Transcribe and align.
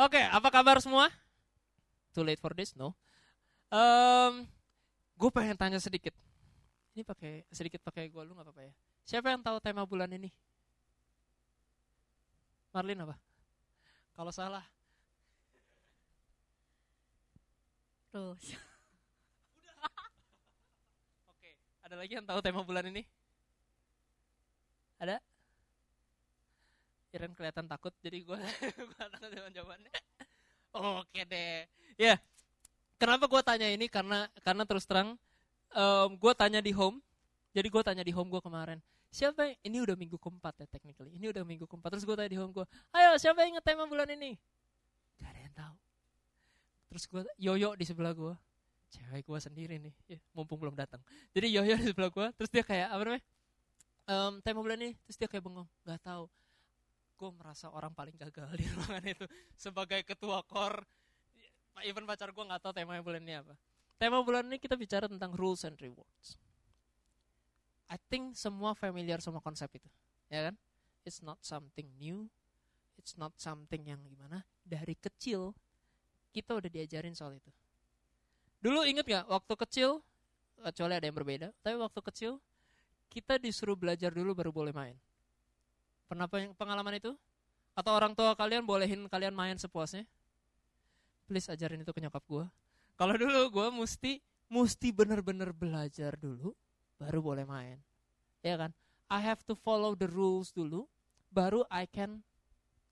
Oke, 0.00 0.16
apa 0.16 0.48
kabar 0.48 0.80
semua? 0.80 1.12
Too 2.16 2.24
late 2.24 2.40
for 2.40 2.56
this, 2.56 2.72
no. 2.72 2.96
Um, 3.68 4.48
gue 5.20 5.28
pengen 5.28 5.60
tanya 5.60 5.76
sedikit. 5.76 6.16
Ini 6.96 7.04
pakai 7.04 7.44
sedikit 7.52 7.84
pakai 7.84 8.08
gue 8.08 8.22
lu 8.24 8.32
nggak 8.32 8.48
apa-apa 8.48 8.64
ya? 8.64 8.72
Siapa 9.04 9.28
yang 9.28 9.44
tahu 9.44 9.60
tema 9.60 9.84
bulan 9.84 10.08
ini? 10.08 10.32
Marlin 12.72 13.04
apa? 13.04 13.20
Kalau 14.16 14.32
salah, 14.32 14.64
Terus. 18.10 18.42
oke. 21.30 21.50
Ada 21.86 21.94
lagi 21.94 22.18
yang 22.18 22.26
tahu 22.26 22.42
tema 22.42 22.66
bulan 22.66 22.90
ini? 22.90 23.06
Ada? 24.98 25.22
Iren 27.10 27.34
kelihatan 27.34 27.66
takut, 27.66 27.90
jadi 27.98 28.22
gue 28.22 28.38
gue 28.90 29.04
takut 29.10 29.30
dengan 29.30 29.50
jawabannya. 29.50 29.92
Oke 30.70 31.26
deh. 31.26 31.66
Ya, 31.98 32.16
kenapa 32.96 33.26
gue 33.26 33.42
tanya 33.42 33.66
ini? 33.66 33.90
Karena 33.90 34.30
karena 34.46 34.62
terus 34.62 34.86
terang, 34.86 35.18
gue 36.14 36.32
tanya 36.38 36.62
di 36.62 36.70
home. 36.70 37.02
Jadi 37.50 37.66
gue 37.66 37.82
tanya 37.82 38.06
di 38.06 38.14
home 38.14 38.30
gue 38.30 38.38
kemarin. 38.38 38.78
Siapa 39.10 39.42
yang, 39.42 39.58
ini 39.66 39.76
udah 39.82 39.98
minggu 39.98 40.14
keempat 40.22 40.62
ya 40.62 40.66
technically. 40.70 41.18
Ini 41.18 41.34
udah 41.34 41.42
minggu 41.42 41.66
keempat. 41.66 41.98
Terus 41.98 42.06
gue 42.06 42.14
tanya 42.14 42.30
di 42.30 42.38
home 42.38 42.54
gue, 42.54 42.66
ayo 42.94 43.18
siapa 43.18 43.42
yang 43.42 43.58
inget 43.58 43.66
tema 43.66 43.90
bulan 43.90 44.06
ini? 44.06 44.38
Gak 45.18 45.34
ada 45.34 45.40
yang 45.42 45.54
tahu. 45.58 45.74
Terus 46.94 47.04
gue, 47.10 47.22
Yoyo 47.42 47.74
di 47.74 47.82
sebelah 47.82 48.14
gue. 48.14 48.34
Cewek 48.90 49.22
gue 49.22 49.38
sendiri 49.38 49.78
nih, 49.78 49.94
ya, 50.10 50.18
mumpung 50.34 50.58
belum 50.58 50.74
datang. 50.74 50.98
Jadi 51.30 51.46
Yoyo 51.54 51.78
di 51.78 51.94
sebelah 51.94 52.10
gue, 52.10 52.26
terus 52.34 52.50
dia 52.50 52.66
kayak 52.66 52.90
apa 52.90 53.02
namanya? 53.06 53.24
Em, 54.10 54.32
tema 54.42 54.58
bulan 54.66 54.78
ini, 54.82 54.98
terus 55.06 55.14
dia 55.14 55.30
kayak 55.30 55.46
bengong, 55.46 55.70
gak 55.86 56.02
tahu. 56.02 56.26
Gue 57.20 57.28
merasa 57.36 57.68
orang 57.68 57.92
paling 57.92 58.16
gagal 58.16 58.48
di 58.56 58.64
ruangan 58.64 59.04
itu 59.04 59.28
sebagai 59.52 60.00
ketua 60.08 60.40
kor. 60.48 60.80
Even 61.84 62.08
pacar 62.08 62.32
gue 62.32 62.40
nggak 62.40 62.64
tahu 62.64 62.72
tema 62.72 62.96
bulan 63.04 63.20
ini 63.20 63.36
apa. 63.44 63.52
Tema 64.00 64.24
bulan 64.24 64.48
ini 64.48 64.56
kita 64.56 64.72
bicara 64.80 65.04
tentang 65.04 65.36
rules 65.36 65.60
and 65.68 65.76
rewards. 65.76 66.40
I 67.92 68.00
think 68.08 68.32
semua 68.40 68.72
familiar 68.72 69.20
sama 69.20 69.44
konsep 69.44 69.68
itu, 69.76 69.88
ya 70.32 70.48
kan? 70.48 70.56
It's 71.04 71.20
not 71.20 71.36
something 71.44 71.84
new, 72.00 72.24
it's 72.96 73.20
not 73.20 73.36
something 73.36 73.84
yang 73.84 74.00
gimana. 74.08 74.40
Dari 74.64 74.96
kecil 74.96 75.52
kita 76.32 76.56
udah 76.56 76.70
diajarin 76.72 77.12
soal 77.12 77.36
itu. 77.36 77.52
Dulu 78.64 78.88
inget 78.88 79.04
gak 79.04 79.28
waktu 79.28 79.54
kecil, 79.66 80.00
kecuali 80.56 80.96
ada 80.96 81.04
yang 81.04 81.16
berbeda, 81.16 81.48
tapi 81.60 81.76
waktu 81.76 82.00
kecil 82.00 82.32
kita 83.12 83.36
disuruh 83.36 83.76
belajar 83.76 84.08
dulu 84.08 84.32
baru 84.32 84.54
boleh 84.54 84.72
main. 84.72 84.96
Pernah 86.10 86.26
peng- 86.26 86.50
pengalaman 86.58 86.98
itu? 86.98 87.14
Atau 87.78 87.94
orang 87.94 88.18
tua 88.18 88.34
kalian 88.34 88.66
bolehin 88.66 89.06
kalian 89.06 89.30
main 89.30 89.54
sepuasnya? 89.54 90.02
Please 91.30 91.46
ajarin 91.46 91.86
itu 91.86 91.94
ke 91.94 92.02
nyokap 92.02 92.26
gue. 92.26 92.44
Kalau 92.98 93.14
dulu 93.14 93.40
gue 93.46 93.66
mesti 93.70 94.18
mesti 94.50 94.90
bener-bener 94.90 95.54
belajar 95.54 96.18
dulu, 96.18 96.50
baru 96.98 97.22
boleh 97.22 97.46
main. 97.46 97.78
Ya 98.42 98.58
kan? 98.58 98.74
I 99.06 99.22
have 99.22 99.46
to 99.46 99.54
follow 99.54 99.94
the 99.94 100.10
rules 100.10 100.50
dulu, 100.50 100.90
baru 101.30 101.62
I 101.70 101.86
can 101.86 102.26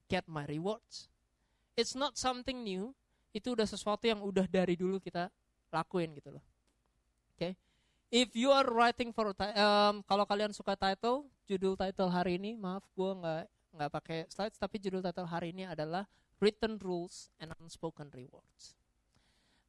get 0.06 0.30
my 0.30 0.47
rewards. 0.47 1.10
It's 1.75 1.98
not 1.98 2.14
something 2.14 2.62
new, 2.62 2.94
itu 3.34 3.58
udah 3.58 3.66
sesuatu 3.66 4.06
yang 4.06 4.22
udah 4.22 4.47
dari 4.47 4.78
dulu 4.78 5.03
kita 5.03 5.27
lakuin 5.75 6.14
gitu 6.14 6.38
loh. 6.38 6.44
If 8.09 8.33
you 8.33 8.48
are 8.48 8.64
writing 8.64 9.12
for 9.12 9.37
um, 9.37 10.01
kalau 10.09 10.25
kalian 10.25 10.56
suka 10.56 10.73
title, 10.81 11.28
judul 11.45 11.77
title 11.77 12.09
hari 12.09 12.41
ini, 12.41 12.56
maaf 12.56 12.81
gue 12.97 13.12
nggak 13.12 13.45
nggak 13.77 13.91
pakai 13.92 14.19
slides, 14.33 14.56
tapi 14.56 14.81
judul 14.81 15.05
title 15.05 15.28
hari 15.28 15.53
ini 15.53 15.69
adalah 15.69 16.09
written 16.41 16.81
rules 16.81 17.28
and 17.37 17.53
unspoken 17.61 18.09
rewards. 18.17 18.73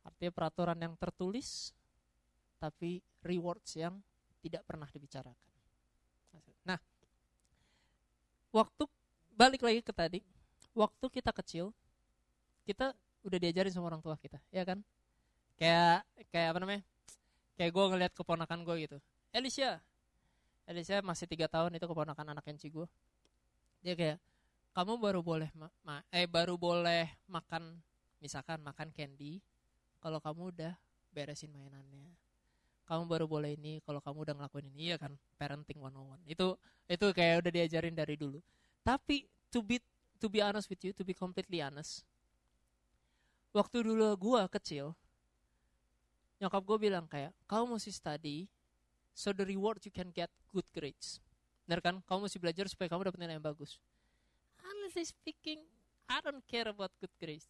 Artinya 0.08 0.32
peraturan 0.32 0.80
yang 0.80 0.96
tertulis, 0.96 1.76
tapi 2.64 3.04
rewards 3.28 3.76
yang 3.76 4.00
tidak 4.40 4.64
pernah 4.64 4.88
dibicarakan. 4.88 5.36
Nah, 6.64 6.80
waktu 8.56 8.88
balik 9.36 9.68
lagi 9.68 9.84
ke 9.84 9.92
tadi, 9.92 10.24
waktu 10.72 11.06
kita 11.12 11.36
kecil, 11.36 11.76
kita 12.64 12.96
udah 13.28 13.36
diajarin 13.36 13.76
sama 13.76 13.92
orang 13.92 14.00
tua 14.00 14.16
kita, 14.16 14.40
ya 14.48 14.64
kan? 14.64 14.80
Kayak 15.60 16.08
kayak 16.32 16.56
apa 16.56 16.60
namanya? 16.64 16.84
Kayak 17.60 17.72
gue 17.76 17.86
ngeliat 17.92 18.14
keponakan 18.16 18.64
gue 18.64 18.76
gitu. 18.88 18.98
Alicia, 19.36 19.84
Alicia 20.64 21.04
masih 21.04 21.28
tiga 21.28 21.52
tahun 21.52 21.76
itu 21.76 21.84
keponakan 21.84 22.32
anak 22.32 22.48
Enci 22.48 22.72
gue. 22.72 22.88
Dia 23.84 24.00
kayak, 24.00 24.18
kamu 24.72 24.96
baru 24.96 25.20
boleh 25.20 25.52
ma- 25.60 25.76
ma- 25.84 26.06
eh 26.16 26.24
baru 26.24 26.56
boleh 26.56 27.12
makan 27.28 27.84
misalkan 28.24 28.64
makan 28.64 28.96
candy 28.96 29.44
kalau 30.00 30.24
kamu 30.24 30.56
udah 30.56 30.74
beresin 31.12 31.52
mainannya. 31.52 32.16
Kamu 32.88 33.06
baru 33.06 33.28
boleh 33.30 33.54
ini 33.60 33.84
kalau 33.86 34.00
kamu 34.02 34.26
udah 34.26 34.36
ngelakuin 34.40 34.68
ini, 34.74 34.94
iya 34.94 34.98
kan? 34.98 35.14
Parenting 35.38 35.78
101. 35.84 36.24
Itu 36.26 36.48
itu 36.90 37.06
kayak 37.14 37.46
udah 37.46 37.52
diajarin 37.54 37.94
dari 37.94 38.16
dulu. 38.18 38.40
Tapi 38.82 39.28
to 39.54 39.62
be 39.62 39.78
to 40.18 40.32
be 40.32 40.42
honest 40.42 40.72
with 40.72 40.82
you, 40.82 40.96
to 40.96 41.04
be 41.06 41.14
completely 41.14 41.62
honest, 41.62 42.02
waktu 43.54 43.86
dulu 43.86 44.10
gua 44.18 44.50
kecil, 44.50 44.98
nyokap 46.40 46.64
gue 46.64 46.78
bilang 46.90 47.06
kayak, 47.06 47.36
kamu 47.46 47.76
mesti 47.76 47.92
study, 47.92 48.48
so 49.12 49.36
the 49.36 49.44
reward 49.44 49.84
you 49.84 49.92
can 49.92 50.10
get 50.16 50.32
good 50.50 50.66
grades. 50.72 51.20
Bener 51.68 51.84
kan? 51.84 52.00
Kamu 52.08 52.26
mesti 52.26 52.40
belajar 52.40 52.66
supaya 52.72 52.88
kamu 52.88 53.12
dapat 53.12 53.20
nilai 53.20 53.36
yang 53.38 53.46
bagus. 53.46 53.78
Honestly 54.64 55.06
speaking, 55.06 55.62
I 56.10 56.24
don't 56.24 56.42
care 56.48 56.72
about 56.72 56.90
good 56.98 57.12
grades. 57.20 57.46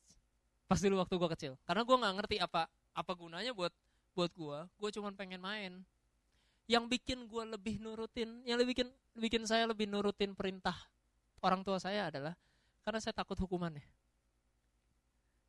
Pas 0.67 0.81
dulu 0.81 0.99
waktu 1.01 1.15
gue 1.15 1.29
kecil, 1.37 1.53
karena 1.65 1.81
gue 1.81 1.95
nggak 1.97 2.15
ngerti 2.21 2.35
apa 2.41 2.69
apa 2.93 3.11
gunanya 3.15 3.55
buat 3.55 3.73
buat 4.13 4.29
gue. 4.33 4.57
Gue 4.77 4.89
cuman 4.93 5.13
pengen 5.15 5.41
main. 5.41 5.81
Yang 6.69 6.85
bikin 6.99 7.25
gue 7.25 7.43
lebih 7.49 7.81
nurutin, 7.81 8.45
yang 8.45 8.61
lebih 8.61 8.77
bikin 8.77 8.87
bikin 9.17 9.43
saya 9.49 9.65
lebih 9.65 9.89
nurutin 9.89 10.37
perintah 10.37 10.77
orang 11.41 11.63
tua 11.65 11.79
saya 11.81 12.11
adalah 12.11 12.35
karena 12.85 12.99
saya 13.01 13.15
takut 13.15 13.39
hukumannya. 13.39 13.85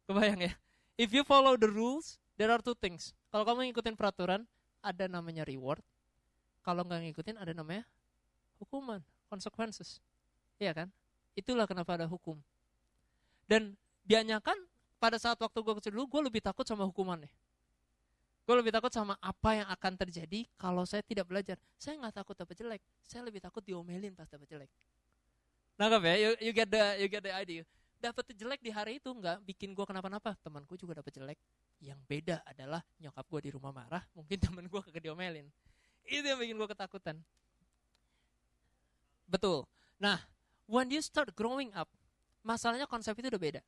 Kebayang 0.08 0.40
ya? 0.48 0.52
If 0.96 1.12
you 1.12 1.22
follow 1.22 1.54
the 1.60 1.68
rules, 1.70 2.18
there 2.40 2.48
are 2.48 2.64
two 2.64 2.72
things. 2.72 3.12
Kalau 3.28 3.44
kamu 3.44 3.68
ngikutin 3.68 4.00
peraturan, 4.00 4.48
ada 4.80 5.04
namanya 5.04 5.44
reward. 5.44 5.84
Kalau 6.64 6.88
nggak 6.88 7.12
ngikutin, 7.12 7.36
ada 7.36 7.52
namanya 7.52 7.84
hukuman, 8.56 9.04
consequences. 9.28 10.00
Iya 10.56 10.72
kan? 10.72 10.88
Itulah 11.36 11.68
kenapa 11.68 12.00
ada 12.00 12.08
hukum. 12.08 12.40
Dan 13.44 13.76
dianyakan 14.08 14.56
pada 14.96 15.20
saat 15.20 15.36
waktu 15.36 15.60
gue 15.60 15.74
kecil 15.84 15.92
dulu, 15.92 16.16
gue 16.16 16.32
lebih 16.32 16.40
takut 16.40 16.64
sama 16.64 16.88
hukumannya. 16.88 17.28
Gue 18.48 18.56
lebih 18.56 18.72
takut 18.72 18.88
sama 18.88 19.20
apa 19.20 19.60
yang 19.60 19.68
akan 19.68 19.92
terjadi 20.00 20.48
kalau 20.56 20.88
saya 20.88 21.04
tidak 21.04 21.28
belajar. 21.28 21.60
Saya 21.76 22.00
nggak 22.00 22.24
takut 22.24 22.34
dapat 22.40 22.56
jelek, 22.56 22.82
saya 23.04 23.20
lebih 23.20 23.44
takut 23.44 23.60
diomelin 23.60 24.16
pas 24.16 24.26
dapat 24.26 24.48
jelek. 24.48 24.70
Nangkap 25.76 26.02
ya? 26.08 26.14
You, 26.16 26.30
you 26.48 26.52
get 26.56 26.68
the 26.72 26.84
you 27.04 27.08
get 27.08 27.20
the 27.20 27.32
idea. 27.32 27.68
Dapat 28.00 28.32
jelek 28.32 28.64
di 28.64 28.72
hari 28.72 28.96
itu 28.96 29.12
nggak 29.12 29.44
bikin 29.44 29.76
gue 29.76 29.84
kenapa-napa. 29.84 30.32
Temanku 30.40 30.80
juga 30.80 31.04
dapat 31.04 31.12
jelek. 31.12 31.38
Yang 31.84 32.00
beda 32.08 32.36
adalah 32.48 32.80
nyokap 32.96 33.24
gue 33.28 33.40
di 33.44 33.50
rumah 33.52 33.72
marah, 33.76 34.00
mungkin 34.16 34.40
temen 34.44 34.64
gue 34.64 34.80
kagak 34.80 35.04
diomelin. 35.04 35.44
Itu 36.08 36.24
yang 36.24 36.40
bikin 36.40 36.56
gue 36.56 36.68
ketakutan. 36.72 37.20
Betul. 39.28 39.68
Nah, 40.00 40.18
when 40.64 40.88
you 40.88 41.04
start 41.04 41.30
growing 41.36 41.70
up, 41.76 41.86
masalahnya 42.40 42.88
konsep 42.88 43.12
itu 43.20 43.28
udah 43.28 43.42
beda. 43.42 43.62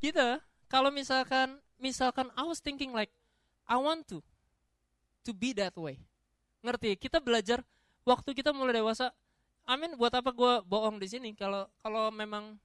Kita 0.00 0.40
kalau 0.68 0.92
misalkan 0.92 1.58
misalkan 1.80 2.28
I 2.36 2.44
was 2.44 2.60
thinking 2.60 2.92
like 2.92 3.10
I 3.64 3.80
want 3.80 4.06
to 4.12 4.20
to 5.24 5.32
be 5.32 5.56
that 5.56 5.74
way. 5.74 6.00
Ngerti? 6.60 7.00
Kita 7.00 7.18
belajar 7.18 7.64
waktu 8.04 8.36
kita 8.36 8.52
mulai 8.52 8.76
dewasa. 8.76 9.12
Amin 9.68 9.96
buat 9.96 10.12
apa 10.12 10.32
gue 10.32 10.52
bohong 10.64 10.96
di 11.00 11.08
sini 11.08 11.30
kalau 11.36 11.68
kalau 11.84 12.08
memang 12.10 12.56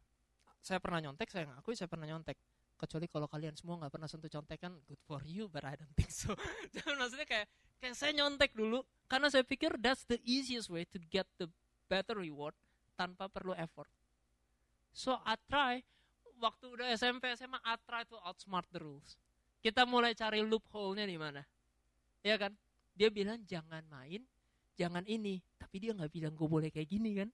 saya 0.65 0.81
pernah 0.81 0.97
nyontek, 0.97 1.29
saya 1.29 1.45
ngakui 1.45 1.77
saya 1.77 1.85
pernah 1.85 2.09
nyontek. 2.09 2.33
Kecuali 2.75 3.05
kalau 3.05 3.29
kalian 3.29 3.53
semua 3.53 3.77
nggak 3.77 3.93
pernah 3.93 4.09
sentuh 4.09 4.27
contekan, 4.33 4.73
good 4.89 4.99
for 5.05 5.21
you, 5.21 5.45
but 5.45 5.61
I 5.61 5.77
don't 5.77 5.93
think 5.93 6.09
so. 6.09 6.33
Jadi 6.73 6.89
maksudnya 6.97 7.29
kayak 7.29 7.47
kayak 7.77 7.93
saya 7.93 8.11
nyontek 8.17 8.57
dulu 8.57 8.81
karena 9.05 9.29
saya 9.29 9.45
pikir 9.45 9.77
that's 9.77 10.09
the 10.09 10.17
easiest 10.25 10.73
way 10.73 10.83
to 10.89 10.97
get 11.13 11.29
the 11.37 11.45
better 11.85 12.17
reward 12.17 12.57
tanpa 12.97 13.29
perlu 13.29 13.53
effort. 13.53 13.87
So 14.89 15.21
I 15.21 15.37
try 15.45 15.85
waktu 16.41 16.65
udah 16.65 16.87
SMP 16.97 17.29
SMA 17.37 17.61
I 17.61 17.77
try 17.85 18.01
to 18.09 18.17
outsmart 18.25 18.65
the 18.73 18.81
rules. 18.81 19.21
Kita 19.61 19.85
mulai 19.85 20.17
cari 20.17 20.41
loophole-nya 20.41 21.05
di 21.05 21.15
mana. 21.15 21.45
Ya 22.25 22.41
kan? 22.41 22.57
Dia 22.97 23.13
bilang 23.13 23.37
jangan 23.45 23.85
main, 23.85 24.25
jangan 24.73 25.05
ini, 25.05 25.45
tapi 25.61 25.77
dia 25.77 25.93
nggak 25.93 26.09
bilang 26.09 26.33
gue 26.33 26.47
boleh 26.49 26.69
kayak 26.73 26.89
gini 26.89 27.21
kan? 27.21 27.29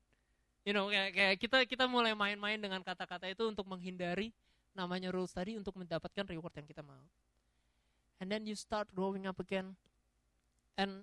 You 0.62 0.78
know, 0.78 0.94
kayak, 0.94 1.12
kayak 1.18 1.36
kita 1.42 1.58
kita 1.66 1.86
mulai 1.90 2.14
main-main 2.14 2.62
dengan 2.62 2.86
kata-kata 2.86 3.26
itu 3.30 3.50
untuk 3.50 3.66
menghindari 3.66 4.30
namanya 4.78 5.10
rules 5.10 5.34
tadi 5.34 5.58
untuk 5.58 5.74
mendapatkan 5.74 6.24
reward 6.30 6.54
yang 6.54 6.68
kita 6.70 6.86
mau. 6.86 7.02
And 8.22 8.30
then 8.30 8.46
you 8.46 8.54
start 8.54 8.88
growing 8.94 9.26
up 9.26 9.42
again. 9.42 9.74
And 10.78 11.02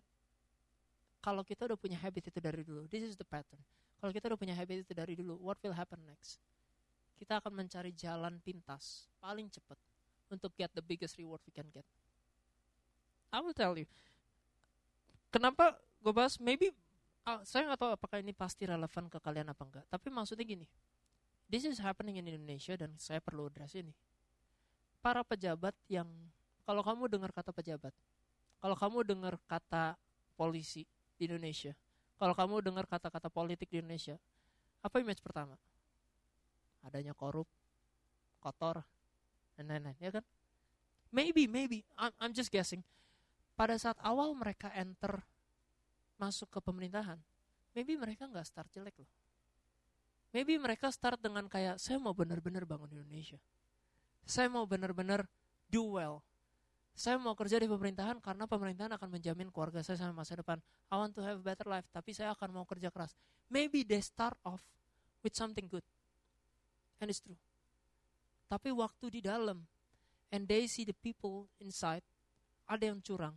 kalau 1.18 1.42
kita 1.42 1.66
udah 1.66 1.78
punya 1.78 1.98
habit 1.98 2.30
itu 2.30 2.38
dari 2.38 2.62
dulu, 2.62 2.86
this 2.86 3.02
is 3.02 3.18
the 3.18 3.26
pattern. 3.26 3.58
Kalau 3.98 4.14
kita 4.14 4.30
udah 4.30 4.38
punya 4.38 4.54
habit 4.54 4.86
itu 4.86 4.94
dari 4.94 5.18
dulu, 5.18 5.34
what 5.42 5.58
will 5.58 5.74
happen 5.74 5.98
next? 6.06 6.38
kita 7.18 7.42
akan 7.42 7.52
mencari 7.66 7.90
jalan 7.98 8.38
pintas 8.38 9.10
paling 9.18 9.50
cepat 9.50 9.74
untuk 10.30 10.54
get 10.54 10.70
the 10.78 10.84
biggest 10.84 11.18
reward 11.18 11.42
we 11.42 11.50
can 11.50 11.66
get. 11.74 11.82
I 13.34 13.42
will 13.42 13.52
tell 13.52 13.74
you. 13.74 13.84
Kenapa 15.34 15.76
gue 16.00 16.14
bahas? 16.14 16.38
Maybe 16.38 16.72
uh, 17.28 17.40
saya 17.44 17.68
nggak 17.68 17.80
tahu 17.80 17.90
apakah 17.92 18.18
ini 18.24 18.32
pasti 18.32 18.64
relevan 18.64 19.12
ke 19.12 19.18
kalian 19.20 19.52
apa 19.52 19.62
enggak. 19.68 19.84
Tapi 19.92 20.08
maksudnya 20.08 20.44
gini, 20.48 20.66
this 21.52 21.68
is 21.68 21.76
happening 21.76 22.16
in 22.16 22.24
Indonesia 22.24 22.72
dan 22.80 22.96
saya 22.96 23.20
perlu 23.20 23.52
address 23.52 23.76
ini. 23.76 23.92
Para 25.04 25.20
pejabat 25.20 25.76
yang 25.86 26.08
kalau 26.64 26.80
kamu 26.80 27.08
dengar 27.12 27.30
kata 27.32 27.52
pejabat, 27.52 27.92
kalau 28.58 28.76
kamu 28.76 28.98
dengar 29.04 29.34
kata 29.46 29.94
polisi 30.34 30.88
di 31.20 31.28
Indonesia, 31.28 31.72
kalau 32.18 32.34
kamu 32.34 32.64
dengar 32.66 32.84
kata-kata 32.90 33.30
politik 33.30 33.70
di 33.70 33.78
Indonesia, 33.78 34.18
apa 34.82 34.96
image 34.98 35.22
pertama? 35.22 35.54
Adanya 36.82 37.14
korup, 37.14 37.46
kotor, 38.42 38.82
dan 39.54 39.70
lain-lain, 39.70 39.98
ya 40.02 40.10
kan? 40.10 40.24
Maybe, 41.14 41.46
maybe, 41.48 41.86
I'm, 41.94 42.12
I'm 42.20 42.32
just 42.34 42.50
guessing. 42.50 42.82
Pada 43.54 43.78
saat 43.78 43.96
awal 44.02 44.34
mereka 44.34 44.70
enter 44.74 45.22
masuk 46.18 46.50
ke 46.50 46.58
pemerintahan, 46.60 47.16
maybe 47.72 47.94
mereka 47.94 48.26
nggak 48.26 48.44
start 48.44 48.68
jelek 48.74 48.98
loh. 48.98 49.10
Maybe 50.28 50.60
mereka 50.60 50.92
start 50.92 51.16
dengan 51.24 51.48
kayak 51.48 51.80
saya 51.80 51.96
mau 51.96 52.12
benar-benar 52.12 52.68
bangun 52.68 52.92
Indonesia. 52.92 53.40
Saya 54.28 54.52
mau 54.52 54.68
benar-benar 54.68 55.24
do 55.72 55.96
well. 55.96 56.20
Saya 56.92 57.16
mau 57.16 57.32
kerja 57.32 57.56
di 57.56 57.70
pemerintahan 57.70 58.20
karena 58.20 58.44
pemerintahan 58.44 58.92
akan 58.98 59.08
menjamin 59.08 59.48
keluarga 59.48 59.80
saya 59.80 59.96
sampai 59.96 60.18
masa 60.18 60.36
depan. 60.36 60.60
I 60.92 61.00
want 61.00 61.16
to 61.16 61.22
have 61.24 61.40
a 61.40 61.44
better 61.46 61.64
life, 61.64 61.86
tapi 61.94 62.12
saya 62.12 62.34
akan 62.36 62.60
mau 62.60 62.66
kerja 62.68 62.92
keras. 62.92 63.16
Maybe 63.48 63.86
they 63.86 64.02
start 64.04 64.36
off 64.44 64.60
with 65.24 65.32
something 65.32 65.64
good. 65.64 65.86
And 67.00 67.08
it's 67.08 67.22
true. 67.22 67.38
Tapi 68.50 68.74
waktu 68.74 69.08
di 69.08 69.20
dalam 69.24 69.64
and 70.28 70.44
they 70.44 70.68
see 70.68 70.84
the 70.84 70.96
people 70.96 71.48
inside 71.60 72.04
ada 72.68 72.84
yang 72.84 73.00
curang 73.00 73.36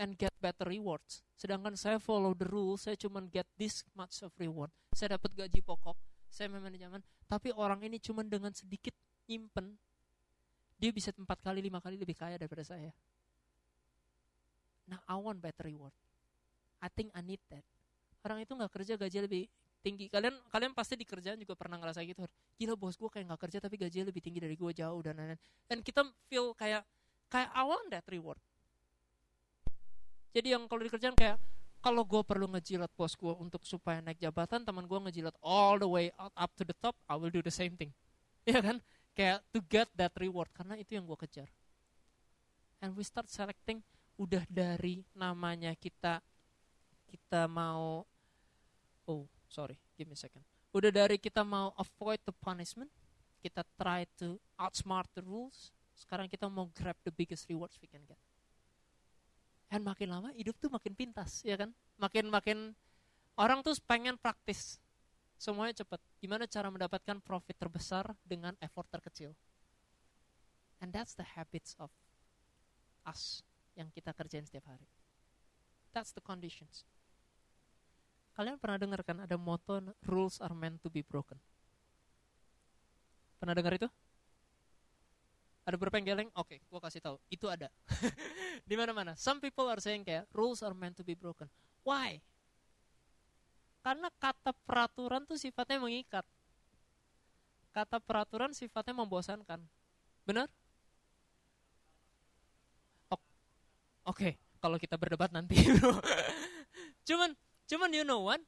and 0.00 0.16
get 0.16 0.32
better 0.40 0.64
rewards. 0.64 1.20
Sedangkan 1.36 1.76
saya 1.76 2.00
follow 2.00 2.32
the 2.32 2.48
rules, 2.48 2.88
saya 2.88 2.96
cuma 2.96 3.20
get 3.28 3.44
this 3.60 3.84
much 3.92 4.24
of 4.24 4.32
reward. 4.40 4.72
Saya 4.96 5.20
dapat 5.20 5.36
gaji 5.36 5.60
pokok, 5.60 5.94
saya 6.32 6.48
manajemen, 6.48 7.04
tapi 7.28 7.52
orang 7.52 7.84
ini 7.84 8.00
cuma 8.00 8.24
dengan 8.24 8.50
sedikit 8.56 8.96
nyimpen 9.28 9.76
dia 10.80 10.90
bisa 10.90 11.12
empat 11.12 11.44
kali 11.44 11.60
lima 11.60 11.76
kali 11.84 12.00
lebih 12.00 12.16
kaya 12.16 12.40
daripada 12.40 12.64
saya. 12.64 12.88
Nah, 14.88 14.98
I 15.04 15.14
want 15.20 15.38
better 15.38 15.68
reward. 15.68 15.92
I 16.80 16.88
think 16.88 17.12
I 17.12 17.20
need 17.20 17.44
that. 17.52 17.62
Orang 18.24 18.40
itu 18.40 18.56
nggak 18.56 18.72
kerja 18.72 18.96
gaji 18.96 19.28
lebih 19.28 19.44
tinggi. 19.84 20.08
Kalian 20.08 20.40
kalian 20.48 20.72
pasti 20.72 20.96
di 20.96 21.04
kerjaan 21.04 21.36
juga 21.36 21.52
pernah 21.52 21.76
ngerasa 21.76 22.00
gitu. 22.04 22.24
Gila 22.56 22.74
bos 22.80 22.96
gue 22.96 23.08
kayak 23.12 23.28
nggak 23.28 23.40
kerja 23.44 23.58
tapi 23.60 23.76
gajinya 23.76 24.08
lebih 24.08 24.24
tinggi 24.24 24.40
dari 24.40 24.56
gue 24.56 24.72
jauh 24.72 25.00
dan 25.04 25.20
lain-lain. 25.20 25.40
Dan 25.68 25.84
kita 25.84 26.04
feel 26.32 26.56
kayak 26.56 26.82
kayak 27.28 27.52
I 27.52 27.62
want 27.68 27.92
that 27.92 28.08
reward. 28.08 28.40
Jadi 30.30 30.54
yang 30.54 30.66
kalau 30.70 30.82
di 30.84 30.90
kerjaan 30.90 31.16
kayak 31.16 31.36
kalau 31.80 32.04
gue 32.04 32.20
perlu 32.20 32.44
ngejilat 32.52 32.92
bos 32.92 33.16
gue 33.16 33.32
untuk 33.40 33.64
supaya 33.64 34.04
naik 34.04 34.20
jabatan, 34.20 34.62
teman 34.62 34.84
gue 34.84 34.98
ngejilat 35.08 35.32
all 35.40 35.80
the 35.80 35.88
way 35.88 36.12
out 36.20 36.32
up 36.36 36.52
to 36.54 36.62
the 36.62 36.76
top, 36.76 36.92
I 37.08 37.16
will 37.16 37.32
do 37.32 37.40
the 37.40 37.52
same 37.52 37.74
thing. 37.74 37.90
Iya 38.48 38.64
kan? 38.64 38.76
Kayak 39.12 39.44
to 39.52 39.60
get 39.68 39.88
that 39.96 40.16
reward 40.16 40.48
karena 40.56 40.76
itu 40.80 40.96
yang 40.96 41.04
gue 41.04 41.18
kejar. 41.28 41.48
And 42.80 42.96
we 42.96 43.04
start 43.04 43.28
selecting 43.28 43.84
udah 44.20 44.44
dari 44.52 45.00
namanya 45.16 45.72
kita 45.72 46.20
kita 47.08 47.48
mau 47.48 48.04
oh 49.08 49.24
sorry 49.48 49.80
give 49.96 50.04
me 50.04 50.12
a 50.12 50.20
second 50.20 50.44
udah 50.76 50.92
dari 50.92 51.16
kita 51.16 51.40
mau 51.40 51.72
avoid 51.80 52.20
the 52.28 52.34
punishment 52.36 52.92
kita 53.40 53.64
try 53.80 54.04
to 54.20 54.36
outsmart 54.60 55.08
the 55.16 55.24
rules 55.24 55.72
sekarang 55.96 56.28
kita 56.28 56.52
mau 56.52 56.68
grab 56.76 57.00
the 57.00 57.12
biggest 57.16 57.48
rewards 57.48 57.80
we 57.80 57.88
can 57.88 58.04
get 58.04 58.20
and 59.70 59.86
makin 59.86 60.10
lama 60.10 60.34
hidup 60.34 60.58
tuh 60.58 60.68
makin 60.68 60.92
pintas 60.92 61.46
ya 61.46 61.54
kan? 61.54 61.70
Makin 61.96 62.26
makin 62.28 62.74
orang 63.38 63.62
tuh 63.62 63.74
pengen 63.86 64.18
praktis. 64.18 64.82
Semuanya 65.40 65.80
cepat 65.80 66.02
gimana 66.20 66.44
cara 66.44 66.68
mendapatkan 66.68 67.16
profit 67.24 67.56
terbesar 67.56 68.12
dengan 68.26 68.52
effort 68.60 68.90
terkecil? 68.92 69.32
And 70.84 70.92
that's 70.92 71.16
the 71.16 71.24
habits 71.24 71.72
of 71.80 71.88
us 73.08 73.40
yang 73.78 73.88
kita 73.88 74.12
kerjain 74.12 74.44
setiap 74.44 74.68
hari. 74.68 74.84
That's 75.96 76.12
the 76.12 76.20
conditions. 76.20 76.84
Kalian 78.36 78.60
pernah 78.60 78.76
dengar 78.76 79.00
kan 79.04 79.24
ada 79.24 79.36
moto 79.40 79.80
rules 80.04 80.40
are 80.44 80.52
meant 80.52 80.80
to 80.84 80.92
be 80.92 81.00
broken? 81.00 81.36
Pernah 83.40 83.56
dengar 83.56 83.76
itu 83.76 83.88
ada 85.70 85.78
berapa 85.78 85.96
yang 86.02 86.08
geleng? 86.14 86.30
Oke, 86.34 86.56
okay, 86.56 86.58
gue 86.66 86.80
kasih 86.82 87.00
tahu. 87.00 87.16
Itu 87.30 87.46
ada. 87.46 87.70
di 88.68 88.74
mana-mana. 88.74 89.14
Some 89.14 89.38
people 89.38 89.70
are 89.70 89.78
saying 89.78 90.02
kayak 90.02 90.26
rules 90.34 90.60
are 90.66 90.74
meant 90.74 90.98
to 90.98 91.06
be 91.06 91.14
broken. 91.14 91.46
Why? 91.86 92.18
Karena 93.80 94.12
kata 94.18 94.52
peraturan 94.66 95.24
tuh 95.24 95.38
sifatnya 95.38 95.80
mengikat. 95.80 96.26
Kata 97.70 98.02
peraturan 98.02 98.52
sifatnya 98.52 98.98
membosankan. 98.98 99.62
Benar? 100.26 100.50
Oke, 104.10 104.26
okay, 104.26 104.32
kalau 104.58 104.74
kita 104.74 104.98
berdebat 104.98 105.30
nanti, 105.30 105.54
cuman, 107.08 107.30
cuman 107.70 107.90
you 107.94 108.02
know 108.02 108.26
what? 108.26 108.42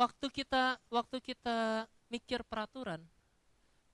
Waktu 0.00 0.32
kita, 0.32 0.80
waktu 0.88 1.20
kita 1.20 1.84
mikir 2.08 2.40
peraturan, 2.46 3.04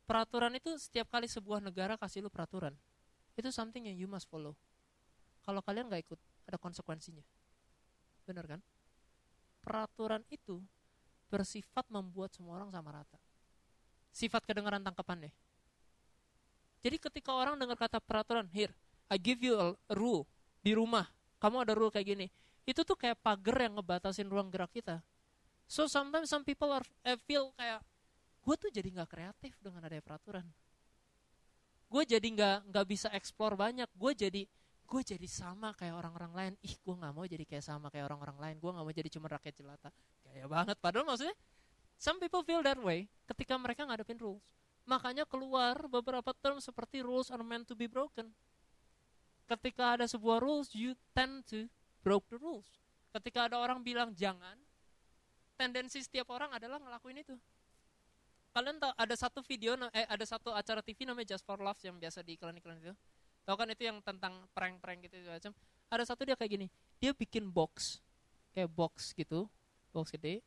peraturan 0.09 0.57
itu 0.57 0.73
setiap 0.81 1.13
kali 1.13 1.29
sebuah 1.29 1.61
negara 1.61 2.01
kasih 2.01 2.25
lu 2.25 2.33
peraturan 2.33 2.73
itu 3.37 3.53
something 3.53 3.87
yang 3.87 3.95
you 3.95 4.09
must 4.09 4.27
follow. 4.27 4.57
Kalau 5.45 5.61
kalian 5.61 5.93
nggak 5.93 6.09
ikut 6.09 6.21
ada 6.49 6.57
konsekuensinya. 6.57 7.23
Benar 8.25 8.45
kan? 8.49 8.61
Peraturan 9.63 10.25
itu 10.33 10.65
bersifat 11.29 11.85
membuat 11.93 12.33
semua 12.33 12.57
orang 12.57 12.73
sama 12.73 12.91
rata. 12.91 13.21
Sifat 14.11 14.49
kedengaran 14.49 14.81
tangkapan 14.81 15.29
deh 15.29 15.35
jadi 16.79 16.97
ketika 16.99 17.35
orang 17.35 17.59
dengar 17.59 17.75
kata 17.75 17.99
peraturan 17.99 18.47
here 18.55 18.71
I 19.11 19.17
give 19.19 19.43
you 19.43 19.57
a 19.57 19.75
rule 19.97 20.29
di 20.61 20.77
rumah. 20.77 21.09
Kamu 21.41 21.65
ada 21.65 21.73
rule 21.73 21.89
kayak 21.89 22.07
gini. 22.13 22.27
Itu 22.69 22.85
tuh 22.85 22.93
kayak 22.93 23.17
pagar 23.25 23.65
yang 23.65 23.81
ngebatasin 23.81 24.29
ruang 24.29 24.53
gerak 24.53 24.69
kita. 24.69 25.01
So 25.65 25.89
sometimes 25.89 26.29
some 26.29 26.45
people 26.45 26.69
are 26.69 26.85
eh, 27.09 27.17
feel 27.25 27.49
kayak 27.57 27.81
gue 28.49 28.57
tuh 28.57 28.73
jadi 28.73 28.89
nggak 28.89 29.13
kreatif 29.13 29.53
dengan 29.61 29.85
ada 29.85 30.01
peraturan. 30.01 30.49
Gue 31.85 32.09
jadi 32.09 32.25
nggak 32.25 32.73
nggak 32.73 32.87
bisa 32.89 33.13
explore 33.13 33.61
banyak. 33.61 33.85
Gue 33.93 34.17
jadi 34.17 34.49
gue 34.89 35.03
jadi 35.05 35.29
sama 35.29 35.77
kayak 35.77 35.93
orang-orang 36.01 36.33
lain. 36.33 36.53
Ih 36.65 36.81
gue 36.81 36.95
nggak 36.97 37.13
mau 37.13 37.29
jadi 37.29 37.45
kayak 37.45 37.61
sama 37.61 37.93
kayak 37.93 38.09
orang-orang 38.09 38.41
lain. 38.41 38.57
Gue 38.57 38.73
nggak 38.73 38.85
mau 38.89 38.95
jadi 38.97 39.09
cuma 39.13 39.29
rakyat 39.29 39.53
jelata. 39.53 39.93
Kayak 40.25 40.49
banget. 40.49 40.77
Padahal 40.81 41.05
maksudnya 41.05 41.37
some 42.01 42.17
people 42.17 42.41
feel 42.41 42.65
that 42.65 42.81
way 42.81 43.05
ketika 43.29 43.53
mereka 43.61 43.85
ngadepin 43.85 44.17
rules. 44.17 44.41
Makanya 44.89 45.29
keluar 45.29 45.77
beberapa 45.85 46.33
term 46.41 46.57
seperti 46.65 47.05
rules 47.05 47.29
are 47.29 47.45
meant 47.45 47.69
to 47.69 47.77
be 47.77 47.85
broken. 47.85 48.33
Ketika 49.45 50.01
ada 50.01 50.09
sebuah 50.09 50.41
rules 50.41 50.73
you 50.73 50.97
tend 51.13 51.45
to 51.53 51.69
broke 52.01 52.25
the 52.33 52.41
rules. 52.41 52.81
Ketika 53.13 53.53
ada 53.53 53.61
orang 53.61 53.85
bilang 53.85 54.17
jangan 54.17 54.57
tendensi 55.61 56.01
setiap 56.01 56.33
orang 56.33 56.49
adalah 56.57 56.81
ngelakuin 56.81 57.21
itu 57.21 57.37
kalian 58.53 58.77
tahu 58.81 58.93
ada 58.97 59.15
satu 59.15 59.41
video 59.45 59.77
eh 59.93 60.07
ada 60.09 60.25
satu 60.27 60.51
acara 60.53 60.81
TV 60.83 61.05
namanya 61.05 61.37
Just 61.37 61.45
for 61.47 61.61
Love 61.61 61.79
yang 61.85 61.97
biasa 62.01 62.25
di 62.25 62.35
iklan-iklan 62.37 62.81
itu. 62.83 62.95
Tahu 63.47 63.57
kan 63.57 63.69
itu 63.73 63.83
yang 63.89 63.99
tentang 64.05 64.45
prank-prank 64.53 65.09
gitu 65.09 65.17
macam. 65.29 65.53
Ada 65.89 66.05
satu 66.13 66.29
dia 66.29 66.37
kayak 66.37 66.53
gini 66.53 66.67
dia 66.99 67.15
bikin 67.15 67.49
box 67.49 68.03
kayak 68.53 68.69
box 68.73 69.13
gitu 69.15 69.47
box 69.93 70.13
gede. 70.13 70.45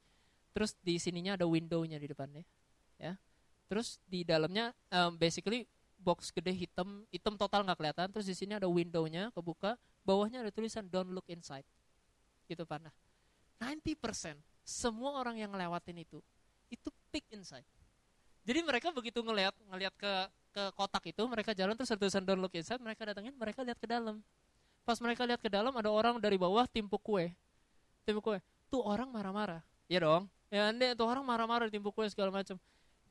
Terus 0.51 0.75
di 0.83 0.99
sininya 0.99 1.39
ada 1.39 1.47
windownya 1.47 1.97
di 1.97 2.07
depannya 2.09 2.43
ya. 2.99 3.17
Terus 3.71 3.97
di 4.03 4.27
dalamnya 4.27 4.75
um, 4.91 5.15
basically 5.15 5.63
box 6.01 6.33
gede 6.33 6.51
hitam 6.51 7.07
hitam 7.09 7.39
total 7.39 7.63
nggak 7.63 7.79
kelihatan. 7.79 8.07
Terus 8.11 8.27
di 8.27 8.35
sini 8.35 8.59
ada 8.59 8.67
windownya 8.67 9.31
kebuka 9.31 9.79
bawahnya 10.01 10.41
ada 10.41 10.51
tulisan 10.51 10.89
don't 10.89 11.13
look 11.13 11.25
inside 11.29 11.65
gitu 12.49 12.65
panah 12.65 12.91
90% 13.61 14.35
semua 14.65 15.21
orang 15.21 15.37
yang 15.37 15.53
ngelewatin 15.53 16.01
itu 16.01 16.19
itu 16.73 16.89
peek 17.13 17.29
inside 17.31 17.65
jadi 18.47 18.59
mereka 18.65 18.89
begitu 18.89 19.21
ngelihat 19.21 19.53
ngelihat 19.69 19.93
ke 19.97 20.13
ke 20.51 20.63
kotak 20.75 21.03
itu, 21.07 21.23
mereka 21.31 21.55
jalan 21.55 21.73
terus 21.79 21.95
tulisan 21.95 22.27
don't 22.27 22.43
look 22.43 22.51
inside, 22.51 22.83
mereka 22.83 23.07
datangin, 23.07 23.31
mereka 23.39 23.63
lihat 23.63 23.79
ke 23.79 23.87
dalam. 23.87 24.19
Pas 24.83 24.99
mereka 24.99 25.23
lihat 25.23 25.39
ke 25.39 25.47
dalam 25.47 25.71
ada 25.71 25.87
orang 25.87 26.19
dari 26.19 26.35
bawah 26.35 26.67
timpuk 26.67 26.99
kue. 26.99 27.31
Timpuk 28.03 28.23
kue. 28.23 28.37
Tuh 28.67 28.83
orang 28.83 29.07
marah-marah. 29.07 29.63
Ya 29.87 30.03
dong. 30.03 30.27
Ya 30.51 30.67
nih 30.75 30.91
tuh 30.97 31.07
orang 31.07 31.23
marah-marah 31.23 31.71
timpuk 31.71 31.95
kue 31.95 32.03
segala 32.11 32.33
macam. 32.33 32.59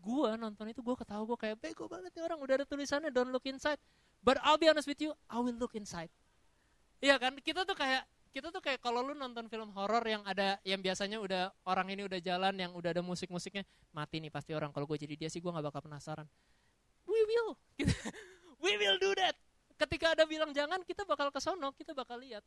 Gua 0.01 0.37
nonton 0.37 0.69
itu 0.69 0.85
gua 0.85 0.97
ketawa 0.97 1.25
gua 1.25 1.39
kayak 1.41 1.57
bego 1.61 1.89
banget 1.89 2.13
nih 2.13 2.25
orang 2.25 2.39
udah 2.41 2.55
ada 2.61 2.67
tulisannya 2.69 3.09
don't 3.09 3.33
look 3.33 3.45
inside. 3.49 3.81
But 4.21 4.37
I'll 4.45 4.61
be 4.61 4.69
honest 4.69 4.85
with 4.85 5.01
you, 5.01 5.17
I 5.33 5.41
will 5.41 5.57
look 5.57 5.73
inside. 5.73 6.13
Iya 7.01 7.17
kan? 7.17 7.41
Kita 7.41 7.65
tuh 7.65 7.73
kayak 7.73 8.05
kita 8.31 8.55
tuh 8.55 8.63
kayak 8.63 8.79
kalau 8.79 9.03
lu 9.03 9.15
nonton 9.19 9.51
film 9.51 9.75
horor 9.75 10.07
yang 10.07 10.23
ada 10.23 10.55
yang 10.63 10.79
biasanya 10.79 11.19
udah 11.19 11.51
orang 11.67 11.91
ini 11.91 12.07
udah 12.07 12.23
jalan 12.23 12.55
yang 12.55 12.71
udah 12.71 12.95
ada 12.95 13.03
musik-musiknya 13.03 13.67
mati 13.91 14.23
nih 14.23 14.31
pasti 14.31 14.55
orang 14.55 14.71
kalau 14.71 14.87
gue 14.87 14.99
jadi 15.03 15.15
dia 15.19 15.29
sih 15.29 15.43
gue 15.43 15.51
nggak 15.51 15.67
bakal 15.67 15.83
penasaran. 15.83 16.27
We 17.11 17.19
will. 17.27 17.59
Gitu. 17.81 17.91
we 18.63 18.77
will 18.79 18.99
do 19.03 19.11
that. 19.19 19.35
Ketika 19.75 20.15
ada 20.15 20.29
bilang 20.29 20.55
jangan 20.55 20.79
kita 20.87 21.03
bakal 21.03 21.35
ke 21.35 21.43
sono 21.43 21.75
kita 21.75 21.91
bakal 21.91 22.23
lihat. 22.23 22.47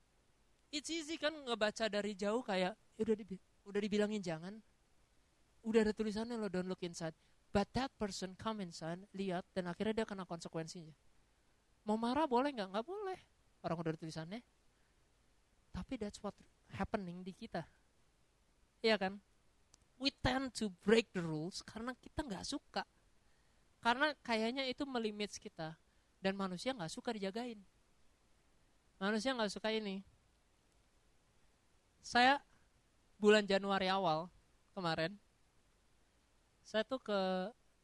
It's 0.72 0.88
easy 0.90 1.20
kan 1.20 1.36
ngebaca 1.36 1.86
dari 1.92 2.16
jauh 2.16 2.42
kayak 2.42 2.74
"Ya 2.96 3.02
udah 3.04 3.16
dibi 3.20 3.36
udah 3.68 3.80
dibilangin 3.84 4.24
jangan. 4.24 4.54
Udah 5.68 5.84
ada 5.84 5.92
tulisannya 5.92 6.40
lo 6.40 6.48
don't 6.48 6.72
look 6.72 6.82
inside. 6.88 7.14
But 7.52 7.70
that 7.76 7.92
person 8.00 8.40
come 8.40 8.64
inside 8.64 9.04
lihat 9.12 9.44
dan 9.52 9.68
akhirnya 9.68 10.02
dia 10.02 10.08
kena 10.08 10.24
konsekuensinya. 10.24 10.96
Mau 11.84 12.00
marah 12.00 12.26
boleh 12.26 12.56
nggak? 12.56 12.72
Nggak 12.72 12.86
boleh. 12.88 13.20
Orang 13.62 13.84
udah 13.84 13.92
ada 13.92 14.00
tulisannya 14.00 14.40
tapi 15.74 15.98
that's 15.98 16.22
what 16.22 16.38
happening 16.78 17.26
di 17.26 17.34
kita. 17.34 17.66
Iya 18.86 18.96
kan? 19.02 19.18
We 19.98 20.14
tend 20.22 20.54
to 20.62 20.70
break 20.86 21.10
the 21.18 21.26
rules 21.26 21.66
karena 21.66 21.98
kita 21.98 22.22
nggak 22.22 22.46
suka. 22.46 22.86
Karena 23.82 24.14
kayaknya 24.22 24.64
itu 24.70 24.86
melimits 24.86 25.42
kita. 25.42 25.76
Dan 26.24 26.40
manusia 26.40 26.72
nggak 26.72 26.94
suka 26.94 27.12
dijagain. 27.12 27.60
Manusia 29.02 29.36
nggak 29.36 29.52
suka 29.52 29.74
ini. 29.74 30.06
Saya 32.04 32.40
bulan 33.20 33.48
Januari 33.48 33.88
awal 33.88 34.28
kemarin 34.76 35.16
saya 36.64 36.84
tuh 36.84 37.00
ke 37.00 37.20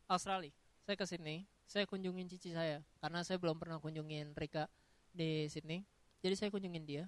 Australia. 0.07 0.51
Saya 0.83 0.95
ke 0.95 1.05
sini 1.07 1.47
saya 1.69 1.85
kunjungin 1.85 2.25
cici 2.25 2.49
saya. 2.51 2.81
Karena 2.97 3.21
saya 3.21 3.37
belum 3.37 3.55
pernah 3.61 3.77
kunjungin 3.77 4.33
Rika 4.33 4.65
di 5.13 5.45
sini. 5.47 5.85
Jadi 6.19 6.35
saya 6.35 6.49
kunjungin 6.49 6.83
dia 6.83 7.05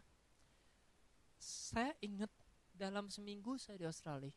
saya 1.41 1.97
ingat 2.05 2.29
dalam 2.69 3.09
seminggu 3.09 3.57
saya 3.57 3.81
di 3.81 3.89
Australia. 3.89 4.33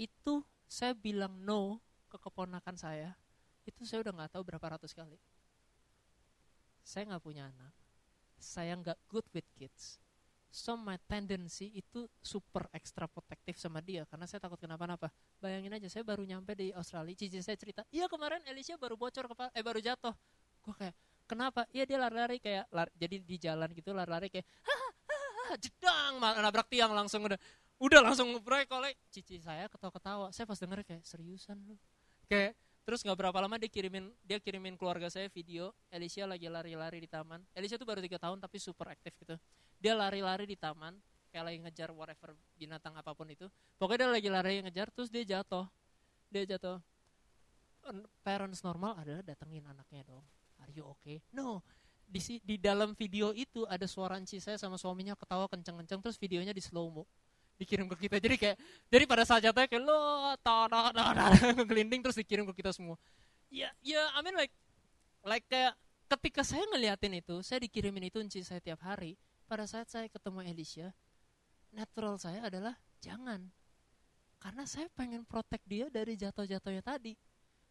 Itu 0.00 0.42
saya 0.64 0.96
bilang 0.96 1.44
no 1.44 1.84
ke 2.08 2.16
keponakan 2.16 2.74
saya 2.74 3.14
itu 3.68 3.84
saya 3.84 4.00
udah 4.00 4.12
nggak 4.16 4.32
tahu 4.32 4.42
berapa 4.48 4.66
ratus 4.80 4.96
kali. 4.96 5.20
Saya 6.80 7.04
nggak 7.12 7.22
punya 7.22 7.52
anak 7.52 7.76
saya 8.40 8.72
nggak 8.74 8.96
good 9.06 9.28
with 9.36 9.46
kids. 9.54 10.00
So 10.50 10.74
my 10.74 10.98
tendency 11.06 11.70
itu 11.70 12.10
super 12.18 12.66
extra 12.74 13.06
protektif 13.06 13.54
sama 13.54 13.78
dia 13.78 14.02
karena 14.08 14.26
saya 14.26 14.42
takut 14.42 14.58
kenapa-napa. 14.58 15.12
Bayangin 15.38 15.78
aja 15.78 15.86
saya 15.86 16.02
baru 16.02 16.26
nyampe 16.26 16.58
di 16.58 16.74
Australia 16.74 17.14
cici 17.14 17.38
saya 17.38 17.54
cerita 17.54 17.86
iya 17.94 18.10
kemarin 18.10 18.42
Alicia 18.50 18.74
baru 18.74 18.98
bocor 18.98 19.30
kepala 19.30 19.54
eh 19.54 19.62
baru 19.62 19.78
jatuh. 19.78 20.10
Gue 20.64 20.74
kayak 20.74 20.96
kenapa? 21.30 21.62
Iya 21.70 21.86
dia 21.86 21.98
lari-lari 22.02 22.42
kayak 22.42 22.66
lari, 22.74 22.90
jadi 22.98 23.16
di 23.22 23.36
jalan 23.38 23.68
gitu 23.70 23.94
lari-lari 23.94 24.26
kayak 24.26 24.48
hahaha 25.50 25.58
jedang 25.58 26.14
nabrak 26.22 26.68
tiang 26.70 26.94
langsung 26.94 27.26
udah. 27.26 27.38
Udah 27.80 28.04
langsung 28.04 28.28
ngebrek 28.36 28.68
oleh 28.76 28.92
cici 29.08 29.40
saya 29.40 29.64
ketawa-ketawa. 29.66 30.28
Saya 30.36 30.44
pas 30.44 30.60
denger 30.60 30.84
kayak 30.84 31.00
seriusan 31.00 31.56
lu? 31.64 31.74
Kayak 32.28 32.54
terus 32.84 33.00
nggak 33.00 33.16
berapa 33.16 33.38
lama 33.40 33.56
dia 33.56 33.70
kirimin 33.72 34.12
dia 34.24 34.36
kirimin 34.40 34.74
keluarga 34.74 35.06
saya 35.06 35.30
video 35.30 35.70
Alicia 35.88 36.28
lagi 36.28 36.46
lari-lari 36.46 37.00
di 37.00 37.08
taman. 37.08 37.40
Alicia 37.56 37.80
tuh 37.80 37.88
baru 37.88 38.04
tiga 38.04 38.20
tahun 38.20 38.36
tapi 38.36 38.60
super 38.60 38.92
aktif 38.92 39.16
gitu. 39.16 39.34
Dia 39.80 39.96
lari-lari 39.96 40.44
di 40.44 40.60
taman 40.60 40.92
kayak 41.32 41.44
lagi 41.46 41.58
ngejar 41.64 41.88
whatever 41.96 42.36
binatang 42.60 42.92
apa 43.00 43.16
pun 43.16 43.32
itu. 43.32 43.48
Pokoknya 43.80 44.06
dia 44.06 44.10
lagi 44.12 44.28
lari 44.28 44.60
ngejar 44.60 44.92
terus 44.92 45.08
dia 45.08 45.24
jatuh. 45.24 45.64
Dia 46.28 46.44
jatuh. 46.44 46.78
En- 47.88 48.06
parents 48.20 48.60
normal 48.60 49.00
adalah 49.00 49.24
datengin 49.24 49.64
anaknya 49.64 50.04
dong. 50.04 50.24
Are 50.60 50.68
you 50.68 50.84
okay? 50.84 51.24
No 51.32 51.64
di 52.10 52.18
si- 52.18 52.42
di 52.42 52.58
dalam 52.58 52.92
video 52.98 53.30
itu 53.30 53.62
ada 53.70 53.86
suara 53.86 54.18
Enci 54.18 54.42
saya 54.42 54.58
sama 54.58 54.74
suaminya 54.74 55.14
ketawa 55.14 55.46
kenceng-kenceng 55.46 56.02
terus 56.02 56.18
videonya 56.18 56.50
di 56.50 56.58
slow 56.58 56.90
mo 56.90 57.04
dikirim 57.54 57.86
ke 57.86 58.08
kita. 58.08 58.18
Jadi 58.18 58.36
kayak 58.40 58.56
jadi 58.90 59.04
pada 59.06 59.22
saat 59.22 59.46
jatuhnya 59.46 59.68
kayak 59.70 59.84
lo 59.84 60.00
tanah 60.42 60.90
ngelinding 61.70 62.02
terus 62.02 62.18
dikirim 62.18 62.42
ke 62.50 62.58
kita 62.58 62.74
semua. 62.74 62.98
Ya 63.46 63.70
ya 63.78 64.02
I 64.18 64.20
mean 64.26 64.34
like 64.34 64.50
like 65.22 65.46
kayak 65.46 65.78
ketika 66.10 66.42
saya 66.42 66.66
ngeliatin 66.74 67.22
itu 67.22 67.38
saya 67.46 67.62
dikirimin 67.62 68.10
itu 68.10 68.18
Enci 68.18 68.42
saya 68.42 68.58
tiap 68.58 68.82
hari 68.82 69.14
pada 69.46 69.62
saat 69.70 69.86
saya 69.86 70.10
ketemu 70.10 70.42
Alicia 70.42 70.90
natural 71.70 72.18
saya 72.18 72.42
adalah 72.42 72.74
jangan. 72.98 73.46
Karena 74.40 74.64
saya 74.64 74.88
pengen 74.96 75.22
protect 75.28 75.62
dia 75.68 75.86
dari 75.92 76.16
jatuh-jatuhnya 76.16 76.80
tadi 76.80 77.12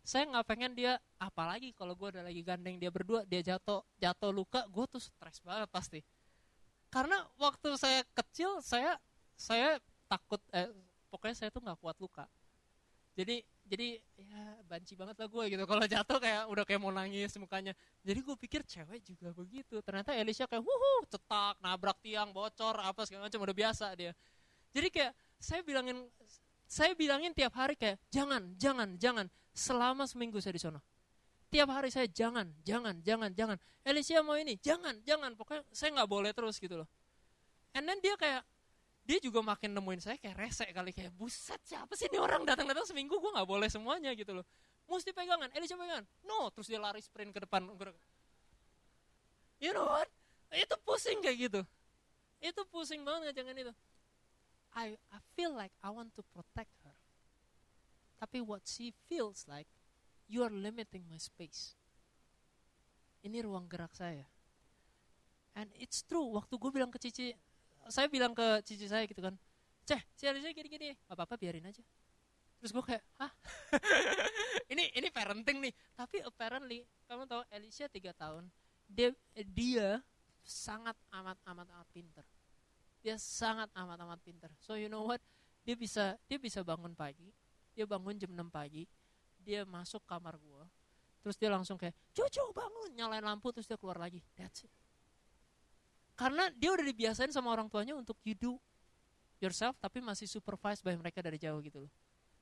saya 0.09 0.25
nggak 0.25 0.45
pengen 0.49 0.73
dia 0.73 0.97
apalagi 1.21 1.69
kalau 1.77 1.93
gue 1.93 2.17
udah 2.17 2.25
lagi 2.25 2.41
gandeng 2.41 2.81
dia 2.81 2.89
berdua 2.89 3.21
dia 3.29 3.45
jatuh 3.45 3.85
jatuh 4.01 4.33
luka 4.33 4.65
gue 4.65 4.85
tuh 4.89 4.97
stres 4.97 5.37
banget 5.45 5.69
pasti. 5.69 6.01
Karena 6.89 7.21
waktu 7.37 7.77
saya 7.77 8.01
kecil 8.17 8.57
saya 8.65 8.97
saya 9.37 9.77
takut 10.09 10.41
eh, 10.49 10.73
pokoknya 11.13 11.37
saya 11.37 11.49
tuh 11.53 11.61
nggak 11.61 11.77
kuat 11.77 11.93
luka. 12.01 12.25
Jadi 13.13 13.45
jadi 13.69 14.01
ya 14.17 14.41
banci 14.65 14.97
banget 14.97 15.13
lah 15.21 15.29
gue 15.29 15.43
gitu. 15.53 15.63
Kalau 15.69 15.85
jatuh 15.85 16.17
kayak 16.17 16.43
udah 16.49 16.63
kayak 16.65 16.81
mau 16.81 16.89
nangis 16.89 17.37
mukanya. 17.37 17.77
Jadi 18.01 18.19
gue 18.25 18.35
pikir 18.49 18.65
cewek 18.65 19.05
juga 19.05 19.29
begitu. 19.29 19.77
Ternyata 19.85 20.17
Alicia 20.17 20.49
kayak 20.49 20.65
wuhu 20.65 21.05
cetak 21.05 21.61
nabrak 21.61 22.01
tiang 22.01 22.33
bocor 22.33 22.81
apa 22.81 23.05
segala 23.05 23.29
macam 23.29 23.45
udah 23.45 23.53
biasa 23.53 23.93
dia. 23.93 24.17
Jadi 24.73 24.89
kayak 24.89 25.13
saya 25.37 25.61
bilangin 25.61 26.01
saya 26.65 26.97
bilangin 26.97 27.29
tiap 27.37 27.53
hari 27.53 27.77
kayak 27.77 28.01
jangan 28.09 28.57
jangan 28.57 28.97
jangan 28.97 29.29
selama 29.59 30.07
seminggu 30.07 30.39
saya 30.39 30.55
di 30.55 30.63
sana 30.63 30.79
tiap 31.49 31.69
hari 31.73 31.89
saya 31.89 32.05
jangan 32.05 32.45
jangan 32.61 33.01
jangan 33.01 33.33
jangan. 33.33 33.57
Alicia 33.81 34.21
mau 34.21 34.37
ini 34.37 34.55
jangan 34.61 35.01
jangan. 35.01 35.33
Pokoknya 35.33 35.65
saya 35.73 35.89
nggak 35.97 36.09
boleh 36.09 36.31
terus 36.31 36.61
gitu 36.61 36.77
loh. 36.77 36.87
And 37.73 37.89
then 37.89 37.97
dia 37.99 38.13
kayak 38.15 38.45
dia 39.09 39.17
juga 39.17 39.41
makin 39.41 39.73
nemuin 39.73 40.01
saya 40.05 40.17
kayak 40.21 40.37
resek 40.37 40.69
kali 40.69 40.93
kayak 40.93 41.09
buset 41.17 41.57
siapa 41.65 41.97
sih 41.97 42.05
ini 42.05 42.21
orang 42.21 42.45
datang-datang 42.45 42.85
seminggu 42.85 43.17
gue 43.17 43.31
nggak 43.33 43.49
boleh 43.49 43.65
semuanya 43.65 44.13
gitu 44.13 44.37
loh. 44.37 44.45
Mesti 44.85 45.09
pegangan 45.09 45.49
Alicia 45.57 45.73
pegangan. 45.73 46.05
No 46.21 46.53
terus 46.53 46.69
dia 46.69 46.77
lari 46.77 47.01
sprint 47.01 47.33
ke 47.33 47.41
depan. 47.41 47.65
You 49.57 49.73
know 49.73 49.89
what? 49.89 50.09
Itu 50.53 50.77
pusing 50.85 51.19
kayak 51.25 51.37
gitu. 51.49 51.61
Itu 52.39 52.61
pusing 52.69 53.01
banget 53.01 53.33
ngajangan 53.33 53.57
itu. 53.57 53.73
I 54.77 54.93
I 55.09 55.17
feel 55.33 55.49
like 55.57 55.73
I 55.81 55.89
want 55.89 56.13
to 56.13 56.21
protect 56.29 56.69
her 56.85 56.98
tapi 58.19 58.43
what 58.43 58.67
she 58.67 58.91
feels 59.07 59.47
like 59.47 59.65
you 60.27 60.43
are 60.43 60.51
limiting 60.53 61.07
my 61.07 61.17
space. 61.17 61.73
Ini 63.23 63.43
ruang 63.43 63.65
gerak 63.65 63.95
saya. 63.95 64.27
And 65.57 65.71
it's 65.75 66.05
true 66.05 66.35
waktu 66.35 66.55
gue 66.55 66.71
bilang 66.71 66.91
ke 66.93 66.99
Cici 67.01 67.33
saya 67.89 68.05
bilang 68.05 68.38
ke 68.38 68.61
cici 68.61 68.85
saya 68.85 69.09
gitu 69.09 69.23
kan 69.23 69.33
ceh 69.89 70.29
Alicia 70.29 70.53
gini-gini 70.53 70.93
gak 71.09 71.17
apa-apa 71.17 71.39
biarin 71.41 71.65
aja. 71.65 71.81
Terus 72.61 72.69
gue 72.75 72.83
kayak 72.85 73.03
hah? 73.17 73.31
Ini 74.71 74.93
ini 74.93 75.09
parenting 75.09 75.57
nih. 75.63 75.73
Tapi 75.97 76.21
apparently 76.21 76.85
kamu 77.09 77.25
tahu 77.25 77.41
Alicia 77.49 77.89
tiga 77.89 78.13
tahun 78.13 78.45
dia 78.85 79.09
dia 79.33 79.97
sangat 80.45 80.93
amat 81.09 81.41
amat 81.49 81.65
amat 81.73 81.89
pinter. 81.89 82.25
Dia 83.01 83.17
sangat 83.17 83.73
amat 83.73 83.97
amat 84.05 84.19
pinter. 84.21 84.51
So 84.61 84.77
you 84.77 84.91
know 84.91 85.09
what? 85.09 85.23
Dia 85.65 85.73
bisa 85.73 86.21
dia 86.29 86.38
bisa 86.38 86.61
bangun 86.61 86.93
pagi 86.93 87.33
dia 87.79 87.88
bangun 87.88 88.19
jam 88.19 88.27
6 88.27 88.51
pagi 88.51 88.83
dia 89.39 89.63
masuk 89.63 90.03
kamar 90.03 90.36
gue 90.36 90.63
terus 91.24 91.39
dia 91.39 91.48
langsung 91.48 91.79
kayak 91.79 91.95
cucu 92.12 92.43
bangun 92.51 92.91
nyalain 92.91 93.24
lampu 93.24 93.55
terus 93.55 93.63
dia 93.71 93.79
keluar 93.79 93.95
lagi 93.95 94.19
that's 94.36 94.67
it 94.67 94.74
karena 96.19 96.51
dia 96.59 96.75
udah 96.75 96.83
dibiasain 96.83 97.31
sama 97.31 97.48
orang 97.55 97.71
tuanya 97.71 97.95
untuk 97.95 98.19
you 98.27 98.36
do 98.36 98.59
yourself 99.39 99.79
tapi 99.79 100.03
masih 100.03 100.27
supervised 100.27 100.83
by 100.83 100.91
mereka 101.00 101.24
dari 101.24 101.39
jauh 101.39 101.63
gitu 101.63 101.88
loh. 101.88 101.91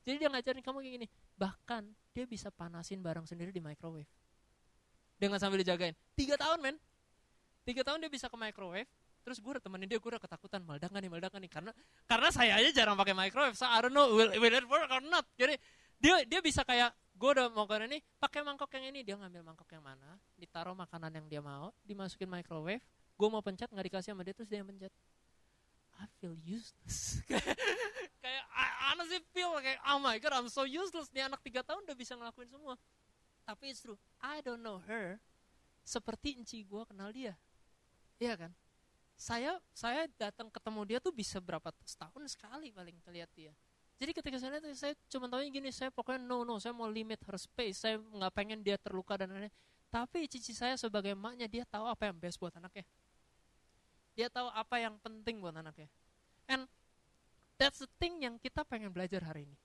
Jadi 0.02 0.18
dia 0.18 0.30
ngajarin 0.34 0.66
kamu 0.66 0.78
kayak 0.82 0.94
gini. 0.98 1.08
Bahkan 1.38 1.84
dia 2.10 2.26
bisa 2.26 2.50
panasin 2.50 3.06
barang 3.06 3.30
sendiri 3.30 3.54
di 3.54 3.62
microwave. 3.62 4.10
Dengan 5.22 5.38
sambil 5.38 5.62
dijagain. 5.62 5.94
Tiga 6.18 6.42
tahun 6.42 6.58
men. 6.58 6.76
Tiga 7.70 7.86
tahun 7.86 8.02
dia 8.02 8.10
bisa 8.10 8.26
ke 8.26 8.38
microwave. 8.40 8.90
Terus 9.28 9.44
gue 9.44 9.60
temenin 9.60 9.92
dia, 9.92 10.00
gue 10.00 10.08
udah 10.08 10.24
ketakutan. 10.24 10.64
Meledak 10.64 10.88
gak 10.88 11.04
nih, 11.04 11.12
meledak 11.12 11.36
gak 11.36 11.44
nih. 11.44 11.52
Karena 11.52 11.72
karena 12.08 12.30
saya 12.32 12.64
aja 12.64 12.72
jarang 12.72 12.96
pakai 12.96 13.12
microwave. 13.12 13.60
So 13.60 13.68
I 13.68 13.84
don't 13.84 13.92
know 13.92 14.08
will, 14.16 14.32
will 14.40 14.56
it 14.56 14.64
work 14.72 14.88
or 14.88 15.04
not. 15.04 15.28
Jadi 15.36 15.60
dia 16.00 16.24
dia 16.24 16.40
bisa 16.40 16.64
kayak 16.64 16.96
gue 17.18 17.30
udah 17.34 17.50
mau 17.50 17.66
ke 17.66 17.76
ini 17.90 17.98
pakai 18.22 18.46
mangkok 18.46 18.70
yang 18.78 18.94
ini 18.94 19.02
dia 19.02 19.18
ngambil 19.18 19.42
mangkok 19.42 19.66
yang 19.74 19.82
mana 19.82 20.22
ditaruh 20.38 20.78
makanan 20.78 21.10
yang 21.18 21.26
dia 21.26 21.42
mau 21.42 21.74
dimasukin 21.82 22.30
microwave 22.30 22.86
gue 23.18 23.28
mau 23.34 23.42
pencet 23.42 23.66
nggak 23.74 23.90
dikasih 23.90 24.14
sama 24.14 24.22
dia 24.22 24.38
terus 24.38 24.46
dia 24.46 24.62
yang 24.62 24.70
pencet 24.70 24.94
I 25.98 26.06
feel 26.22 26.38
useless 26.46 27.26
kayak 28.22 28.46
I 28.54 28.94
honestly 28.94 29.18
feel 29.34 29.50
kayak 29.58 29.82
oh 29.82 29.98
my 29.98 30.22
god 30.22 30.38
I'm 30.38 30.46
so 30.54 30.70
useless 30.70 31.10
nih 31.10 31.26
anak 31.26 31.42
tiga 31.42 31.66
tahun 31.66 31.90
udah 31.90 31.98
bisa 31.98 32.14
ngelakuin 32.14 32.54
semua 32.54 32.78
tapi 33.50 33.74
it's 33.74 33.82
true 33.82 33.98
I 34.22 34.46
don't 34.46 34.62
know 34.62 34.78
her 34.86 35.18
seperti 35.82 36.38
enci 36.38 36.62
gue 36.62 36.84
kenal 36.86 37.10
dia 37.10 37.34
iya 38.22 38.38
kan 38.38 38.54
saya 39.18 39.58
saya 39.74 40.06
datang 40.16 40.48
ketemu 40.48 40.82
dia 40.86 41.00
tuh 41.02 41.12
bisa 41.12 41.42
berapa 41.42 41.74
setahun 41.84 42.22
sekali 42.30 42.70
paling 42.70 42.96
terlihat 43.02 43.30
dia 43.34 43.52
jadi 43.98 44.14
ketika 44.14 44.38
saya 44.38 44.62
lihat 44.62 44.70
saya 44.78 44.94
cuma 45.10 45.26
tahu 45.26 45.42
gini 45.50 45.74
saya 45.74 45.90
pokoknya 45.90 46.22
no 46.22 46.46
no 46.46 46.62
saya 46.62 46.72
mau 46.72 46.86
limit 46.86 47.18
her 47.26 47.38
space 47.42 47.82
saya 47.82 47.98
nggak 47.98 48.32
pengen 48.32 48.62
dia 48.62 48.78
terluka 48.78 49.18
dan 49.18 49.34
lain-lain 49.34 49.54
tapi 49.90 50.30
cici 50.30 50.54
saya 50.54 50.78
sebagai 50.78 51.18
emaknya 51.18 51.50
dia 51.50 51.66
tahu 51.66 51.90
apa 51.90 52.14
yang 52.14 52.18
best 52.22 52.38
buat 52.38 52.54
anaknya 52.54 52.86
Dia 54.18 54.34
tahu 54.34 54.50
apa 54.50 54.82
yang 54.82 54.98
penting 54.98 55.38
buat 55.38 55.54
anaknya. 55.54 55.86
And 56.50 56.66
that's 57.62 57.78
the 57.78 57.90
thing 58.02 58.26
yang 58.26 58.42
kita 58.42 58.66
pengen 58.66 58.90
belajar 58.90 59.22
hari 59.22 59.46
ini. 59.46 59.58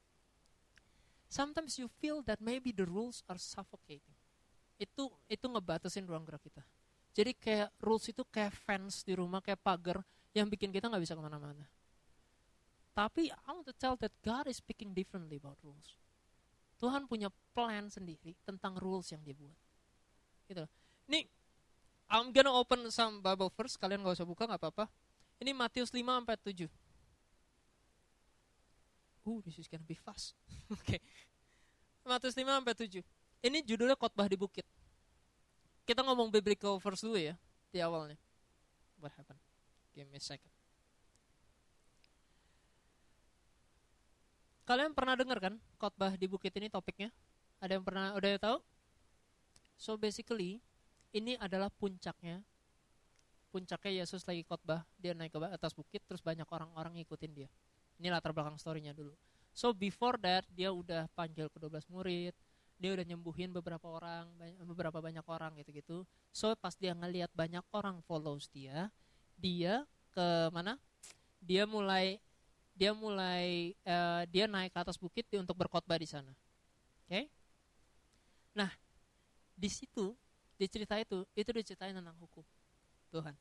Sometimes 1.32 1.80
you 1.80 1.88
feel 1.88 2.20
that 2.28 2.36
maybe 2.36 2.68
the 2.68 2.84
rules 2.84 3.24
are 3.32 3.40
suffocating. 3.40 4.12
Itu 4.76 5.08
itu 5.32 5.48
ngebatasin 5.48 6.04
ruang 6.04 6.28
gerak 6.28 6.44
kita. 6.44 6.60
Jadi 7.12 7.36
kayak 7.36 7.68
rules 7.80 8.08
itu 8.08 8.24
kayak 8.24 8.56
fence 8.56 9.04
di 9.04 9.12
rumah, 9.12 9.44
kayak 9.44 9.60
pagar 9.60 10.00
yang 10.32 10.48
bikin 10.48 10.72
kita 10.72 10.88
nggak 10.88 11.04
bisa 11.04 11.12
ke 11.12 11.22
mana-mana. 11.22 11.64
Tapi 12.92 13.32
I 13.32 13.48
want 13.52 13.68
to 13.68 13.76
tell 13.76 13.96
that 14.00 14.12
God 14.24 14.48
is 14.48 14.60
speaking 14.60 14.96
differently 14.96 15.40
about 15.40 15.60
rules. 15.64 15.96
Tuhan 16.80 17.08
punya 17.08 17.32
plan 17.56 17.88
sendiri 17.88 18.36
tentang 18.44 18.76
rules 18.80 19.08
yang 19.12 19.20
dia 19.24 19.36
buat. 19.36 19.56
Gitu. 20.48 20.64
Ini 21.08 21.24
I'm 22.12 22.28
gonna 22.32 22.52
open 22.52 22.92
some 22.92 23.24
Bible 23.24 23.48
first. 23.48 23.80
Kalian 23.80 24.04
gak 24.04 24.20
usah 24.20 24.28
buka, 24.28 24.44
nggak 24.44 24.60
apa-apa. 24.60 24.84
Ini 25.40 25.56
Matius 25.56 25.88
5 25.88 26.04
sampai 26.04 26.36
7. 26.36 26.68
Uh, 29.24 29.38
this 29.46 29.56
is 29.56 29.70
gonna 29.70 29.86
be 29.88 29.96
fast. 29.96 30.36
Oke. 30.68 30.76
okay. 30.84 31.00
Matius 32.04 32.36
5 32.36 32.44
sampai 32.44 32.74
7. 32.76 33.00
Ini 33.42 33.58
judulnya 33.64 33.96
khotbah 33.96 34.28
di 34.28 34.36
bukit. 34.36 34.66
Kita 35.82 36.06
ngomong 36.06 36.30
biblical 36.30 36.78
verse 36.78 37.02
dulu 37.02 37.18
ya 37.18 37.34
di 37.74 37.82
awalnya. 37.82 38.18
What 39.02 39.10
happened? 39.18 39.40
Give 39.92 40.06
me 40.06 40.18
a 40.18 40.22
second. 40.22 40.52
Kalian 44.62 44.94
pernah 44.94 45.18
dengar 45.18 45.42
kan 45.42 45.58
khotbah 45.76 46.14
di 46.14 46.30
bukit 46.30 46.54
ini 46.54 46.70
topiknya? 46.70 47.10
Ada 47.58 47.76
yang 47.76 47.84
pernah 47.84 48.14
udah 48.14 48.38
tahu? 48.38 48.58
So 49.74 49.98
basically 49.98 50.62
ini 51.10 51.34
adalah 51.42 51.68
puncaknya. 51.68 52.40
Puncaknya 53.50 54.06
Yesus 54.06 54.24
lagi 54.24 54.46
khotbah, 54.46 54.86
dia 54.96 55.12
naik 55.12 55.34
ke 55.34 55.38
atas 55.50 55.76
bukit 55.76 56.00
terus 56.08 56.22
banyak 56.22 56.46
orang-orang 56.46 57.02
ngikutin 57.02 57.32
dia. 57.34 57.48
Ini 57.98 58.08
latar 58.08 58.32
belakang 58.32 58.56
storynya 58.56 58.94
dulu. 58.94 59.12
So 59.52 59.76
before 59.76 60.16
that 60.22 60.48
dia 60.54 60.72
udah 60.72 61.10
panggil 61.12 61.52
ke 61.52 61.58
12 61.60 61.84
murid, 61.92 62.32
dia 62.82 62.98
udah 62.98 63.06
nyembuhin 63.06 63.54
beberapa 63.54 63.86
orang, 63.86 64.26
beberapa 64.66 64.98
banyak 64.98 65.22
orang 65.30 65.54
gitu-gitu. 65.62 66.02
So 66.34 66.50
pas 66.58 66.74
dia 66.74 66.98
ngelihat 66.98 67.30
banyak 67.30 67.62
orang 67.70 68.02
follows 68.02 68.50
dia, 68.50 68.90
dia 69.38 69.86
ke 70.10 70.50
mana? 70.50 70.82
Dia 71.38 71.62
mulai 71.62 72.18
dia 72.74 72.90
mulai 72.90 73.78
uh, 73.86 74.26
dia 74.26 74.50
naik 74.50 74.74
ke 74.74 74.78
atas 74.82 74.98
bukit 74.98 75.22
untuk 75.38 75.54
berkhotbah 75.54 76.02
di 76.02 76.08
sana. 76.10 76.34
Oke? 77.06 77.06
Okay? 77.06 77.24
Nah, 78.58 78.74
di 79.54 79.70
situ 79.70 80.10
di 80.58 80.66
cerita 80.70 80.94
itu 80.98 81.26
itu 81.34 81.50
diceritain 81.50 81.94
tentang 81.94 82.14
hukum 82.22 82.46
Tuhan 83.10 83.34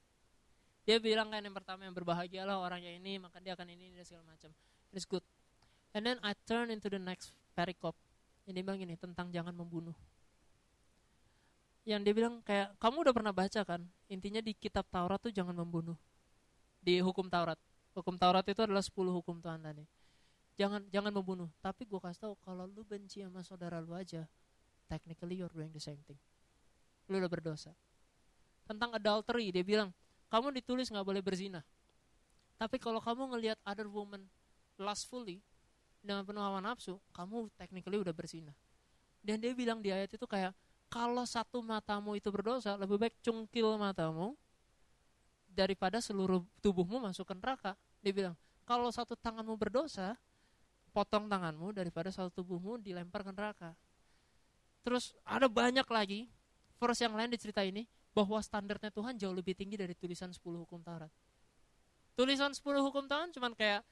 dia 0.82 0.98
bilang 0.98 1.30
kan 1.30 1.42
yang 1.42 1.54
pertama 1.54 1.86
yang 1.86 1.94
berbahagialah 1.94 2.58
orangnya 2.58 2.90
ini 2.90 3.22
maka 3.22 3.38
dia 3.38 3.54
akan 3.54 3.70
ini 3.70 3.94
dan 3.94 4.02
segala 4.02 4.26
macam 4.34 4.50
it's 4.90 5.06
good 5.06 5.22
and 5.94 6.02
then 6.02 6.18
I 6.26 6.34
turn 6.50 6.74
into 6.74 6.90
the 6.90 6.98
next 6.98 7.30
perikop 7.54 7.94
ini 8.50 8.60
bilang 8.66 8.80
ini 8.82 8.96
tentang 8.98 9.30
jangan 9.30 9.54
membunuh. 9.54 9.96
Yang 11.86 12.02
dia 12.06 12.14
bilang 12.14 12.36
kayak 12.46 12.78
kamu 12.78 13.10
udah 13.10 13.14
pernah 13.14 13.34
baca 13.34 13.62
kan? 13.66 13.82
Intinya 14.10 14.42
di 14.42 14.54
kitab 14.54 14.86
Taurat 14.90 15.18
tuh 15.18 15.34
jangan 15.34 15.54
membunuh. 15.58 15.98
Di 16.82 17.02
hukum 17.02 17.30
Taurat. 17.30 17.58
Hukum 17.98 18.16
Taurat 18.18 18.46
itu 18.46 18.62
adalah 18.62 18.82
10 18.82 18.94
hukum 18.94 19.42
Tuhan 19.42 19.62
tadi. 19.62 19.86
Jangan 20.58 20.86
jangan 20.94 21.12
membunuh. 21.14 21.50
Tapi 21.60 21.90
gue 21.90 21.98
kasih 21.98 22.22
tau 22.22 22.34
kalau 22.46 22.70
lu 22.70 22.86
benci 22.86 23.26
sama 23.26 23.42
saudara 23.42 23.82
lu 23.82 23.98
aja 23.98 24.30
technically 24.92 25.40
you're 25.40 25.52
doing 25.56 25.72
the 25.72 25.80
same 25.80 26.00
thing. 26.04 26.20
Lu 27.08 27.16
udah 27.16 27.32
berdosa. 27.32 27.72
Tentang 28.68 28.92
adultery, 28.92 29.56
dia 29.56 29.64
bilang, 29.64 29.96
kamu 30.28 30.52
ditulis 30.60 30.92
nggak 30.92 31.08
boleh 31.08 31.24
berzina. 31.24 31.64
Tapi 32.60 32.76
kalau 32.78 33.00
kamu 33.00 33.32
ngelihat 33.36 33.58
other 33.64 33.88
woman 33.88 34.28
lustfully 34.76 35.40
dengan 36.02 36.26
penuh 36.26 36.42
hawa 36.42 36.60
nafsu, 36.60 36.98
kamu 37.14 37.48
technically 37.56 38.02
udah 38.02 38.14
berzina. 38.14 38.54
Dan 39.22 39.38
dia 39.38 39.54
bilang 39.54 39.80
di 39.80 39.94
ayat 39.94 40.18
itu 40.18 40.26
kayak, 40.26 40.52
kalau 40.92 41.24
satu 41.24 41.64
matamu 41.64 42.18
itu 42.18 42.28
berdosa, 42.34 42.76
lebih 42.76 43.00
baik 43.00 43.16
cungkil 43.24 43.80
matamu 43.80 44.36
daripada 45.48 46.02
seluruh 46.04 46.44
tubuhmu 46.60 47.00
masuk 47.00 47.30
ke 47.32 47.36
neraka. 47.38 47.78
Dia 48.02 48.12
bilang, 48.12 48.36
kalau 48.66 48.90
satu 48.90 49.14
tanganmu 49.16 49.56
berdosa, 49.56 50.18
potong 50.92 51.32
tanganmu 51.32 51.72
daripada 51.72 52.12
satu 52.12 52.44
tubuhmu 52.44 52.82
dilempar 52.82 53.24
ke 53.24 53.32
neraka. 53.32 53.72
Terus 54.82 55.14
ada 55.24 55.46
banyak 55.48 55.86
lagi 55.88 56.28
verse 56.82 57.06
yang 57.06 57.14
lain 57.14 57.30
di 57.30 57.38
cerita 57.38 57.62
ini 57.62 57.86
bahwa 58.12 58.42
standarnya 58.42 58.92
Tuhan 58.92 59.16
jauh 59.16 59.32
lebih 59.32 59.56
tinggi 59.56 59.80
dari 59.80 59.96
tulisan 59.96 60.34
10 60.34 60.42
hukum 60.42 60.84
Taurat. 60.84 61.12
Tulisan 62.18 62.52
10 62.52 62.60
hukum 62.84 63.08
Tuhan 63.08 63.32
cuman 63.32 63.56
kayak 63.56 63.86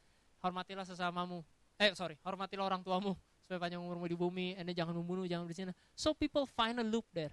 hormatilah 0.43 0.84
sesamamu. 0.84 1.45
Eh 1.80 1.96
sorry, 1.96 2.20
hormatilah 2.22 2.68
orang 2.68 2.84
tuamu 2.84 3.15
supaya 3.39 3.58
panjang 3.58 3.82
umurmu 3.82 4.06
di 4.06 4.18
bumi, 4.20 4.48
anda 4.60 4.76
jangan 4.76 4.94
membunuh, 4.94 5.26
jangan 5.26 5.48
berzina. 5.48 5.74
So 5.96 6.12
people 6.13 6.44
find 6.46 6.78
a 6.78 6.86
loop 6.86 7.08
there. 7.15 7.32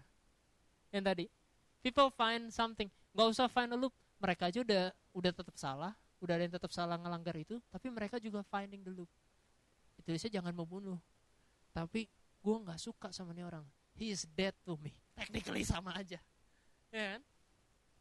Yang 0.94 1.04
tadi, 1.04 1.24
people 1.82 2.08
find 2.14 2.48
something. 2.54 2.88
Gak 3.10 3.26
usah 3.26 3.50
find 3.50 3.74
a 3.74 3.78
loop, 3.78 3.92
mereka 4.22 4.48
aja 4.48 4.62
udah 4.62 4.94
udah 5.12 5.32
tetap 5.34 5.56
salah, 5.58 5.92
udah 6.22 6.32
ada 6.38 6.42
yang 6.46 6.54
tetap 6.54 6.70
salah 6.70 6.94
ngelanggar 6.96 7.34
itu, 7.36 7.58
tapi 7.68 7.90
mereka 7.90 8.22
juga 8.22 8.46
finding 8.46 8.86
the 8.86 8.92
loop. 8.94 9.10
Itu 9.98 10.14
saya 10.14 10.38
jangan 10.38 10.54
membunuh. 10.54 10.96
Tapi 11.74 12.06
gue 12.40 12.56
nggak 12.62 12.78
suka 12.78 13.10
sama 13.10 13.34
nih 13.34 13.44
orang. 13.44 13.66
He 13.98 14.14
is 14.14 14.24
dead 14.30 14.54
to 14.62 14.78
me 14.78 14.94
technically 15.16 15.64
sama 15.64 15.96
aja 15.96 16.20
ya 16.92 17.16
kan 17.16 17.22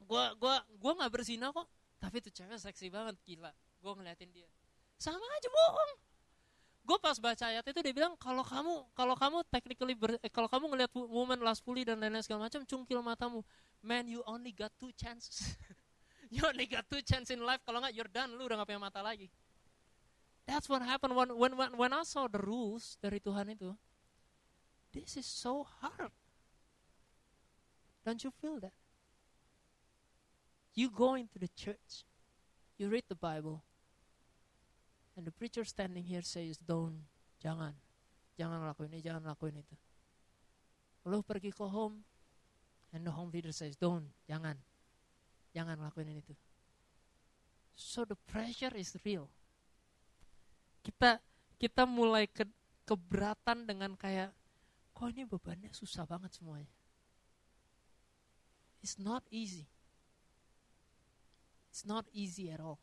gue 0.05 0.23
gua 0.37 0.55
gua 0.77 0.91
nggak 0.99 1.11
berzina 1.15 1.49
kok 1.49 1.65
tapi 1.97 2.19
tuh 2.19 2.29
cewek 2.29 2.59
seksi 2.59 2.91
banget 2.91 3.15
gila 3.23 3.49
gue 3.55 3.91
ngeliatin 3.95 4.29
dia 4.35 4.51
sama 4.99 5.23
aja 5.23 5.47
bohong 5.47 5.91
gue 6.85 6.97
pas 7.01 7.17
baca 7.17 7.45
ayat 7.49 7.65
itu 7.65 7.79
dia 7.81 7.93
bilang 7.97 8.13
kalau 8.21 8.45
kamu 8.45 8.85
kalau 8.93 9.17
kamu 9.17 9.41
technically 9.49 9.97
ber, 9.97 10.21
eh, 10.21 10.29
kalau 10.29 10.45
kamu 10.45 10.69
ngeliat 10.69 10.91
woman 10.93 11.41
lustfully 11.41 11.81
dan 11.81 11.97
lain-lain 11.97 12.21
segala 12.21 12.45
macam 12.45 12.61
cungkil 12.61 13.01
matamu. 13.01 13.41
Man 13.81 14.05
you 14.05 14.21
only 14.29 14.53
got 14.53 14.69
two 14.77 14.93
chances. 14.93 15.41
You 16.35 16.41
only 16.49 16.65
got 16.65 16.89
two 16.89 17.05
chance 17.05 17.29
in 17.29 17.39
life. 17.39 17.61
Kalau 17.63 17.79
nggak 17.79 17.93
you're 17.93 18.09
done. 18.09 18.33
Lu 18.33 18.49
udah 18.49 18.59
gak 18.59 18.67
punya 18.67 18.81
mata 18.81 18.99
lagi. 18.99 19.29
That's 20.45 20.67
what 20.67 20.81
happened 20.81 21.15
when 21.15 21.29
when 21.37 21.53
when, 21.57 21.71
when 21.77 21.91
I 21.93 22.03
saw 22.03 22.27
the 22.27 22.41
rules 22.41 22.97
dari 23.01 23.21
Tuhan 23.21 23.55
itu. 23.55 23.73
This 24.89 25.15
is 25.15 25.27
so 25.29 25.63
hard. 25.63 26.11
Don't 28.05 28.21
you 28.21 28.31
feel 28.31 28.61
that? 28.61 28.75
You 30.75 30.91
go 30.91 31.15
into 31.15 31.39
the 31.39 31.49
church, 31.55 32.03
you 32.77 32.91
read 32.91 33.07
the 33.07 33.15
Bible, 33.15 33.63
and 35.15 35.23
the 35.23 35.31
preacher 35.31 35.63
standing 35.63 36.03
here 36.03 36.21
says, 36.21 36.59
don't, 36.59 37.07
jangan, 37.39 37.71
jangan 38.35 38.59
lakuin 38.67 38.91
ini, 38.91 39.01
jangan 39.03 39.23
lakuin 39.23 39.63
itu. 39.63 39.75
Lalu 41.07 41.23
pergi 41.23 41.51
ke 41.55 41.63
home, 41.63 42.03
and 42.91 43.07
the 43.07 43.11
home 43.11 43.31
leader 43.31 43.55
says, 43.55 43.79
don't, 43.79 44.11
jangan, 44.27 44.59
jangan 45.55 45.79
lakuin 45.79 46.11
ini 46.11 46.19
itu. 46.19 46.35
So 47.75 48.03
the 48.03 48.19
pressure 48.27 48.71
is 48.75 48.95
real. 49.03 49.27
Kita 50.83 51.19
kita 51.55 51.87
mulai 51.87 52.27
ke, 52.27 52.43
keberatan 52.83 53.63
dengan 53.63 53.95
kayak, 53.95 54.31
kok 54.91 55.07
ini 55.11 55.23
bebannya 55.23 55.71
susah 55.71 56.03
banget 56.03 56.35
semuanya. 56.35 56.71
It's 58.83 58.99
not 58.99 59.23
easy. 59.31 59.65
It's 61.71 61.83
not 61.83 62.07
easy 62.15 62.51
at 62.51 62.61
all. 62.63 62.79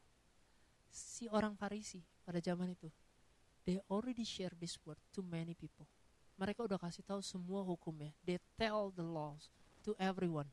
Si 0.93 1.25
orang 1.33 1.57
Farisi 1.57 2.12
pada 2.23 2.39
zaman 2.39 2.73
itu, 2.75 2.89
they 3.67 3.79
already 3.91 4.27
share 4.27 4.55
this 4.59 4.79
word 4.87 4.99
to 5.11 5.23
many 5.23 5.55
people. 5.55 5.87
Mereka 6.39 6.65
udah 6.67 6.81
kasih 6.81 7.05
tahu 7.05 7.21
semua 7.23 7.63
hukumnya. 7.63 8.11
They 8.25 8.41
tell 8.57 8.91
the 8.91 9.05
laws 9.05 9.53
to 9.87 9.95
everyone. 10.01 10.49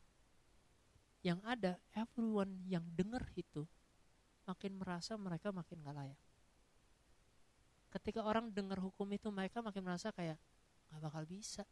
Yang 1.26 1.40
ada, 1.44 1.72
everyone 1.96 2.64
yang 2.68 2.86
dengar 2.96 3.26
itu 3.36 3.66
makin 4.48 4.78
merasa 4.80 5.14
mereka 5.20 5.54
makin 5.54 5.82
gak 5.84 5.96
layak. 5.96 6.20
Ketika 7.90 8.22
orang 8.22 8.54
dengar 8.54 8.78
hukum 8.78 9.10
itu, 9.10 9.34
mereka 9.34 9.66
makin 9.66 9.82
merasa 9.82 10.14
kayak 10.14 10.38
gak 10.90 11.02
bakal 11.02 11.24
bisa. 11.26 11.66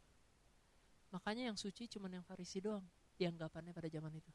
Makanya 1.14 1.48
yang 1.50 1.58
suci 1.58 1.88
cuma 1.88 2.10
yang 2.10 2.26
Farisi 2.26 2.60
doang 2.60 2.84
dianggapannya 3.16 3.72
pada 3.72 3.88
zaman 3.88 4.12
itu. 4.18 4.30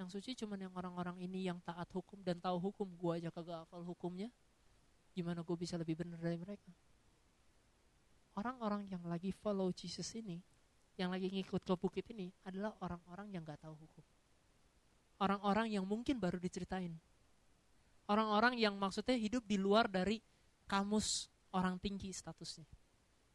Yang 0.00 0.08
suci 0.18 0.32
cuman 0.44 0.68
yang 0.68 0.72
orang-orang 0.72 1.20
ini 1.20 1.44
yang 1.44 1.60
taat 1.60 1.88
hukum 1.92 2.20
dan 2.24 2.40
tahu 2.40 2.56
hukum, 2.70 2.88
gua 2.96 3.20
aja 3.20 3.28
kagak 3.28 3.64
hafal 3.66 3.84
hukumnya. 3.84 4.32
Gimana 5.12 5.44
gue 5.44 5.56
bisa 5.60 5.76
lebih 5.76 6.00
benar 6.00 6.16
dari 6.16 6.40
mereka? 6.40 6.72
Orang-orang 8.32 8.88
yang 8.88 9.04
lagi 9.04 9.28
follow 9.28 9.68
Jesus 9.76 10.08
ini, 10.16 10.40
yang 10.96 11.12
lagi 11.12 11.28
ngikut 11.28 11.60
ke 11.60 11.74
bukit 11.76 12.08
ini 12.16 12.32
adalah 12.48 12.72
orang-orang 12.80 13.28
yang 13.28 13.44
gak 13.44 13.60
tahu 13.60 13.76
hukum. 13.76 14.04
Orang-orang 15.20 15.68
yang 15.68 15.84
mungkin 15.84 16.16
baru 16.16 16.40
diceritain. 16.40 16.96
Orang-orang 18.08 18.56
yang 18.56 18.72
maksudnya 18.80 19.20
hidup 19.20 19.44
di 19.44 19.60
luar 19.60 19.84
dari 19.84 20.16
kamus 20.64 21.28
orang 21.52 21.76
tinggi 21.76 22.08
statusnya. 22.08 22.64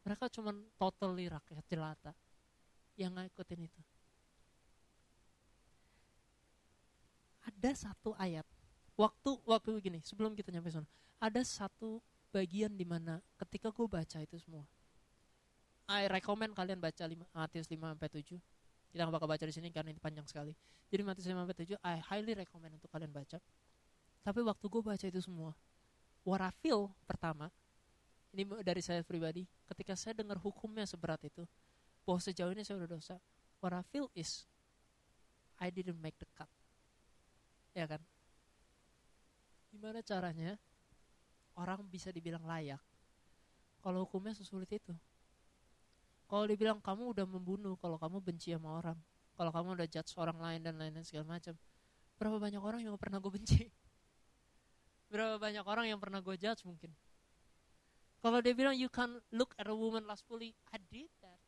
Mereka 0.01 0.33
cuma 0.33 0.49
totally 0.81 1.29
rakyat 1.29 1.61
jelata 1.69 2.11
yang 2.97 3.13
ngikutin 3.13 3.61
itu 3.69 3.81
ada 7.57 7.73
satu 7.73 8.13
ayat. 8.21 8.45
Waktu 8.93 9.41
waktu 9.45 9.81
gini 9.81 9.99
sebelum 10.05 10.37
kita 10.37 10.53
nyampe 10.53 10.69
sana. 10.69 10.85
Ada 11.17 11.41
satu 11.41 11.97
bagian 12.29 12.77
di 12.77 12.85
mana 12.85 13.17
ketika 13.41 13.73
gue 13.73 13.89
baca 13.89 14.21
itu 14.21 14.37
semua 14.37 14.61
I 15.87 16.05
recommend 16.11 16.51
kalian 16.53 16.77
baca 16.77 17.07
lima, 17.07 17.23
Matius 17.31 17.65
5 17.71 17.79
sampai 17.79 18.09
7 18.11 18.37
kita 18.91 19.01
nggak 19.01 19.15
bakal 19.17 19.29
baca 19.31 19.43
di 19.47 19.53
sini 19.55 19.71
karena 19.71 19.95
ini 19.95 20.03
panjang 20.03 20.27
sekali. 20.27 20.53
Jadi 20.91 21.01
Matius 21.01 21.25
5 21.25 21.33
sampai 21.33 21.57
7 21.57 21.79
I 21.81 21.95
highly 21.97 22.33
recommend 22.37 22.77
untuk 22.77 22.91
kalian 22.93 23.09
baca. 23.09 23.41
Tapi 24.21 24.39
waktu 24.45 24.65
gue 24.67 24.81
baca 24.83 25.05
itu 25.07 25.19
semua 25.23 25.55
what 26.27 26.43
I 26.43 26.51
feel 26.61 26.91
pertama 27.07 27.47
ini 28.35 28.43
dari 28.61 28.83
saya 28.83 29.01
pribadi 29.01 29.47
ketika 29.71 29.95
saya 29.95 30.13
dengar 30.13 30.37
hukumnya 30.37 30.83
seberat 30.83 31.23
itu 31.23 31.47
bahwa 32.03 32.19
sejauh 32.19 32.51
ini 32.51 32.67
saya 32.67 32.83
udah 32.83 32.91
dosa 32.91 33.15
what 33.63 33.71
I 33.71 33.81
feel 33.87 34.11
is 34.11 34.43
I 35.57 35.71
didn't 35.71 36.03
make 36.03 36.19
the 36.19 36.27
cut 36.35 36.51
ya 37.77 37.85
kan? 37.85 38.01
Gimana 39.69 40.01
caranya 40.01 40.57
orang 41.53 41.85
bisa 41.85 42.09
dibilang 42.09 42.41
layak? 42.41 42.81
Kalau 43.85 44.09
hukumnya 44.09 44.33
sesulit 44.33 44.73
itu. 44.73 44.97
Kalau 46.25 46.49
dibilang 46.49 46.81
kamu 46.81 47.13
udah 47.13 47.25
membunuh 47.29 47.77
kalau 47.77 48.01
kamu 48.01 48.17
benci 48.19 48.51
sama 48.51 48.81
orang 48.81 48.97
kalau 49.37 49.53
kamu 49.53 49.77
udah 49.77 49.87
judge 49.87 50.11
orang 50.17 50.41
lain 50.41 50.65
dan 50.65 50.73
lain-lain 50.81 51.05
segala 51.05 51.37
macam 51.37 51.53
berapa 52.17 52.41
banyak 52.41 52.57
orang 52.57 52.81
yang 52.81 52.97
pernah 52.97 53.21
gue 53.21 53.31
benci? 53.31 53.69
Berapa 55.13 55.39
banyak 55.39 55.63
orang 55.63 55.85
yang 55.87 56.01
pernah 56.01 56.19
gue 56.19 56.35
judge 56.35 56.65
mungkin? 56.65 56.91
Kalau 58.19 58.41
dia 58.41 58.51
bilang 58.57 58.73
you 58.73 58.89
can 58.89 59.21
look 59.29 59.53
at 59.55 59.69
a 59.69 59.75
woman 59.77 60.03
lustfully 60.09 60.57
I 60.73 60.81
did 60.89 61.07
that. 61.21 61.39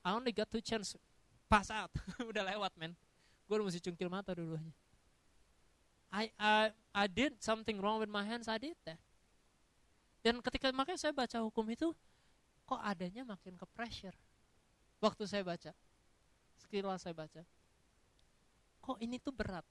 I 0.00 0.16
only 0.16 0.32
got 0.32 0.48
two 0.48 0.64
chance 0.64 0.96
pass 1.46 1.68
out. 1.68 1.92
Udah 2.32 2.42
lewat 2.42 2.72
men. 2.80 2.96
Gue 3.46 3.60
udah 3.60 3.68
mesti 3.68 3.78
cungkil 3.78 4.10
mata 4.10 4.34
dulunya 4.34 4.74
I, 6.16 6.32
I 6.40 6.72
I 6.96 7.04
did 7.12 7.36
something 7.44 7.76
wrong 7.76 8.00
with 8.00 8.08
my 8.08 8.24
hands 8.24 8.48
I 8.48 8.56
did 8.56 8.72
that. 8.88 8.96
Dan 10.24 10.40
ketika 10.40 10.72
makanya 10.72 10.96
saya 10.96 11.12
baca 11.12 11.44
hukum 11.44 11.68
itu 11.68 11.92
kok 12.64 12.80
adanya 12.80 13.20
makin 13.28 13.52
ke 13.52 13.66
pressure? 13.76 14.16
Waktu 14.96 15.28
saya 15.28 15.44
baca 15.44 15.76
sekilas 16.56 17.04
saya 17.04 17.12
baca 17.12 17.44
kok 18.80 18.96
ini 19.04 19.20
tuh 19.20 19.36
berat? 19.36 19.66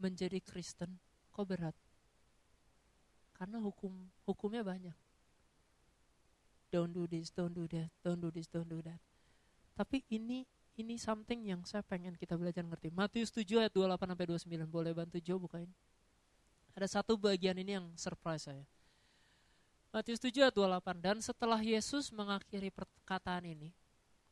Menjadi 0.00 0.40
Kristen 0.40 0.96
kok 1.28 1.44
berat? 1.44 1.76
Karena 3.36 3.60
hukum 3.60 3.92
hukumnya 4.24 4.64
banyak. 4.64 4.96
Don't 6.72 6.96
do 6.96 7.04
this 7.04 7.28
don't 7.36 7.52
do 7.52 7.68
that 7.68 7.92
don't 8.00 8.16
do 8.16 8.32
this 8.32 8.48
don't 8.48 8.64
do 8.64 8.80
that. 8.80 8.98
Tapi 9.76 10.08
ini 10.08 10.48
ini 10.80 10.96
something 10.96 11.44
yang 11.44 11.60
saya 11.68 11.84
pengen 11.84 12.16
kita 12.16 12.34
belajar 12.34 12.64
ngerti. 12.64 12.90
Matius 12.90 13.30
7 13.30 13.46
ayat 13.60 13.72
28 13.72 14.16
sampai 14.16 14.26
29 14.26 14.66
boleh 14.68 14.92
bantu 14.96 15.18
Jo 15.20 15.36
bukain? 15.36 15.70
Ada 16.74 17.00
satu 17.00 17.20
bagian 17.20 17.56
ini 17.60 17.76
yang 17.76 17.86
surprise 17.94 18.48
saya. 18.48 18.64
Matius 19.92 20.22
7 20.22 20.48
ayat 20.48 20.54
28 20.54 21.02
dan 21.02 21.16
setelah 21.18 21.60
Yesus 21.60 22.14
mengakhiri 22.14 22.70
perkataan 22.70 23.44
ini 23.44 23.74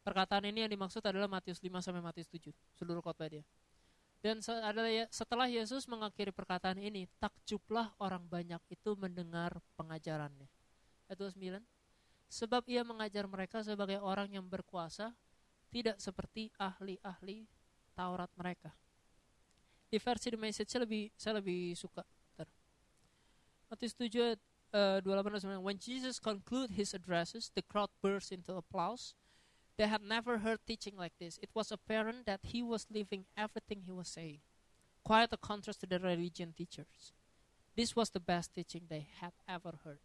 perkataan 0.08 0.48
ini 0.48 0.64
yang 0.64 0.72
dimaksud 0.72 1.04
adalah 1.04 1.28
Matius 1.28 1.60
5 1.60 1.68
sampai 1.84 2.00
Matius 2.00 2.32
7 2.32 2.48
seluruh 2.80 3.04
khotbah 3.04 3.28
dia. 3.28 3.44
Dan 4.18 4.40
setelah 5.12 5.46
Yesus 5.46 5.84
mengakhiri 5.84 6.32
perkataan 6.34 6.80
ini 6.80 7.06
takjublah 7.20 7.92
orang 8.00 8.24
banyak 8.24 8.58
itu 8.72 8.96
mendengar 8.96 9.60
pengajarannya. 9.76 10.48
Ayat 11.12 11.18
29 11.20 11.60
sebab 12.28 12.64
ia 12.68 12.84
mengajar 12.84 13.24
mereka 13.28 13.60
sebagai 13.60 14.00
orang 14.00 14.32
yang 14.32 14.44
berkuasa 14.44 15.12
tidak 15.68 16.00
seperti 16.00 16.48
ahli-ahli 16.56 17.44
Taurat 17.92 18.30
mereka 18.38 18.72
di 19.88 19.96
versi 19.96 20.28
The 20.28 20.36
Message 20.36 20.68
saya 20.68 20.84
lebih 20.84 21.08
saya 21.16 21.40
lebih 21.40 21.72
suka 21.72 22.04
Matius 23.68 23.92
7 24.00 24.40
uh, 24.72 25.00
28 25.04 25.60
when 25.60 25.76
Jesus 25.76 26.18
concluded 26.18 26.72
his 26.72 26.94
addresses, 26.94 27.52
the 27.52 27.60
crowd 27.60 27.90
burst 28.00 28.32
into 28.32 28.56
applause. 28.56 29.12
They 29.76 29.86
had 29.86 30.02
never 30.02 30.38
heard 30.38 30.58
teaching 30.66 30.96
like 30.96 31.12
this. 31.20 31.38
It 31.42 31.50
was 31.54 31.70
apparent 31.70 32.26
that 32.26 32.40
he 32.42 32.64
was 32.64 32.88
living 32.90 33.26
everything 33.36 33.84
he 33.84 33.92
was 33.92 34.08
saying. 34.08 34.40
Quite 35.04 35.30
a 35.32 35.36
contrast 35.36 35.80
to 35.80 35.86
the 35.86 36.00
religion 36.00 36.52
teachers. 36.56 37.12
This 37.76 37.94
was 37.94 38.10
the 38.10 38.18
best 38.24 38.54
teaching 38.54 38.88
they 38.88 39.06
had 39.20 39.36
ever 39.46 39.78
heard. 39.84 40.02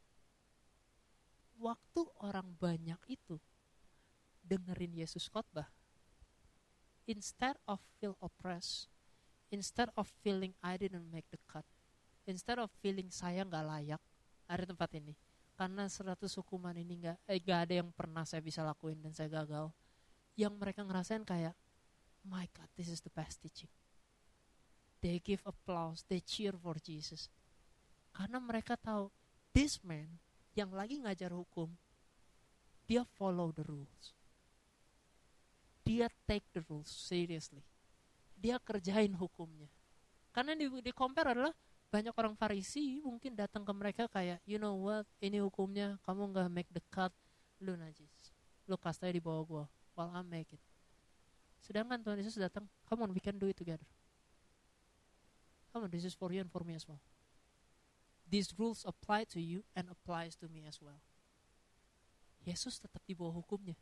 Waktu 1.58 2.06
orang 2.21 2.54
banyak 2.60 2.99
itu 3.08 3.39
dengerin 4.43 4.93
Yesus 4.93 5.32
khotbah, 5.32 5.71
instead 7.08 7.56
of 7.67 7.79
feel 7.99 8.19
oppressed, 8.19 8.91
instead 9.49 9.89
of 9.95 10.12
feeling 10.21 10.51
I 10.60 10.75
didn't 10.75 11.08
make 11.08 11.27
the 11.32 11.39
cut, 11.47 11.65
instead 12.27 12.60
of 12.60 12.71
feeling 12.84 13.08
saya 13.10 13.47
nggak 13.47 13.65
layak, 13.65 14.01
ada 14.47 14.63
tempat 14.67 14.91
ini. 14.99 15.15
Karena 15.53 15.86
100 15.86 16.17
hukuman 16.41 16.73
ini 16.73 17.06
nggak 17.06 17.17
eh, 17.29 17.39
gak 17.39 17.60
ada 17.69 17.73
yang 17.86 17.89
pernah 17.93 18.25
saya 18.25 18.41
bisa 18.41 18.65
lakuin 18.65 18.97
dan 18.99 19.13
saya 19.13 19.29
gagal. 19.29 19.69
Yang 20.34 20.53
mereka 20.58 20.82
ngerasain 20.82 21.21
kayak 21.23 21.53
my 22.25 22.49
God 22.51 22.69
this 22.73 22.89
is 22.89 22.99
the 23.06 23.13
best 23.13 23.39
teaching. 23.39 23.69
They 25.03 25.21
give 25.21 25.43
applause 25.45 26.01
they 26.10 26.23
cheer 26.25 26.58
for 26.58 26.79
Jesus. 26.82 27.29
Karena 28.10 28.41
mereka 28.41 28.73
tahu 28.73 29.13
this 29.53 29.77
man 29.86 30.10
yang 30.58 30.73
lagi 30.73 31.01
ngajar 31.01 31.34
hukum 31.34 31.69
dia 32.89 33.06
follow 33.17 33.49
the 33.53 33.65
rules 33.65 34.13
dia 35.84 36.08
take 36.26 36.48
the 36.56 36.63
rules 36.72 36.89
seriously. 36.89 37.62
Dia 38.39 38.60
kerjain 38.60 39.12
hukumnya. 39.15 39.67
Karena 40.34 40.58
di, 40.58 40.65
di 40.82 40.91
compare 40.91 41.38
adalah 41.38 41.54
banyak 41.93 42.15
orang 42.17 42.34
Farisi 42.34 42.98
mungkin 43.06 43.38
datang 43.38 43.62
ke 43.62 43.74
mereka 43.76 44.04
kayak 44.10 44.41
you 44.50 44.58
know 44.58 44.76
what? 44.80 45.06
Ini 45.22 45.43
hukumnya. 45.43 46.02
Kamu 46.04 46.34
nggak 46.34 46.50
make 46.50 46.72
the 46.74 46.82
cut. 46.89 47.13
Lu 47.62 47.78
najis. 47.78 48.10
Lu 48.65 48.80
kastai 48.80 49.13
di 49.13 49.22
bawah 49.22 49.43
gua. 49.46 49.65
While 49.93 50.10
I 50.10 50.26
make 50.26 50.50
it 50.50 50.63
sedangkan 51.63 52.04
Tuhan 52.04 52.19
Yesus 52.19 52.36
datang 52.36 52.67
come 52.84 53.08
on 53.08 53.12
we 53.15 53.24
can 53.24 53.39
do 53.39 53.48
it 53.48 53.56
together. 53.56 53.88
Come 55.72 55.88
on 55.88 55.89
this 55.89 56.04
is 56.04 56.13
for 56.13 56.30
you 56.36 56.43
and 56.43 56.52
for 56.52 56.62
me 56.67 56.76
as 56.76 56.84
well. 56.84 57.00
These 58.28 58.52
rules 58.60 58.84
apply 58.84 59.24
to 59.32 59.39
you 59.39 59.63
and 59.72 59.88
applies 59.88 60.36
to 60.43 60.52
me 60.52 60.67
as 60.67 60.84
well. 60.84 61.00
Yesus 62.43 62.76
tetap 62.84 63.00
di 63.08 63.15
bawah 63.15 63.32
hukumnya 63.39 63.80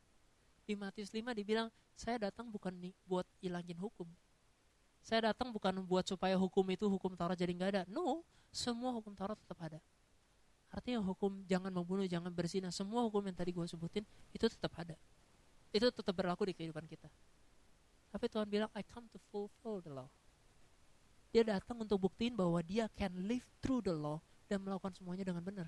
di 0.66 0.74
Matius 0.78 1.12
5 1.12 1.34
dibilang 1.36 1.68
saya 1.94 2.30
datang 2.30 2.50
bukan 2.50 2.74
nih 2.76 2.94
buat 3.06 3.28
ilangin 3.42 3.78
hukum 3.78 4.08
saya 5.02 5.34
datang 5.34 5.50
bukan 5.50 5.82
buat 5.82 6.06
supaya 6.06 6.38
hukum 6.38 6.62
itu 6.70 6.86
hukum 6.86 7.18
Taurat 7.18 7.34
jadi 7.34 7.52
nggak 7.58 7.70
ada. 7.74 7.84
No, 7.90 8.22
semua 8.54 8.94
hukum 8.94 9.18
Taurat 9.18 9.34
tetap 9.34 9.58
ada. 9.58 9.82
Artinya 10.72 11.04
hukum 11.04 11.44
jangan 11.50 11.74
membunuh, 11.74 12.06
jangan 12.08 12.32
berzina, 12.32 12.72
semua 12.72 13.04
hukum 13.04 13.20
yang 13.28 13.36
tadi 13.36 13.52
gue 13.52 13.66
sebutin 13.68 14.06
itu 14.32 14.46
tetap 14.48 14.72
ada. 14.78 14.96
Itu 15.74 15.90
tetap 15.92 16.14
berlaku 16.16 16.48
di 16.48 16.54
kehidupan 16.56 16.86
kita. 16.88 17.10
Tapi 18.12 18.26
Tuhan 18.32 18.48
bilang, 18.48 18.70
I 18.72 18.86
come 18.88 19.10
to 19.12 19.20
fulfill 19.34 19.84
the 19.84 19.92
law. 19.92 20.08
Dia 21.32 21.44
datang 21.48 21.80
untuk 21.80 22.08
buktiin 22.08 22.36
bahwa 22.36 22.60
dia 22.64 22.88
can 22.96 23.12
live 23.28 23.44
through 23.60 23.84
the 23.84 23.96
law 23.96 24.20
dan 24.48 24.64
melakukan 24.64 24.96
semuanya 24.96 25.28
dengan 25.28 25.44
benar. 25.44 25.68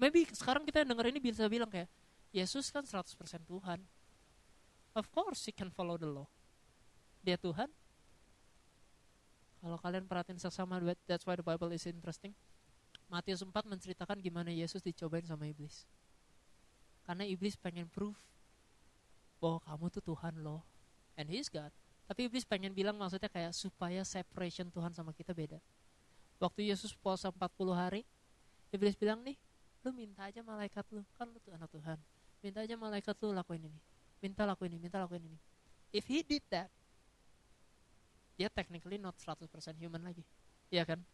Maybe 0.00 0.24
sekarang 0.32 0.64
kita 0.64 0.84
denger 0.84 1.12
ini 1.12 1.20
bisa 1.20 1.44
bilang 1.48 1.68
kayak, 1.68 1.88
Yesus 2.30 2.70
kan 2.70 2.86
100% 2.86 3.10
Tuhan. 3.42 3.82
Of 4.94 5.06
course 5.10 5.50
he 5.50 5.52
can 5.54 5.70
follow 5.70 5.98
the 5.98 6.06
law. 6.06 6.30
Dia 7.26 7.34
Tuhan. 7.34 7.66
Kalau 9.60 9.76
kalian 9.76 10.06
perhatiin 10.06 10.40
seksama 10.40 10.80
that's 11.04 11.26
why 11.26 11.36
the 11.36 11.44
Bible 11.44 11.70
is 11.74 11.84
interesting. 11.84 12.32
Matius 13.10 13.42
4 13.42 13.50
menceritakan 13.66 14.22
gimana 14.22 14.54
Yesus 14.54 14.80
dicobain 14.80 15.26
sama 15.26 15.50
iblis. 15.50 15.84
Karena 17.02 17.26
iblis 17.26 17.58
pengen 17.58 17.90
proof 17.90 18.14
bahwa 19.42 19.58
kamu 19.66 19.84
tuh 19.98 20.14
Tuhan 20.14 20.38
loh 20.40 20.62
and 21.18 21.26
he's 21.26 21.50
God. 21.50 21.74
Tapi 22.06 22.30
iblis 22.30 22.46
pengen 22.46 22.70
bilang 22.70 22.94
maksudnya 22.94 23.26
kayak 23.26 23.50
supaya 23.50 24.06
separation 24.06 24.70
Tuhan 24.70 24.94
sama 24.94 25.10
kita 25.10 25.34
beda. 25.34 25.58
Waktu 26.38 26.70
Yesus 26.70 26.94
puasa 26.94 27.34
40 27.34 27.74
hari 27.74 28.02
iblis 28.70 28.94
bilang 28.94 29.20
nih 29.26 29.34
lu 29.82 29.90
minta 29.90 30.30
aja 30.30 30.40
malaikat 30.46 30.86
lu. 30.94 31.02
Kan 31.18 31.34
lu 31.34 31.42
tuh 31.42 31.52
anak 31.58 31.68
Tuhan 31.74 31.98
minta 32.40 32.64
aja 32.64 32.74
malaikat 32.76 33.16
lu 33.20 33.32
lakuin 33.36 33.68
ini 33.68 33.80
minta 34.20 34.42
lakuin 34.48 34.72
ini 34.76 34.80
minta 34.80 34.98
lakuin 35.00 35.24
ini 35.28 35.38
if 35.92 36.04
he 36.08 36.24
did 36.24 36.44
that 36.48 36.68
dia 38.40 38.48
technically 38.48 38.96
not 38.96 39.12
100% 39.20 39.52
human 39.76 40.00
lagi. 40.00 40.24
Iya 40.72 40.88
kan? 40.88 41.04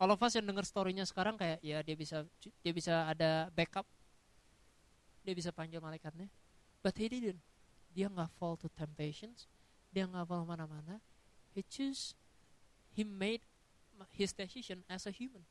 Of 0.00 0.24
us 0.24 0.40
yang 0.40 0.48
denger 0.48 0.64
story-nya 0.64 1.04
sekarang 1.04 1.36
kayak 1.36 1.60
ya 1.60 1.84
dia 1.84 1.92
bisa 1.92 2.24
dia 2.64 2.72
bisa 2.72 3.04
ada 3.04 3.52
backup. 3.52 3.84
Dia 5.20 5.36
bisa 5.36 5.52
panggil 5.52 5.84
malaikatnya. 5.84 6.32
But 6.80 6.96
he 6.96 7.12
didn't. 7.12 7.44
Dia 7.92 8.08
nggak 8.08 8.32
fall 8.40 8.56
to 8.56 8.72
temptations. 8.72 9.52
Dia 9.92 10.08
nggak 10.08 10.24
fall 10.24 10.48
mana-mana. 10.48 10.96
He 11.52 11.60
choose 11.60 12.16
he 12.96 13.04
made 13.04 13.44
his 14.16 14.32
decision 14.32 14.80
as 14.88 15.04
a 15.04 15.12
human. 15.12 15.44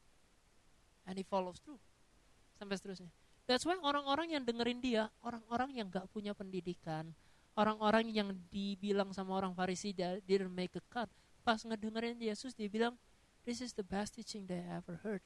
And 1.05 1.21
he 1.21 1.23
follows 1.23 1.61
through. 1.61 1.79
Sampai 2.57 2.81
seterusnya. 2.81 3.13
That's 3.49 3.65
why 3.65 3.75
orang-orang 3.81 4.37
yang 4.37 4.43
dengerin 4.45 4.79
dia, 4.79 5.09
orang-orang 5.25 5.75
yang 5.75 5.87
nggak 5.89 6.07
punya 6.13 6.31
pendidikan, 6.31 7.11
orang-orang 7.57 8.07
yang 8.13 8.31
dibilang 8.47 9.11
sama 9.11 9.35
orang 9.35 9.51
Farisi 9.51 9.91
didn't 9.93 10.53
make 10.53 10.71
a 10.77 10.83
cut, 10.87 11.09
pas 11.41 11.59
ngedengerin 11.59 12.21
Yesus 12.21 12.53
dia 12.55 12.69
bilang, 12.71 12.95
this 13.43 13.59
is 13.59 13.73
the 13.73 13.83
best 13.83 14.15
teaching 14.15 14.45
that 14.47 14.61
I 14.61 14.79
ever 14.79 15.01
heard. 15.01 15.23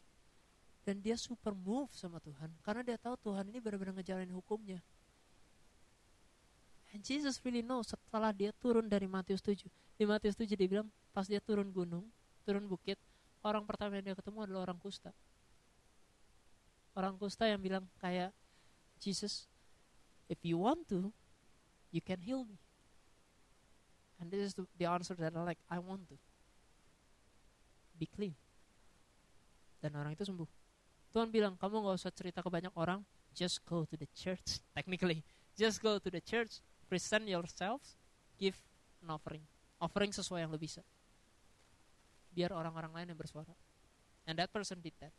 Dan 0.85 1.01
dia 1.01 1.17
super 1.17 1.57
move 1.57 1.89
sama 1.97 2.21
Tuhan 2.21 2.53
karena 2.61 2.85
dia 2.85 2.97
tahu 3.01 3.17
Tuhan 3.17 3.49
ini 3.49 3.57
benar-benar 3.57 3.97
ngejalanin 3.97 4.29
hukumnya. 4.37 4.79
And 6.93 7.01
Jesus 7.01 7.41
really 7.41 7.65
know 7.65 7.81
setelah 7.81 8.29
dia 8.29 8.53
turun 8.61 8.85
dari 8.85 9.09
Matius 9.09 9.41
7. 9.41 9.65
Di 9.97 10.05
Matius 10.05 10.37
7 10.37 10.53
dia 10.53 10.69
bilang 10.69 10.87
pas 11.09 11.25
dia 11.25 11.41
turun 11.41 11.73
gunung, 11.73 12.05
turun 12.45 12.69
bukit, 12.69 13.01
orang 13.41 13.65
pertama 13.65 13.97
yang 13.97 14.13
dia 14.13 14.15
ketemu 14.15 14.45
adalah 14.45 14.71
orang 14.71 14.79
kusta. 14.79 15.09
Orang 16.95 17.19
kusta 17.19 17.43
yang 17.43 17.59
bilang 17.59 17.83
kayak 17.99 18.31
Jesus, 19.03 19.51
if 20.31 20.39
you 20.41 20.55
want 20.55 20.87
to, 20.87 21.11
you 21.91 21.99
can 21.99 22.19
heal 22.23 22.47
me. 22.47 22.55
And 24.19 24.31
this 24.31 24.51
is 24.51 24.53
the, 24.55 24.87
answer 24.87 25.13
that 25.19 25.35
I 25.35 25.43
like, 25.43 25.59
I 25.67 25.79
want 25.79 26.07
to. 26.07 26.15
Be 27.99 28.07
clean. 28.07 28.35
Dan 29.83 29.95
orang 29.99 30.15
itu 30.15 30.23
sembuh. 30.23 30.47
Tuhan 31.11 31.31
bilang, 31.31 31.59
kamu 31.59 31.83
gak 31.83 31.99
usah 31.99 32.11
cerita 32.15 32.39
ke 32.39 32.47
banyak 32.47 32.71
orang, 32.75 33.03
just 33.35 33.63
go 33.67 33.83
to 33.83 33.95
the 33.99 34.07
church, 34.15 34.59
technically. 34.75 35.23
Just 35.55 35.79
go 35.83 35.99
to 35.99 36.09
the 36.11 36.23
church, 36.23 36.59
present 36.87 37.27
yourselves, 37.27 37.95
give 38.39 38.55
an 39.03 39.11
offering. 39.11 39.43
Offering 39.79 40.11
sesuai 40.11 40.47
yang 40.47 40.51
lo 40.51 40.59
bisa. 40.59 40.83
Biar 42.35 42.51
orang-orang 42.51 42.91
lain 42.91 43.07
yang 43.15 43.19
bersuara. 43.19 43.51
And 44.27 44.35
that 44.39 44.51
person 44.51 44.79
did 44.83 44.95
that. 44.99 45.15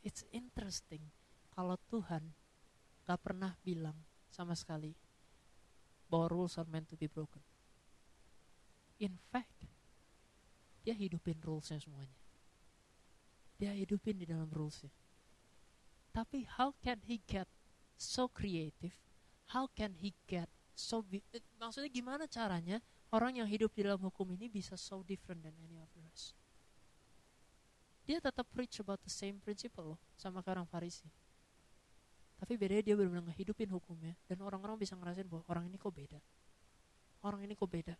It's 0.00 0.24
interesting 0.32 1.04
kalau 1.52 1.76
Tuhan 1.92 2.32
gak 3.04 3.20
pernah 3.20 3.52
bilang 3.60 3.96
sama 4.32 4.56
sekali 4.56 4.96
bahwa 6.08 6.26
rules 6.32 6.56
are 6.56 6.66
meant 6.66 6.88
to 6.88 6.96
be 6.96 7.06
broken. 7.06 7.44
In 9.00 9.16
fact, 9.28 9.68
dia 10.80 10.96
hidupin 10.96 11.36
rulesnya 11.44 11.78
semuanya. 11.78 12.16
Dia 13.60 13.76
hidupin 13.76 14.16
di 14.16 14.26
dalam 14.26 14.48
rulesnya. 14.48 14.90
Tapi 16.10 16.48
how 16.58 16.72
can 16.80 16.98
he 17.04 17.20
get 17.28 17.46
so 17.94 18.26
creative? 18.26 18.96
How 19.52 19.68
can 19.70 19.94
he 20.00 20.16
get 20.24 20.48
so 20.72 21.04
eh, 21.12 21.44
maksudnya 21.60 21.92
gimana 21.92 22.24
caranya 22.24 22.80
orang 23.12 23.36
yang 23.36 23.48
hidup 23.50 23.76
di 23.76 23.84
dalam 23.84 24.00
hukum 24.00 24.32
ini 24.32 24.48
bisa 24.48 24.80
so 24.80 25.04
different 25.04 25.44
than 25.44 25.54
any 25.60 25.76
of 25.76 25.90
the 25.92 26.00
rest? 26.00 26.39
Dia 28.08 28.18
tetap 28.18 28.46
preach 28.50 28.80
about 28.82 29.00
the 29.04 29.12
same 29.12 29.38
principle 29.38 29.94
loh 29.94 30.00
sama 30.16 30.40
kayak 30.42 30.60
orang 30.60 30.68
Farisi. 30.68 31.06
Tapi 32.40 32.56
bedanya 32.56 32.80
dia 32.80 32.94
benar-benar 32.96 33.28
ngehidupin 33.28 33.68
hukumnya 33.68 34.16
dan 34.24 34.40
orang-orang 34.40 34.80
bisa 34.80 34.96
ngerasain 34.96 35.28
bahwa 35.28 35.44
orang 35.44 35.68
ini 35.68 35.76
kok 35.76 35.92
beda. 35.92 36.20
Orang 37.20 37.44
ini 37.44 37.52
kok 37.52 37.68
beda. 37.68 37.94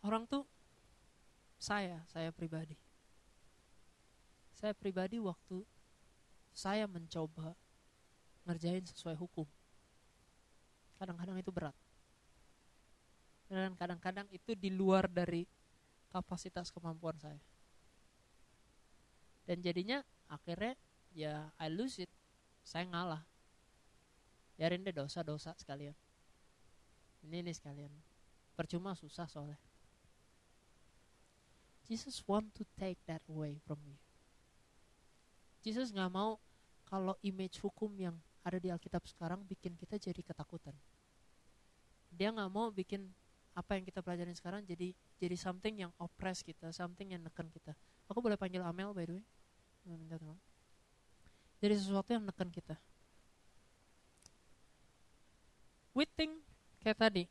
Orang 0.00 0.24
tuh 0.24 0.48
saya, 1.60 2.00
saya 2.08 2.32
pribadi. 2.32 2.78
Saya 4.56 4.72
pribadi 4.72 5.20
waktu 5.20 5.60
saya 6.56 6.88
mencoba 6.88 7.52
ngerjain 8.48 8.80
sesuai 8.86 9.18
hukum. 9.18 9.44
Kadang-kadang 10.96 11.36
itu 11.36 11.52
berat. 11.52 11.76
Dan 13.46 13.78
kadang-kadang 13.78 14.26
itu 14.34 14.58
di 14.58 14.74
luar 14.74 15.06
dari 15.06 15.46
kapasitas 16.10 16.74
kemampuan 16.74 17.14
saya. 17.18 17.38
Dan 19.46 19.62
jadinya 19.62 20.02
akhirnya 20.26 20.74
ya 21.14 21.46
I 21.62 21.70
lose 21.70 22.02
it. 22.02 22.10
Saya 22.66 22.82
ngalah. 22.90 23.22
Biarin 24.58 24.82
deh 24.82 24.90
dosa-dosa 24.90 25.54
sekalian. 25.54 25.94
Ini 27.22 27.46
nih 27.46 27.54
sekalian. 27.54 27.92
Percuma 28.58 28.98
susah 28.98 29.30
soalnya. 29.30 29.58
Jesus 31.86 32.18
want 32.26 32.50
to 32.58 32.66
take 32.74 32.98
that 33.06 33.22
away 33.30 33.62
from 33.62 33.78
you. 33.86 33.94
Jesus 35.62 35.94
nggak 35.94 36.10
mau 36.10 36.42
kalau 36.86 37.14
image 37.22 37.62
hukum 37.62 37.94
yang 37.94 38.18
ada 38.42 38.58
di 38.58 38.70
Alkitab 38.70 39.06
sekarang 39.06 39.42
bikin 39.46 39.74
kita 39.78 39.98
jadi 39.98 40.18
ketakutan. 40.22 40.74
Dia 42.10 42.30
nggak 42.34 42.50
mau 42.50 42.70
bikin 42.74 43.06
apa 43.56 43.80
yang 43.80 43.88
kita 43.88 44.04
pelajarin 44.04 44.36
sekarang 44.36 44.60
jadi 44.68 44.92
jadi 45.16 45.32
something 45.40 45.80
yang 45.80 45.92
oppress 45.96 46.44
kita, 46.44 46.68
something 46.76 47.08
yang 47.08 47.24
neken 47.24 47.48
kita. 47.48 47.72
Aku 48.12 48.20
boleh 48.20 48.36
panggil 48.36 48.60
Amel 48.60 48.92
by 48.92 49.08
the 49.08 49.16
way? 49.16 49.24
Minta 49.88 50.20
tolong. 50.20 50.36
Jadi 51.64 51.74
sesuatu 51.80 52.12
yang 52.12 52.28
neken 52.28 52.52
kita. 52.52 52.76
We 55.96 56.04
think 56.04 56.44
kayak 56.84 57.00
tadi, 57.00 57.24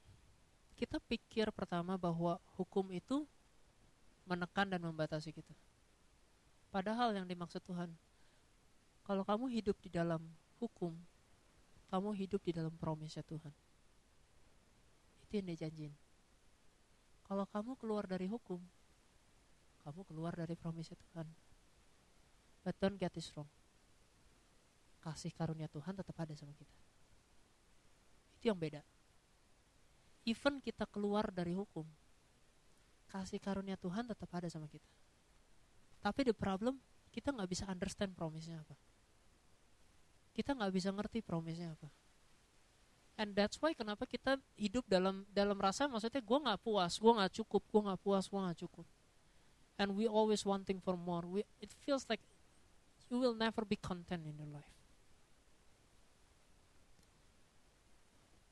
kita 0.73 0.97
pikir 1.05 1.53
pertama 1.53 1.93
bahwa 1.93 2.41
hukum 2.57 2.89
itu 2.89 3.29
menekan 4.25 4.65
dan 4.65 4.81
membatasi 4.81 5.29
kita. 5.29 5.53
Padahal 6.73 7.13
yang 7.13 7.29
dimaksud 7.29 7.61
Tuhan 7.61 7.93
kalau 9.05 9.21
kamu 9.21 9.53
hidup 9.61 9.77
di 9.85 9.93
dalam 9.93 10.25
hukum, 10.57 10.97
kamu 11.93 12.09
hidup 12.17 12.41
di 12.41 12.49
dalam 12.49 12.73
promise 12.73 13.21
Tuhan. 13.21 13.53
Itu 15.21 15.37
yang 15.37 15.45
dia 15.53 15.69
janjiin. 15.69 16.04
Kalau 17.25 17.45
kamu 17.49 17.73
keluar 17.81 18.05
dari 18.05 18.29
hukum, 18.29 18.61
kamu 19.81 20.01
keluar 20.05 20.33
dari 20.37 20.53
promise 20.53 20.93
Tuhan. 20.93 21.27
But 22.61 22.77
don't 22.81 22.97
get 22.97 23.13
this 23.13 23.29
wrong. 23.33 23.49
Kasih 25.01 25.33
karunia 25.33 25.69
Tuhan 25.69 25.93
tetap 25.93 26.17
ada 26.17 26.33
sama 26.33 26.53
kita. 26.57 26.77
Itu 28.41 28.49
yang 28.49 28.57
beda. 28.57 28.81
Even 30.25 30.57
kita 30.61 30.89
keluar 30.89 31.29
dari 31.29 31.53
hukum, 31.53 31.85
kasih 33.13 33.37
karunia 33.37 33.77
Tuhan 33.77 34.09
tetap 34.09 34.29
ada 34.33 34.49
sama 34.49 34.65
kita. 34.65 34.89
Tapi 36.01 36.25
the 36.25 36.33
problem, 36.33 36.81
kita 37.13 37.29
nggak 37.29 37.49
bisa 37.49 37.69
understand 37.69 38.17
promise-nya 38.17 38.61
apa 38.61 38.73
kita 40.35 40.51
nggak 40.51 40.73
bisa 40.75 40.91
ngerti 40.91 41.23
promise-nya 41.23 41.71
apa. 41.71 41.87
And 43.15 43.31
that's 43.31 43.55
why 43.63 43.71
kenapa 43.71 44.03
kita 44.03 44.35
hidup 44.59 44.83
dalam 44.91 45.23
dalam 45.31 45.55
rasa 45.55 45.87
maksudnya 45.87 46.19
gue 46.19 46.39
nggak 46.39 46.59
puas, 46.59 46.99
gue 46.99 47.11
nggak 47.15 47.33
cukup, 47.39 47.63
gue 47.63 47.81
nggak 47.87 48.01
puas, 48.03 48.27
gue 48.27 48.39
nggak 48.39 48.59
cukup. 48.67 48.87
And 49.79 49.95
we 49.95 50.07
always 50.07 50.43
wanting 50.43 50.83
for 50.83 50.99
more. 50.99 51.23
We, 51.23 51.47
it 51.63 51.71
feels 51.83 52.03
like 52.11 52.19
you 53.07 53.19
will 53.19 53.35
never 53.35 53.63
be 53.63 53.79
content 53.79 54.27
in 54.27 54.35
your 54.35 54.51
life. 54.51 54.75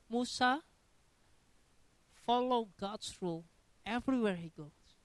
Musa 0.08 0.64
follow 2.24 2.68
God's 2.80 3.12
rule 3.20 3.44
everywhere 3.84 4.36
he 4.36 4.52
goes. 4.56 4.96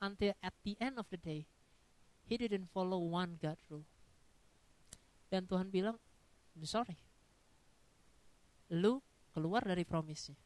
Until 0.00 0.36
at 0.44 0.52
the 0.64 0.76
end 0.80 1.00
of 1.00 1.08
the 1.10 1.16
day, 1.16 1.48
he 2.28 2.36
didn't 2.36 2.68
follow 2.72 2.98
one 2.98 3.40
God 3.40 3.56
rule. 3.72 3.88
Dan 5.32 5.48
Tuhan 5.48 5.72
bilang, 5.72 5.96
sorry. 6.64 7.07
Lu 8.72 9.00
keluar 9.32 9.64
dari 9.64 9.84
promisnya. 9.84 10.36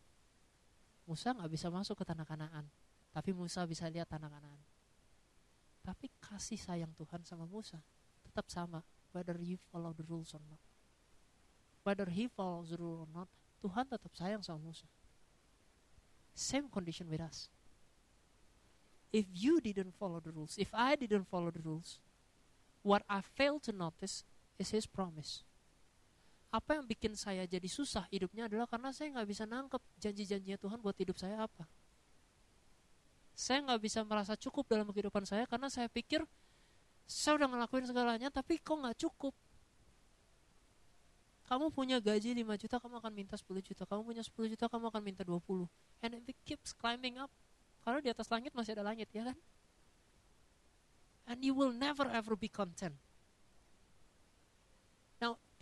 Musa 1.06 1.34
nggak 1.34 1.50
bisa 1.50 1.66
masuk 1.70 1.98
ke 1.98 2.04
tanah 2.06 2.26
kanaan. 2.26 2.66
Tapi 3.10 3.34
Musa 3.34 3.66
bisa 3.66 3.90
lihat 3.90 4.08
tanah 4.08 4.30
kanaan. 4.30 4.60
Tapi 5.82 6.06
kasih 6.22 6.56
sayang 6.56 6.94
Tuhan 6.94 7.26
sama 7.26 7.42
Musa 7.44 7.82
tetap 8.32 8.48
sama. 8.48 8.80
Whether 9.12 9.36
you 9.44 9.60
follow 9.68 9.92
the 9.92 10.06
rules 10.08 10.32
or 10.32 10.40
not. 10.48 10.62
Whether 11.84 12.08
he 12.08 12.32
follows 12.32 12.72
the 12.72 12.80
rule 12.80 13.04
or 13.04 13.10
not. 13.12 13.28
Tuhan 13.60 13.84
tetap 13.84 14.08
sayang 14.16 14.40
sama 14.40 14.72
Musa. 14.72 14.88
Same 16.32 16.72
condition 16.72 17.12
with 17.12 17.20
us. 17.20 17.52
If 19.12 19.28
you 19.28 19.60
didn't 19.60 19.92
follow 20.00 20.24
the 20.24 20.32
rules, 20.32 20.56
if 20.56 20.72
I 20.72 20.96
didn't 20.96 21.28
follow 21.28 21.52
the 21.52 21.60
rules, 21.60 22.00
what 22.80 23.04
I 23.04 23.20
fail 23.20 23.60
to 23.68 23.72
notice 23.76 24.24
is 24.56 24.72
His 24.72 24.88
promise. 24.88 25.44
Apa 26.52 26.76
yang 26.76 26.84
bikin 26.84 27.16
saya 27.16 27.48
jadi 27.48 27.64
susah 27.64 28.04
hidupnya 28.12 28.44
adalah 28.44 28.68
karena 28.68 28.92
saya 28.92 29.08
nggak 29.16 29.24
bisa 29.24 29.48
nangkep 29.48 29.80
janji-janjinya 29.96 30.60
Tuhan 30.60 30.78
buat 30.84 30.92
hidup 31.00 31.16
saya 31.16 31.48
apa. 31.48 31.64
Saya 33.32 33.64
nggak 33.64 33.80
bisa 33.80 34.04
merasa 34.04 34.36
cukup 34.36 34.68
dalam 34.68 34.84
kehidupan 34.92 35.24
saya 35.24 35.48
karena 35.48 35.72
saya 35.72 35.88
pikir 35.88 36.20
saya 37.08 37.40
udah 37.40 37.48
ngelakuin 37.56 37.88
segalanya 37.88 38.28
tapi 38.28 38.60
kok 38.60 38.76
nggak 38.76 39.00
cukup. 39.00 39.32
Kamu 41.48 41.72
punya 41.72 42.00
gaji 42.00 42.32
5 42.32 42.48
juta, 42.56 42.76
kamu 42.80 42.96
akan 43.00 43.12
minta 43.12 43.36
10 43.36 43.60
juta. 43.60 43.84
Kamu 43.84 44.08
punya 44.08 44.24
10 44.24 44.52
juta, 44.56 44.72
kamu 44.72 44.88
akan 44.88 45.02
minta 45.04 45.20
20. 45.20 45.68
And 46.00 46.24
it 46.24 46.38
keeps 46.48 46.72
climbing 46.72 47.20
up. 47.20 47.28
Karena 47.84 48.00
di 48.00 48.08
atas 48.08 48.32
langit 48.32 48.56
masih 48.56 48.72
ada 48.72 48.86
langit, 48.86 49.10
ya 49.12 49.28
kan? 49.28 49.36
And 51.28 51.44
you 51.44 51.52
will 51.52 51.74
never 51.74 52.08
ever 52.08 52.38
be 52.40 52.48
content. 52.48 52.96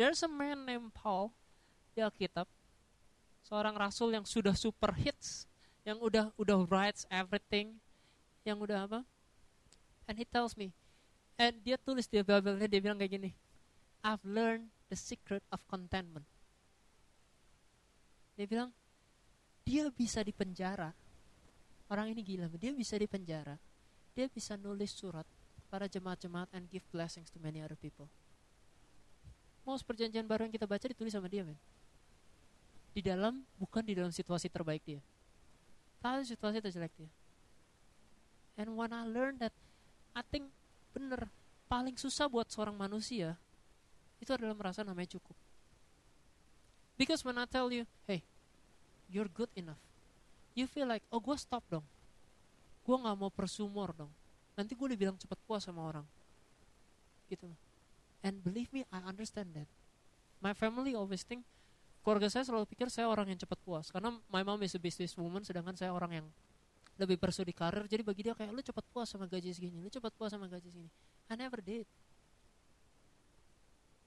There's 0.01 0.25
a 0.25 0.33
man 0.33 0.65
named 0.65 0.97
Paul 0.97 1.29
di 1.93 2.01
Alkitab, 2.01 2.49
seorang 3.45 3.77
rasul 3.77 4.17
yang 4.17 4.25
sudah 4.25 4.57
super 4.57 4.97
hits, 4.97 5.45
yang 5.85 6.01
udah 6.01 6.33
udah 6.41 6.65
writes 6.73 7.05
everything, 7.13 7.77
yang 8.41 8.57
udah 8.65 8.89
apa? 8.89 9.05
And 10.09 10.17
he 10.17 10.25
tells 10.25 10.57
me, 10.57 10.73
and 11.37 11.61
dia 11.61 11.77
tulis 11.77 12.09
di 12.09 12.25
Bible 12.25 12.57
dia 12.65 12.81
bilang 12.81 12.97
kayak 12.97 13.13
gini, 13.13 13.37
I've 14.01 14.25
learned 14.25 14.73
the 14.89 14.97
secret 14.97 15.45
of 15.53 15.61
contentment. 15.69 16.25
Dia 18.41 18.49
bilang, 18.49 18.73
dia 19.69 19.93
bisa 19.93 20.25
di 20.25 20.33
penjara. 20.33 20.97
Orang 21.93 22.09
ini 22.09 22.25
gila, 22.25 22.49
dia 22.57 22.73
bisa 22.73 22.97
di 22.97 23.05
penjara. 23.05 23.61
Dia 24.17 24.33
bisa 24.33 24.57
nulis 24.57 24.97
surat 24.97 25.29
para 25.69 25.85
jemaat-jemaat 25.93 26.49
and 26.57 26.73
give 26.73 26.89
blessings 26.89 27.29
to 27.29 27.37
many 27.37 27.61
other 27.61 27.77
people. 27.77 28.09
Most 29.71 29.87
perjanjian 29.87 30.27
baru 30.27 30.51
yang 30.51 30.55
kita 30.59 30.67
baca 30.67 30.83
ditulis 30.83 31.15
sama 31.15 31.31
dia, 31.31 31.47
men. 31.47 31.55
Di 32.91 32.99
dalam, 33.07 33.47
bukan 33.55 33.87
di 33.87 33.95
dalam 33.95 34.11
situasi 34.11 34.51
terbaik 34.51 34.83
dia. 34.83 34.99
Tapi 36.03 36.27
situasi 36.27 36.59
terjelek 36.59 36.91
dia. 36.99 37.07
And 38.59 38.75
when 38.75 38.91
I 38.91 39.07
learned 39.07 39.39
that, 39.47 39.55
I 40.11 40.27
think 40.27 40.51
bener, 40.91 41.31
paling 41.71 41.95
susah 41.95 42.27
buat 42.27 42.51
seorang 42.51 42.75
manusia, 42.75 43.39
itu 44.19 44.35
adalah 44.35 44.59
merasa 44.59 44.83
namanya 44.83 45.15
cukup. 45.15 45.39
Because 46.99 47.23
when 47.23 47.39
I 47.39 47.47
tell 47.47 47.71
you, 47.71 47.87
hey, 48.11 48.27
you're 49.07 49.31
good 49.31 49.55
enough. 49.55 49.79
You 50.59 50.67
feel 50.67 50.91
like, 50.91 51.07
oh 51.15 51.23
gue 51.23 51.39
stop 51.39 51.63
dong. 51.71 51.87
Gue 52.83 52.99
gak 52.99 53.15
mau 53.15 53.31
pursue 53.31 53.71
more 53.71 53.95
dong. 53.95 54.11
Nanti 54.59 54.75
gue 54.75 54.89
dibilang 54.91 55.15
cepat 55.15 55.39
puas 55.47 55.63
sama 55.63 55.87
orang. 55.87 56.07
Gitu. 57.31 57.47
And 58.21 58.45
believe 58.45 58.69
me, 58.73 58.85
I 58.93 59.01
understand 59.05 59.57
that. 59.57 59.69
My 60.41 60.53
family 60.53 60.93
always 60.97 61.25
think, 61.25 61.45
keluarga 62.05 62.29
saya 62.33 62.45
selalu 62.45 62.69
pikir 62.69 62.89
saya 62.93 63.09
orang 63.09 63.33
yang 63.33 63.41
cepat 63.41 63.61
puas. 63.65 63.89
Karena 63.89 64.13
my 64.29 64.45
mom 64.45 64.61
is 64.65 64.77
a 64.77 64.81
business 64.81 65.17
woman, 65.17 65.45
sedangkan 65.45 65.77
saya 65.77 65.93
orang 65.93 66.21
yang 66.21 66.27
lebih 67.01 67.17
persu 67.17 67.45
di 67.45 67.57
karir. 67.57 67.89
Jadi 67.89 68.05
bagi 68.05 68.29
dia 68.29 68.37
kayak, 68.37 68.53
lu 68.53 68.61
cepat 68.61 68.85
puas 68.93 69.09
sama 69.09 69.25
gaji 69.25 69.53
segini, 69.57 69.81
lu 69.81 69.89
cepat 69.89 70.13
puas 70.17 70.33
sama 70.33 70.49
gaji 70.49 70.69
segini. 70.69 70.93
I 71.29 71.35
never 71.37 71.61
did. 71.65 71.89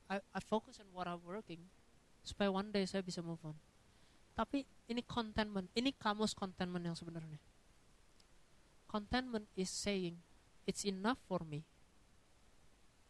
I, 0.06 0.22
I 0.22 0.40
focus 0.46 0.78
on 0.78 0.86
what 0.94 1.10
I'm 1.10 1.22
working, 1.26 1.62
supaya 2.22 2.54
one 2.54 2.70
day 2.70 2.86
saya 2.86 3.02
bisa 3.02 3.26
move 3.26 3.42
on. 3.42 3.58
Tapi 4.38 4.66
ini 4.90 5.02
contentment, 5.06 5.70
ini 5.74 5.94
kamus 5.94 6.38
contentment 6.38 6.86
yang 6.86 6.98
sebenarnya. 6.98 7.42
Contentment 8.86 9.50
is 9.58 9.74
saying, 9.74 10.22
it's 10.70 10.86
enough 10.86 11.18
for 11.26 11.42
me, 11.46 11.66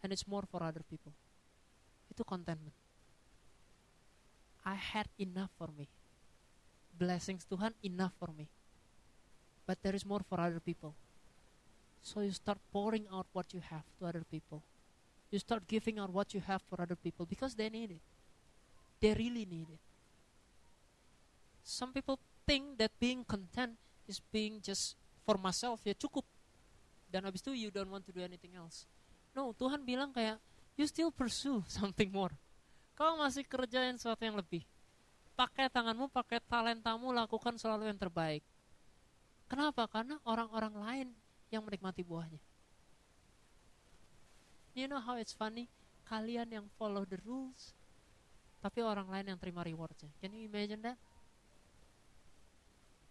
and 0.03 0.11
it's 0.11 0.27
more 0.27 0.43
for 0.51 0.61
other 0.61 0.83
people. 0.83 1.15
Itu 2.11 2.27
contentment. 2.27 2.75
I 4.67 4.75
had 4.75 5.07
enough 5.17 5.49
for 5.55 5.71
me. 5.71 5.87
Blessings 6.93 7.47
Tuhan 7.47 7.71
enough 7.81 8.11
for 8.19 8.29
me. 8.35 8.51
But 9.63 9.79
there 9.79 9.95
is 9.95 10.03
more 10.03 10.21
for 10.27 10.39
other 10.39 10.59
people. 10.59 10.93
So 12.03 12.19
you 12.19 12.35
start 12.35 12.59
pouring 12.71 13.07
out 13.07 13.27
what 13.31 13.55
you 13.55 13.63
have 13.71 13.87
to 13.97 14.05
other 14.05 14.27
people. 14.27 14.59
You 15.31 15.39
start 15.39 15.65
giving 15.65 15.97
out 15.97 16.11
what 16.11 16.35
you 16.35 16.43
have 16.43 16.61
for 16.67 16.79
other 16.83 16.99
people 16.99 17.25
because 17.25 17.55
they 17.55 17.71
need 17.71 17.95
it. 17.95 18.03
They 18.99 19.15
really 19.15 19.47
need 19.47 19.71
it. 19.71 19.81
Some 21.63 21.95
people 21.95 22.19
think 22.45 22.77
that 22.77 22.91
being 22.99 23.23
content 23.23 23.79
is 24.07 24.19
being 24.19 24.59
just 24.59 24.99
for 25.23 25.39
myself 25.39 25.79
ya 25.87 25.95
cukup. 25.95 26.27
Dan 27.07 27.23
habis 27.23 27.39
itu 27.39 27.55
you 27.55 27.71
don't 27.71 27.87
want 27.87 28.03
to 28.03 28.11
do 28.11 28.19
anything 28.19 28.51
else. 28.59 28.83
No, 29.33 29.51
Tuhan 29.57 29.81
bilang 29.81 30.13
kayak 30.13 30.37
you 30.77 30.85
still 30.85 31.09
pursue 31.09 31.65
something 31.81 32.09
more. 32.13 32.33
Kau 32.93 33.17
masih 33.17 33.41
kerjain 33.45 33.97
sesuatu 33.97 34.21
yang 34.21 34.37
lebih. 34.37 34.61
Pakai 35.33 35.65
tanganmu, 35.65 36.13
pakai 36.13 36.37
talentamu, 36.45 37.09
lakukan 37.09 37.57
selalu 37.57 37.89
yang 37.89 37.97
terbaik. 37.97 38.45
Kenapa? 39.49 39.89
Karena 39.89 40.21
orang-orang 40.21 40.73
lain 40.77 41.07
yang 41.49 41.65
menikmati 41.65 42.05
buahnya. 42.05 42.37
You 44.77 44.89
know 44.89 45.01
how 45.01 45.17
it's 45.17 45.33
funny? 45.33 45.69
Kalian 46.05 46.49
yang 46.49 46.65
follow 46.77 47.05
the 47.05 47.17
rules, 47.25 47.73
tapi 48.61 48.81
orang 48.81 49.09
lain 49.09 49.33
yang 49.33 49.39
terima 49.41 49.65
rewardnya. 49.65 50.09
Can 50.21 50.33
you 50.33 50.45
imagine 50.45 50.81
that? 50.85 50.97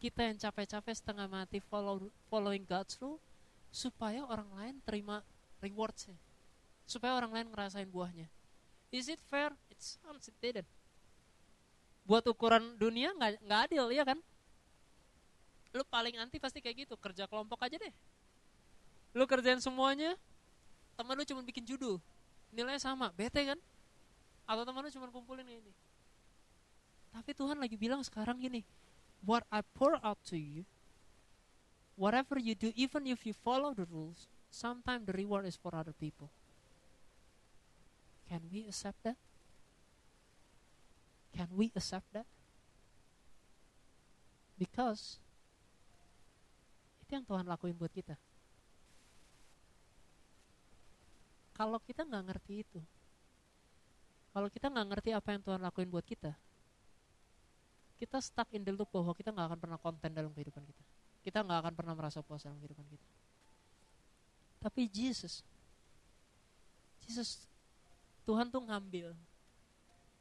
Kita 0.02 0.26
yang 0.26 0.38
capek-capek 0.38 0.94
setengah 0.98 1.30
mati 1.30 1.62
follow, 1.62 2.10
following 2.26 2.66
God's 2.66 2.98
rule, 2.98 3.22
supaya 3.70 4.26
orang 4.26 4.50
lain 4.58 4.74
terima 4.82 5.22
rewardnya. 5.62 6.18
Supaya 6.84 7.14
orang 7.14 7.30
lain 7.30 7.48
ngerasain 7.54 7.86
buahnya. 7.86 8.26
Is 8.90 9.08
it 9.08 9.22
fair? 9.30 9.54
It 9.70 9.78
sounds 9.80 10.28
it 10.28 10.36
didn't. 10.42 10.68
Buat 12.02 12.26
ukuran 12.26 12.74
dunia 12.76 13.14
nggak 13.14 13.40
nggak 13.46 13.60
adil 13.70 13.86
ya 13.94 14.02
kan? 14.02 14.18
Lu 15.72 15.86
paling 15.88 16.18
anti 16.20 16.36
pasti 16.36 16.60
kayak 16.60 16.84
gitu 16.84 16.98
kerja 16.98 17.24
kelompok 17.30 17.62
aja 17.64 17.78
deh. 17.80 17.94
Lu 19.16 19.24
kerjain 19.24 19.62
semuanya, 19.62 20.18
teman 20.98 21.16
lu 21.16 21.24
cuma 21.24 21.40
bikin 21.40 21.64
judul, 21.64 22.00
nilainya 22.52 22.80
sama, 22.80 23.08
bete 23.12 23.40
kan? 23.44 23.58
Atau 24.44 24.66
teman 24.68 24.84
lu 24.84 24.90
cuma 24.92 25.08
kumpulin 25.08 25.48
ini. 25.48 25.72
Tapi 27.12 27.36
Tuhan 27.36 27.60
lagi 27.60 27.76
bilang 27.76 28.00
sekarang 28.00 28.40
gini, 28.40 28.64
what 29.24 29.44
I 29.52 29.60
pour 29.76 30.00
out 30.00 30.16
to 30.32 30.36
you, 30.36 30.64
whatever 31.96 32.40
you 32.40 32.56
do, 32.56 32.72
even 32.72 33.04
if 33.04 33.28
you 33.28 33.36
follow 33.36 33.76
the 33.76 33.84
rules, 33.88 34.31
sometimes 34.52 35.08
the 35.08 35.16
reward 35.16 35.48
is 35.48 35.56
for 35.56 35.72
other 35.72 35.96
people. 35.96 36.28
Can 38.28 38.44
we 38.52 38.68
accept 38.68 39.00
that? 39.02 39.16
Can 41.32 41.48
we 41.56 41.72
accept 41.72 42.04
that? 42.12 42.28
Because 44.60 45.16
itu 47.02 47.16
yang 47.16 47.24
Tuhan 47.24 47.48
lakuin 47.48 47.74
buat 47.74 47.90
kita. 47.90 48.14
Kalau 51.56 51.80
kita 51.80 52.04
nggak 52.04 52.24
ngerti 52.32 52.64
itu, 52.64 52.80
kalau 54.32 54.48
kita 54.48 54.68
nggak 54.68 54.86
ngerti 54.92 55.10
apa 55.12 55.28
yang 55.32 55.42
Tuhan 55.44 55.60
lakuin 55.60 55.88
buat 55.92 56.04
kita, 56.04 56.32
kita 58.00 58.16
stuck 58.20 58.48
in 58.56 58.64
the 58.64 58.72
loop 58.72 58.88
bahwa 58.92 59.12
kita 59.12 59.32
nggak 59.32 59.46
akan 59.52 59.60
pernah 59.60 59.78
konten 59.80 60.10
dalam 60.12 60.32
kehidupan 60.32 60.64
kita. 60.64 60.82
Kita 61.20 61.44
nggak 61.44 61.58
akan 61.68 61.74
pernah 61.76 61.94
merasa 61.96 62.24
puas 62.24 62.40
dalam 62.44 62.56
kehidupan 62.60 62.88
kita. 62.88 63.11
Tapi 64.62 64.86
Jesus, 64.86 65.42
Jesus, 67.02 67.50
Tuhan 68.22 68.46
tuh 68.46 68.62
ngambil 68.62 69.10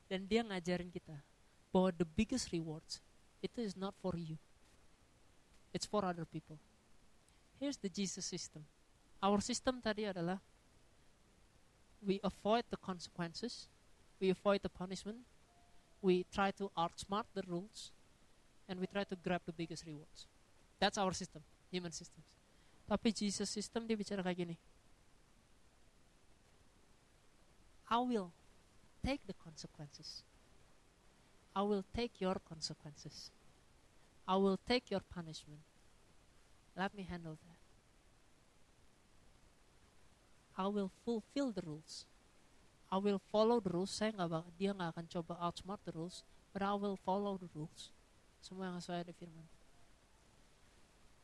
dan 0.09 0.25
dia 0.25 0.41
ngajarin 0.41 0.89
kita 0.89 1.13
bahwa 1.69 1.93
the 1.93 2.03
biggest 2.17 2.49
rewards 2.49 2.97
itu 3.39 3.61
is 3.61 3.77
not 3.77 3.93
for 4.01 4.17
you. 4.17 4.35
It's 5.71 5.85
for 5.85 6.03
other 6.03 6.25
people. 6.25 6.57
Here's 7.61 7.77
the 7.77 7.87
Jesus 7.87 8.25
system. 8.25 8.65
Our 9.21 9.39
system 9.39 9.77
tadi 9.79 10.09
adalah 10.09 10.41
we 12.01 12.17
avoid 12.25 12.65
the 12.73 12.81
consequences, 12.81 13.69
we 14.17 14.33
avoid 14.33 14.65
the 14.65 14.73
punishment, 14.73 15.21
we 16.01 16.25
try 16.33 16.49
to 16.57 16.73
outsmart 16.73 17.29
the 17.37 17.45
rules, 17.45 17.93
and 18.65 18.81
we 18.81 18.89
try 18.89 19.05
to 19.05 19.15
grab 19.21 19.45
the 19.45 19.53
biggest 19.53 19.85
rewards. 19.85 20.25
That's 20.81 20.97
our 20.97 21.13
system, 21.13 21.45
human 21.69 21.93
systems. 21.93 22.25
Tapi 22.91 23.15
Jesus 23.15 23.47
system 23.47 23.87
dia 23.87 23.95
bicara 23.95 24.19
kayak 24.19 24.43
gini. 24.43 24.59
I 27.87 28.03
will 28.03 28.35
take 28.99 29.23
the 29.31 29.37
consequences. 29.39 30.27
I 31.55 31.63
will 31.63 31.87
take 31.95 32.19
your 32.19 32.35
consequences. 32.43 33.31
I 34.27 34.35
will 34.35 34.59
take 34.67 34.91
your 34.91 34.99
punishment. 35.07 35.63
Let 36.75 36.91
me 36.91 37.07
handle 37.07 37.39
that. 37.39 37.59
I 40.59 40.67
will 40.67 40.91
fulfill 41.07 41.55
the 41.55 41.63
rules. 41.63 42.03
I 42.91 42.99
will 42.99 43.23
follow 43.31 43.63
the 43.63 43.71
rules. 43.71 43.95
Saya 43.95 44.11
nggak 44.11 44.51
dia 44.59 44.75
nggak 44.75 44.99
akan 44.99 45.07
coba 45.07 45.39
outsmart 45.39 45.79
the 45.87 45.95
rules, 45.95 46.27
but 46.51 46.59
I 46.59 46.75
will 46.75 46.99
follow 46.99 47.39
the 47.39 47.47
rules. 47.55 47.95
Semua 48.43 48.67
yang 48.67 48.83
sesuai 48.83 49.07
ada 49.07 49.15
firman. 49.15 49.60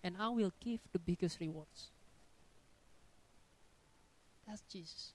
And 0.07 0.15
I 0.17 0.29
will 0.29 0.53
give 0.61 0.79
the 0.93 0.99
biggest 0.99 1.37
rewards. 1.41 1.89
That's 4.47 4.61
Jesus. 4.71 5.11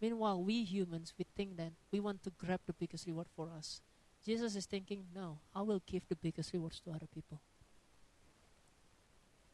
Meanwhile, 0.00 0.42
we 0.42 0.64
humans, 0.64 1.14
we 1.16 1.24
think 1.36 1.56
that 1.56 1.70
we 1.92 2.00
want 2.00 2.24
to 2.24 2.32
grab 2.36 2.58
the 2.66 2.72
biggest 2.72 3.06
reward 3.06 3.28
for 3.36 3.48
us. 3.56 3.80
Jesus 4.26 4.56
is 4.56 4.66
thinking, 4.66 5.04
no, 5.14 5.38
I 5.54 5.62
will 5.62 5.80
give 5.86 6.02
the 6.08 6.16
biggest 6.16 6.52
rewards 6.52 6.80
to 6.80 6.90
other 6.90 7.06
people. 7.14 7.38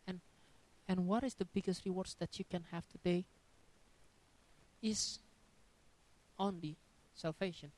And 0.07 0.21
and 0.89 1.07
what 1.07 1.23
is 1.23 1.35
the 1.35 1.45
biggest 1.45 1.85
rewards 1.85 2.17
that 2.21 2.39
you 2.39 2.47
can 2.51 2.65
have 2.71 2.89
today? 2.89 3.27
Is 4.81 5.19
only 6.39 6.79
salvation 7.15 7.73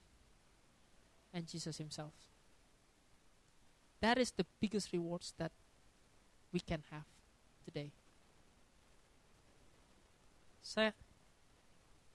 and 1.34 1.48
Jesus 1.48 1.78
Himself. 1.78 2.12
That 4.00 4.18
is 4.18 4.30
the 4.30 4.46
biggest 4.60 4.92
rewards 4.92 5.34
that 5.38 5.50
we 6.50 6.60
can 6.60 6.82
have 6.90 7.06
today. 7.64 7.90
Saya 10.60 10.92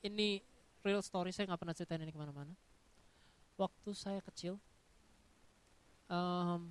ini 0.05 0.43
real 0.85 1.01
story 1.01 1.33
saya 1.33 1.49
nggak 1.49 1.61
pernah 1.61 1.75
ceritain 1.75 2.03
ini 2.03 2.13
ke 2.13 2.19
mana-mana. 2.19 2.53
Waktu 3.57 3.91
saya 3.95 4.19
kecil, 4.21 4.59
um, 6.11 6.69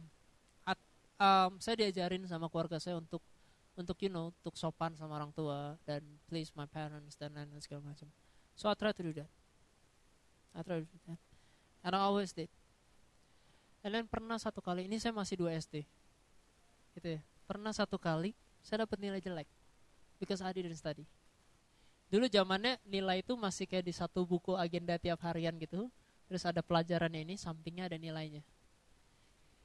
at- 0.69 0.89
um, 1.19 1.59
saya 1.59 1.81
diajarin 1.81 2.23
sama 2.29 2.47
keluarga 2.53 2.79
saya 2.79 3.01
untuk 3.01 3.25
untuk 3.75 3.99
you 3.99 4.13
know 4.13 4.31
untuk 4.31 4.55
sopan 4.55 4.95
sama 4.95 5.19
orang 5.19 5.35
tua 5.35 5.75
dan 5.83 5.99
please 6.31 6.55
my 6.55 6.69
parents 6.71 7.19
dan 7.19 7.35
lain-lain 7.35 7.59
segala 7.59 7.83
macam. 7.83 8.07
So 8.55 8.71
I 8.71 8.79
try 8.79 8.95
to 8.95 9.03
do 9.03 9.13
that. 9.19 9.31
I 10.55 10.63
try 10.63 10.79
to 10.79 10.87
do 10.87 10.99
that. 11.11 11.19
And 11.83 11.93
I 11.99 12.01
always 12.07 12.31
did. 12.31 12.49
And 13.85 13.93
then 13.93 14.07
pernah 14.09 14.41
satu 14.41 14.65
kali, 14.65 14.89
ini 14.89 14.97
saya 14.97 15.13
masih 15.13 15.37
2 15.37 15.53
SD. 15.61 15.85
Gitu 16.97 17.09
ya. 17.19 17.23
Pernah 17.45 17.73
satu 17.77 18.01
kali, 18.01 18.33
saya 18.65 18.89
dapat 18.89 18.97
nilai 19.01 19.21
jelek. 19.21 19.49
Because 20.17 20.41
I 20.41 20.53
didn't 20.57 20.77
study. 20.81 21.05
Dulu 22.09 22.31
zamannya 22.31 22.79
nilai 22.87 23.21
itu 23.21 23.35
masih 23.35 23.67
kayak 23.67 23.85
di 23.85 23.95
satu 23.95 24.23
buku 24.23 24.55
agenda 24.55 24.97
tiap 24.97 25.21
harian 25.27 25.57
gitu. 25.59 25.91
Terus 26.31 26.47
ada 26.49 26.65
pelajarannya 26.65 27.27
ini, 27.27 27.35
sampingnya 27.37 27.91
ada 27.91 27.99
nilainya. 28.01 28.41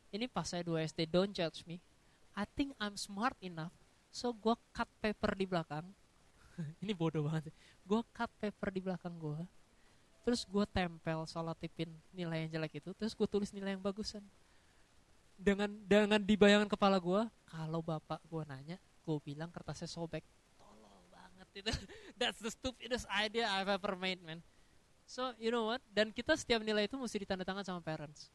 Ini 0.09 0.25
pas 0.25 0.49
saya 0.49 0.65
2 0.65 0.89
SD, 0.89 1.05
don't 1.07 1.31
judge 1.31 1.63
me. 1.69 1.77
I 2.33 2.43
think 2.57 2.73
I'm 2.81 2.97
smart 2.97 3.37
enough. 3.39 3.71
So 4.09 4.33
gue 4.33 4.57
cut 4.73 4.89
paper 4.99 5.37
di 5.37 5.45
belakang. 5.45 5.85
ini 6.83 6.91
bodoh 6.97 7.29
banget. 7.29 7.53
Gue 7.85 8.01
cut 8.11 8.31
paper 8.41 8.69
di 8.73 8.81
belakang 8.81 9.13
gue. 9.21 9.39
Terus 10.25 10.43
gue 10.45 10.65
tempel 10.73 11.25
tipin 11.61 11.89
nilai 12.11 12.45
yang 12.45 12.59
jelek 12.59 12.81
itu. 12.81 12.89
Terus 12.97 13.13
gue 13.13 13.27
tulis 13.29 13.53
nilai 13.53 13.77
yang 13.77 13.83
bagusan. 13.83 14.25
Dengan 15.39 15.71
dengan 15.87 16.19
di 16.19 16.35
bayangan 16.35 16.67
kepala 16.67 16.99
gue, 16.99 17.23
kalau 17.47 17.79
bapak 17.79 18.19
gue 18.27 18.43
nanya, 18.43 18.77
gue 19.07 19.17
bilang 19.23 19.47
kertasnya 19.47 19.87
sobek. 19.87 20.27
Tolol 20.59 20.99
banget 21.07 21.47
itu. 21.63 21.71
That's 22.19 22.43
the 22.43 22.51
stupidest 22.51 23.07
idea 23.07 23.47
I've 23.47 23.71
ever 23.71 23.95
made, 23.95 24.19
man. 24.19 24.43
So, 25.07 25.31
you 25.39 25.49
know 25.49 25.71
what? 25.71 25.81
Dan 25.89 26.11
kita 26.11 26.35
setiap 26.35 26.59
nilai 26.61 26.85
itu 26.85 26.99
mesti 26.99 27.23
ditandatangan 27.23 27.63
sama 27.63 27.79
parents. 27.79 28.27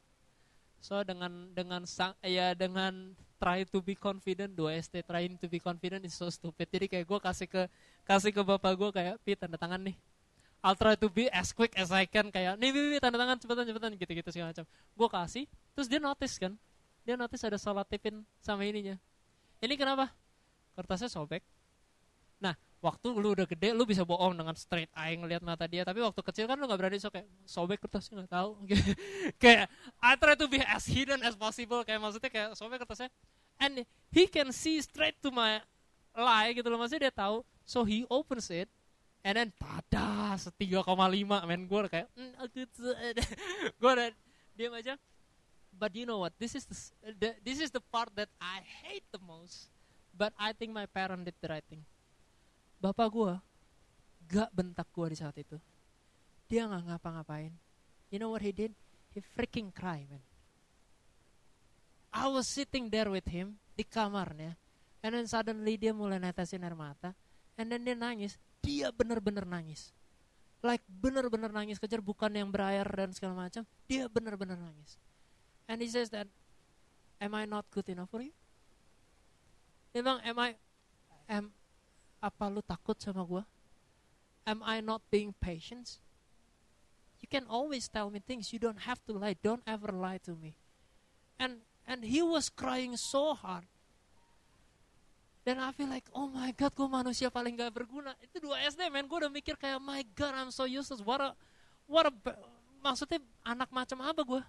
So 0.84 1.00
dengan 1.00 1.48
dengan 1.56 1.88
sang, 1.88 2.12
ya 2.20 2.52
dengan 2.52 3.16
try 3.40 3.64
to 3.64 3.80
be 3.80 3.96
confident 3.96 4.52
dua 4.52 4.76
ST 4.76 5.00
trying 5.08 5.40
to 5.40 5.48
be 5.48 5.56
confident 5.56 6.04
is 6.04 6.12
so 6.12 6.28
stupid. 6.28 6.68
Jadi 6.68 6.92
kayak 6.92 7.08
gue 7.08 7.18
kasih 7.24 7.48
ke 7.48 7.64
kasih 8.04 8.36
ke 8.36 8.44
bapak 8.44 8.76
gue 8.76 8.90
kayak 8.92 9.16
pi 9.24 9.32
tanda 9.32 9.56
tangan 9.56 9.80
nih. 9.80 9.96
I'll 10.60 10.76
try 10.76 10.92
to 10.92 11.08
be 11.08 11.32
as 11.32 11.56
quick 11.56 11.72
as 11.80 11.88
I 11.88 12.04
can 12.04 12.28
kayak 12.28 12.60
nih 12.60 12.68
pi, 12.68 13.00
tanda 13.00 13.16
tangan 13.16 13.40
cepetan 13.40 13.64
cepetan 13.64 13.96
gitu 13.96 14.12
gitu 14.12 14.28
segala 14.28 14.52
macam. 14.52 14.68
Gue 14.92 15.08
kasih, 15.08 15.44
terus 15.72 15.88
dia 15.88 15.96
notice 15.96 16.36
kan, 16.36 16.52
dia 17.04 17.20
notice 17.20 17.44
ada 17.44 17.60
salah 17.60 17.84
tipin 17.84 18.24
sama 18.40 18.64
ininya. 18.64 18.96
Ini 19.60 19.76
kenapa? 19.76 20.08
Kertasnya 20.72 21.12
sobek. 21.12 21.44
Nah, 22.40 22.56
waktu 22.80 23.12
lu 23.12 23.36
udah 23.36 23.44
gede 23.48 23.72
lu 23.76 23.84
bisa 23.84 24.04
bohong 24.04 24.36
dengan 24.36 24.56
straight 24.56 24.88
eye 24.96 25.16
ngeliat 25.16 25.44
mata 25.44 25.68
dia. 25.68 25.84
Tapi 25.84 26.00
waktu 26.00 26.20
kecil 26.24 26.48
kan 26.48 26.56
lu 26.56 26.64
nggak 26.64 26.80
berani 26.80 26.96
so 26.96 27.12
kayak 27.12 27.28
sobek 27.44 27.80
kertasnya 27.84 28.24
nggak 28.24 28.32
tahu. 28.32 28.50
Kayak 29.42 29.68
I 30.00 30.12
try 30.16 30.34
to 30.36 30.48
be 30.48 30.60
as 30.64 30.84
hidden 30.88 31.20
as 31.24 31.36
possible. 31.36 31.84
Kayak 31.84 32.00
maksudnya 32.00 32.32
kayak 32.32 32.50
sobek 32.56 32.80
kertasnya. 32.80 33.12
And 33.60 33.84
he 34.10 34.26
can 34.26 34.50
see 34.50 34.80
straight 34.82 35.20
to 35.22 35.30
my 35.30 35.60
lie 36.16 36.56
gitu 36.56 36.66
loh. 36.72 36.80
Maksudnya 36.80 37.08
dia 37.08 37.14
tahu. 37.14 37.44
So 37.64 37.84
he 37.84 38.08
opens 38.08 38.48
it. 38.48 38.68
And 39.24 39.40
then 39.40 39.48
tada 39.56 40.36
setiga 40.36 40.84
koma 40.84 41.08
lima. 41.08 41.40
Men 41.48 41.64
gue 41.64 41.80
kayak 41.88 42.08
mm, 42.12 42.32
gue 43.80 43.90
udah 43.92 44.08
diam 44.56 44.74
aja 44.76 45.00
but 45.78 45.92
you 45.94 46.06
know 46.06 46.22
what 46.22 46.32
this 46.38 46.54
is 46.54 46.64
the, 46.66 46.78
the 47.18 47.30
this 47.42 47.58
is 47.58 47.70
the 47.70 47.82
part 47.92 48.10
that 48.14 48.30
I 48.38 48.62
hate 48.84 49.06
the 49.10 49.22
most 49.22 49.70
but 50.14 50.30
I 50.38 50.54
think 50.54 50.70
my 50.70 50.86
parent 50.86 51.26
did 51.26 51.36
the 51.42 51.50
right 51.50 51.66
thing 51.66 51.82
bapak 52.78 53.10
gue 53.10 53.34
gak 54.28 54.50
bentak 54.56 54.88
gue 54.92 55.06
di 55.12 55.16
saat 55.18 55.36
itu. 55.36 55.56
Dia 56.48 56.68
gak 56.68 56.84
ngapa-ngapain. 56.88 57.52
You 58.08 58.20
know 58.20 58.32
what 58.32 58.44
he 58.44 58.52
did? 58.52 58.72
He 59.12 59.20
freaking 59.20 59.70
cry, 59.70 60.08
man. 60.08 60.22
I 62.14 62.30
was 62.30 62.46
sitting 62.46 62.88
there 62.88 63.10
with 63.10 63.26
him 63.26 63.58
di 63.74 63.82
kamarnya. 63.82 64.54
And 65.04 65.12
then 65.12 65.26
suddenly 65.28 65.76
dia 65.76 65.92
mulai 65.92 66.22
netesin 66.22 66.64
air 66.64 66.78
mata. 66.78 67.12
And 67.58 67.68
then 67.68 67.84
dia 67.84 67.98
nangis. 67.98 68.38
Dia 68.64 68.94
bener-bener 68.94 69.44
nangis. 69.44 69.92
Like 70.64 70.80
bener-bener 70.88 71.52
nangis 71.52 71.76
kejar 71.76 72.00
bukan 72.00 72.32
yang 72.32 72.48
berair 72.48 72.86
dan 72.88 73.12
segala 73.12 73.36
macam. 73.36 73.68
Dia 73.84 74.08
bener-bener 74.08 74.56
nangis. 74.56 74.96
And 75.68 75.80
he 75.80 75.88
says 75.88 76.10
that, 76.10 76.28
am 77.20 77.34
I 77.34 77.44
not 77.44 77.64
good 77.70 77.88
enough 77.88 78.10
for 78.10 78.20
you? 78.20 78.32
Dia 79.94 80.02
am 80.02 80.38
I, 80.38 80.54
am, 81.28 81.54
apa 82.18 82.44
lu 82.50 82.60
takut 82.60 82.98
sama 82.98 83.22
gue? 83.22 83.44
Am 84.44 84.60
I 84.60 84.82
not 84.82 85.00
being 85.08 85.32
patient? 85.40 86.02
You 87.24 87.28
can 87.30 87.48
always 87.48 87.88
tell 87.88 88.10
me 88.12 88.20
things. 88.20 88.52
You 88.52 88.60
don't 88.60 88.84
have 88.84 89.00
to 89.08 89.16
lie. 89.16 89.38
Don't 89.40 89.64
ever 89.64 89.88
lie 89.88 90.20
to 90.28 90.36
me. 90.36 90.60
And 91.40 91.64
and 91.88 92.04
he 92.04 92.20
was 92.20 92.52
crying 92.52 93.00
so 93.00 93.32
hard. 93.32 93.64
Dan 95.44 95.60
I 95.60 95.72
feel 95.76 95.88
like, 95.88 96.08
oh 96.12 96.28
my 96.28 96.52
God, 96.56 96.72
gue 96.72 96.88
manusia 96.88 97.28
paling 97.28 97.56
gak 97.56 97.72
berguna. 97.72 98.16
Itu 98.20 98.40
dua 98.40 98.64
SD, 98.64 98.88
men. 98.88 99.04
Gue 99.04 99.20
udah 99.20 99.32
mikir 99.32 99.60
kayak, 99.60 99.76
my 99.76 100.00
God, 100.16 100.32
I'm 100.32 100.48
so 100.48 100.64
useless. 100.64 101.04
What 101.04 101.20
a, 101.20 101.36
what 101.84 102.08
a, 102.08 102.12
maksudnya 102.80 103.20
anak 103.44 103.68
macam 103.68 104.00
apa 104.00 104.24
gue? 104.24 104.42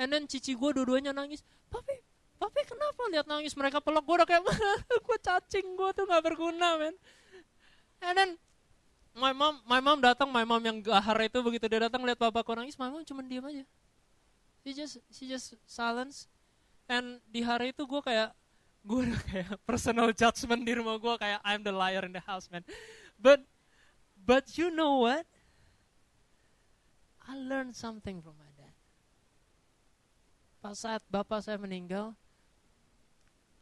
And 0.00 0.08
then 0.08 0.24
cici 0.24 0.56
gue 0.56 0.70
dua-duanya 0.72 1.12
nangis. 1.12 1.44
Tapi 1.68 2.00
Papi 2.40 2.64
kenapa 2.64 3.04
lihat 3.12 3.28
nangis 3.28 3.52
mereka 3.52 3.84
peluk 3.84 4.00
gue 4.08 4.16
udah 4.16 4.24
kayak 4.24 4.40
gue 5.06 5.18
cacing 5.20 5.76
gue 5.76 5.90
tuh 5.92 6.08
nggak 6.08 6.24
berguna 6.24 6.80
men. 6.80 6.96
And 8.00 8.16
then 8.16 8.30
my 9.12 9.36
mom 9.36 9.60
my 9.68 9.84
mom 9.84 10.00
datang 10.00 10.32
my 10.32 10.48
mom 10.48 10.64
yang 10.64 10.80
gahar 10.80 11.20
itu 11.20 11.36
begitu 11.44 11.68
dia 11.68 11.84
datang 11.84 12.00
lihat 12.00 12.16
bapakku 12.16 12.56
nangis 12.56 12.80
my 12.80 12.88
mom 12.88 13.04
cuma 13.04 13.20
diam 13.20 13.44
aja. 13.44 13.60
She 14.64 14.72
just 14.72 15.04
she 15.12 15.28
just 15.28 15.52
silence. 15.68 16.32
And 16.88 17.20
di 17.28 17.44
hari 17.44 17.76
itu 17.76 17.84
gue 17.84 18.00
kayak 18.00 18.32
gue 18.88 18.98
udah 19.04 19.20
kayak 19.28 19.52
personal 19.68 20.08
judgment 20.16 20.64
di 20.64 20.72
rumah 20.80 20.96
gue 20.96 21.14
kayak 21.20 21.44
I'm 21.44 21.60
the 21.60 21.76
liar 21.76 22.08
in 22.08 22.16
the 22.16 22.24
house 22.24 22.48
man. 22.48 22.64
But 23.20 23.44
but 24.16 24.56
you 24.56 24.72
know 24.72 25.04
what? 25.04 25.28
I 27.28 27.36
learned 27.36 27.76
something 27.76 28.24
from 28.24 28.40
my. 28.40 28.49
Pas 30.60 30.76
saat 30.76 31.00
bapak 31.08 31.40
saya 31.40 31.56
meninggal, 31.56 32.12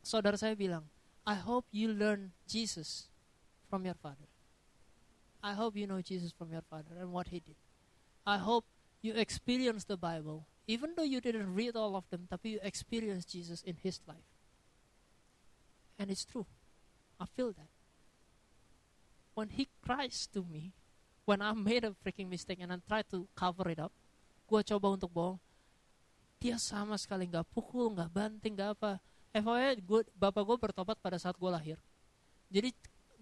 saudara 0.02 0.34
saya 0.34 0.58
bilang, 0.58 0.82
I 1.22 1.38
hope 1.38 1.64
you 1.70 1.94
learn 1.94 2.34
Jesus 2.50 3.06
from 3.70 3.86
your 3.86 3.94
father. 3.94 4.26
I 5.38 5.54
hope 5.54 5.78
you 5.78 5.86
know 5.86 6.02
Jesus 6.02 6.34
from 6.34 6.50
your 6.50 6.66
father 6.66 6.98
and 6.98 7.14
what 7.14 7.30
he 7.30 7.38
did. 7.38 7.54
I 8.26 8.42
hope 8.42 8.66
you 9.00 9.14
experience 9.14 9.86
the 9.86 9.96
Bible, 9.96 10.50
even 10.66 10.98
though 10.98 11.06
you 11.06 11.22
didn't 11.22 11.54
read 11.54 11.78
all 11.78 11.94
of 11.94 12.02
them, 12.10 12.26
tapi 12.26 12.58
you 12.58 12.60
experience 12.66 13.22
Jesus 13.24 13.62
in 13.62 13.78
his 13.78 14.02
life. 14.10 14.26
And 15.98 16.10
it's 16.10 16.26
true. 16.26 16.46
I 17.20 17.26
feel 17.30 17.54
that. 17.54 17.70
When 19.38 19.54
he 19.54 19.70
cries 19.86 20.26
to 20.34 20.42
me, 20.42 20.74
when 21.24 21.42
I 21.42 21.52
made 21.54 21.84
a 21.84 21.94
freaking 22.02 22.28
mistake 22.28 22.58
and 22.60 22.72
I 22.72 22.82
try 22.82 23.02
to 23.14 23.28
cover 23.38 23.70
it 23.70 23.78
up, 23.78 23.92
gue 24.50 24.64
coba 24.66 24.98
untuk 24.98 25.12
bohong, 25.14 25.38
dia 26.38 26.56
sama 26.56 26.94
sekali 26.94 27.26
nggak 27.26 27.46
pukul, 27.50 27.90
nggak 27.94 28.10
banting, 28.10 28.54
nggak 28.54 28.78
apa 28.78 29.02
FYI, 29.34 29.84
gue, 29.84 30.00
bapak 30.16 30.42
gue 30.42 30.56
bertobat 30.56 30.96
pada 30.98 31.20
saat 31.20 31.36
gue 31.36 31.50
lahir. 31.50 31.76
Jadi 32.48 32.72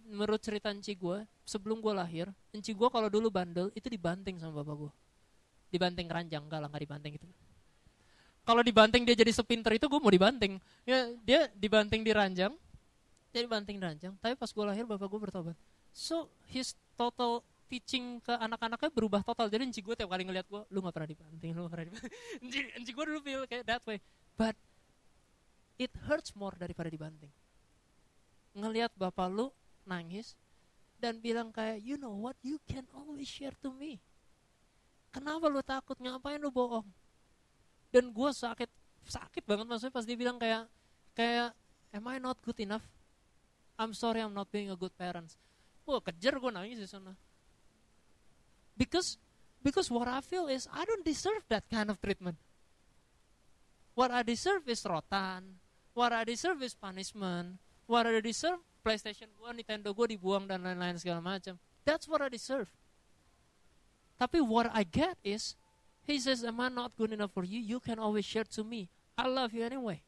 menurut 0.07 0.39
cerita 0.39 0.71
enci 0.71 0.95
gue, 0.95 1.27
sebelum 1.43 1.83
gue 1.83 1.91
lahir, 1.91 2.31
enci 2.55 2.71
gue 2.71 2.89
kalau 2.89 3.11
dulu 3.11 3.27
bandel 3.27 3.75
itu 3.75 3.91
dibanting 3.91 4.39
sama 4.39 4.62
bapak 4.62 4.87
gue. 4.87 4.93
Dibanting 5.75 6.07
keranjang, 6.07 6.47
enggak 6.47 6.61
lah 6.62 6.69
nggak 6.71 6.83
dibanting 6.87 7.12
itu. 7.19 7.27
Kalau 8.47 8.62
dibanting 8.62 9.03
dia 9.03 9.19
jadi 9.19 9.35
sepinter 9.35 9.75
itu 9.75 9.91
gue 9.91 9.99
mau 9.99 10.12
dibanting. 10.12 10.62
Ya 10.87 11.11
dia 11.27 11.51
dibanting 11.59 12.07
di 12.07 12.14
ranjang, 12.14 12.55
dia 13.35 13.43
dibanting 13.43 13.83
di 13.83 13.85
ranjang. 13.85 14.14
Tapi 14.23 14.39
pas 14.39 14.47
gue 14.47 14.64
lahir 14.64 14.87
bapak 14.87 15.11
gue 15.11 15.21
bertobat. 15.21 15.57
So 15.91 16.31
his 16.47 16.79
total 16.95 17.43
teaching 17.67 18.23
ke 18.23 18.33
anak-anaknya 18.33 18.91
berubah 18.95 19.21
total. 19.27 19.51
Jadi 19.51 19.62
enci 19.71 19.81
gue 19.83 19.95
tiap 19.99 20.11
kali 20.11 20.23
ngeliat 20.23 20.47
gue, 20.47 20.62
lu 20.71 20.79
gak 20.83 20.95
pernah 20.95 21.11
dibanting, 21.11 21.51
lu 21.53 21.61
gak 21.67 21.73
pernah 21.75 21.87
dibanting. 21.91 22.14
enci, 22.79 22.91
gue 22.95 23.05
dulu 23.05 23.21
feel 23.23 23.43
kayak 23.51 23.64
that 23.67 23.83
way. 23.85 23.99
But 24.39 24.55
it 25.77 25.91
hurts 26.07 26.33
more 26.39 26.55
daripada 26.55 26.89
dibanting. 26.89 27.31
Ngelihat 28.57 28.95
bapak 28.97 29.29
lu 29.29 29.53
nangis 29.85 30.39
dan 30.97 31.21
bilang 31.21 31.53
kayak, 31.53 31.83
you 31.83 32.01
know 32.01 32.14
what, 32.14 32.39
you 32.41 32.57
can 32.64 32.87
always 32.97 33.29
share 33.29 33.55
to 33.61 33.69
me. 33.75 34.01
Kenapa 35.12 35.49
lu 35.51 35.61
takut? 35.61 35.97
Ngapain 35.99 36.41
lu 36.41 36.49
bohong? 36.49 36.87
Dan 37.93 38.12
gue 38.12 38.31
sakit, 38.33 38.69
sakit 39.09 39.45
banget 39.45 39.67
maksudnya 39.69 39.93
pas 39.93 40.05
dia 40.05 40.17
bilang 40.17 40.37
kayak, 40.41 40.69
kayak, 41.12 41.53
am 41.93 42.05
I 42.09 42.21
not 42.21 42.37
good 42.45 42.57
enough? 42.61 42.85
I'm 43.77 43.93
sorry 43.93 44.25
I'm 44.25 44.33
not 44.33 44.49
being 44.49 44.73
a 44.73 44.77
good 44.77 44.93
parent. 44.97 45.37
Wah 45.85 46.01
kejar 46.01 46.37
gue 46.41 46.53
nangis 46.53 46.81
di 46.81 46.89
sana. 46.89 47.12
Because, 48.77 49.16
because 49.64 49.91
what 49.91 50.07
I 50.07 50.20
feel 50.20 50.47
is 50.49 50.68
I 50.72 50.85
don't 50.85 51.05
deserve 51.05 51.43
that 51.49 51.64
kind 51.72 51.91
of 51.91 52.01
treatment. 52.01 52.37
What 53.97 54.12
I 54.12 54.22
deserve 54.22 54.68
is 54.68 54.85
rotan, 54.85 55.57
what 55.97 56.12
I 56.12 56.29
deserve 56.29 56.61
is 56.61 56.77
punishment. 56.77 57.57
What 57.89 58.05
I 58.05 58.20
deserve 58.20 58.61
PlayStation 58.85 59.33
gue, 59.33 59.51
Nintendo 59.57 59.97
gue 59.97 60.18
dibuang 60.18 60.45
dan 60.45 60.61
lain-lain 60.61 61.01
segala 61.01 61.24
macam. 61.24 61.57
That's 61.89 62.05
what 62.05 62.20
I 62.20 62.29
deserve. 62.29 62.68
Tapi 64.20 64.45
what 64.45 64.68
I 64.74 64.85
get 64.85 65.16
is, 65.24 65.57
he 66.05 66.20
says, 66.20 66.45
am 66.45 66.61
I 66.61 66.68
not 66.68 66.93
good 66.99 67.16
enough 67.16 67.33
for 67.33 67.47
you? 67.47 67.62
You 67.62 67.81
can 67.81 67.97
always 67.97 68.29
share 68.29 68.45
to 68.59 68.62
me. 68.66 68.93
I 69.16 69.31
love 69.31 69.55
you 69.57 69.64
anyway. 69.64 70.03